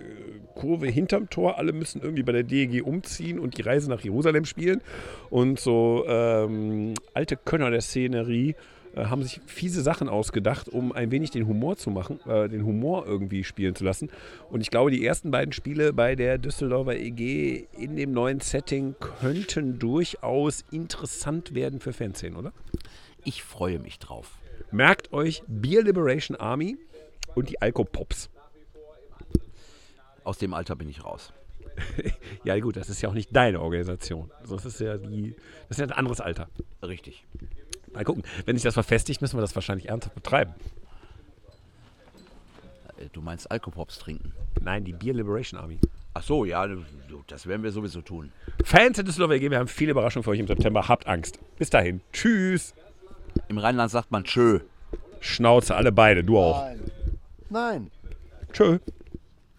Kurve 0.56 0.88
hinterm 0.88 1.30
Tor. 1.30 1.58
Alle 1.58 1.72
müssen 1.72 2.02
irgendwie 2.02 2.24
bei 2.24 2.32
der 2.32 2.42
DEG 2.42 2.84
umziehen 2.84 3.38
und 3.38 3.56
die 3.56 3.62
Reise 3.62 3.88
nach 3.88 4.00
Jerusalem 4.00 4.44
spielen. 4.44 4.82
Und 5.30 5.60
so 5.60 6.04
ähm, 6.08 6.94
alte 7.14 7.36
Könner 7.36 7.70
der 7.70 7.82
Szenerie 7.82 8.56
äh, 8.94 9.06
haben 9.06 9.22
sich 9.22 9.40
fiese 9.46 9.82
Sachen 9.82 10.08
ausgedacht, 10.08 10.68
um 10.68 10.92
ein 10.92 11.10
wenig 11.10 11.30
den 11.30 11.46
Humor 11.46 11.76
zu 11.76 11.90
machen, 11.90 12.20
äh, 12.26 12.48
den 12.48 12.64
Humor 12.64 13.06
irgendwie 13.06 13.44
spielen 13.44 13.74
zu 13.74 13.84
lassen. 13.84 14.10
Und 14.50 14.60
ich 14.60 14.70
glaube, 14.70 14.90
die 14.90 15.04
ersten 15.04 15.30
beiden 15.30 15.52
Spiele 15.52 15.92
bei 15.92 16.14
der 16.14 16.38
Düsseldorfer 16.38 16.96
EG 16.96 17.66
in 17.78 17.96
dem 17.96 18.12
neuen 18.12 18.40
Setting 18.40 18.94
könnten 19.00 19.78
durchaus 19.78 20.64
interessant 20.70 21.54
werden 21.54 21.80
für 21.80 21.92
Fanszenen, 21.92 22.36
oder? 22.36 22.52
Ich 23.24 23.42
freue 23.42 23.78
mich 23.78 23.98
drauf. 23.98 24.38
Merkt 24.70 25.12
euch 25.12 25.42
Beer 25.46 25.82
Liberation 25.82 26.36
Army 26.36 26.76
und 27.34 27.50
die 27.50 27.60
Alkopops. 27.60 28.30
Aus 30.24 30.38
dem 30.38 30.54
Alter 30.54 30.76
bin 30.76 30.88
ich 30.88 31.04
raus. 31.04 31.32
Ja 32.44 32.58
gut, 32.58 32.76
das 32.76 32.90
ist 32.90 33.00
ja 33.00 33.08
auch 33.08 33.14
nicht 33.14 33.34
deine 33.34 33.60
Organisation. 33.60 34.30
Das 34.48 34.64
ist 34.64 34.80
ja 34.80 34.98
die, 34.98 35.34
das 35.68 35.78
ist 35.78 35.78
ja 35.78 35.86
ein 35.86 35.92
anderes 35.92 36.20
Alter. 36.20 36.48
Richtig. 36.82 37.24
Mal 37.94 38.04
gucken. 38.04 38.22
Wenn 38.46 38.56
sich 38.56 38.64
das 38.64 38.74
verfestigt, 38.74 39.20
müssen 39.20 39.36
wir 39.36 39.42
das 39.42 39.54
wahrscheinlich 39.54 39.88
ernsthaft 39.88 40.14
betreiben. 40.14 40.54
Äh, 42.98 43.06
Du 43.12 43.20
meinst 43.20 43.50
Alkopops 43.50 43.98
trinken? 43.98 44.32
Nein, 44.60 44.84
die 44.84 44.92
Beer 44.92 45.14
Liberation 45.14 45.60
Army. 45.60 45.78
Ach 46.14 46.22
so, 46.22 46.44
ja, 46.44 46.66
das 47.26 47.46
werden 47.46 47.62
wir 47.62 47.72
sowieso 47.72 48.02
tun. 48.02 48.32
Fans 48.64 48.98
in 48.98 49.06
Düsseldorf 49.06 49.32
EG, 49.32 49.50
wir 49.50 49.58
haben 49.58 49.68
viele 49.68 49.92
Überraschungen 49.92 50.24
für 50.24 50.30
euch 50.30 50.40
im 50.40 50.46
September. 50.46 50.86
Habt 50.88 51.06
Angst. 51.06 51.38
Bis 51.58 51.70
dahin. 51.70 52.02
Tschüss. 52.12 52.74
Im 53.48 53.56
Rheinland 53.58 53.90
sagt 53.90 54.10
man 54.10 54.24
tschö. 54.24 54.60
Schnauze, 55.20 55.74
alle 55.74 55.90
beide. 55.90 56.22
Du 56.22 56.38
auch. 56.38 56.64
Nein. 56.66 56.80
Nein. 57.48 57.90
Tschö. 58.52 58.78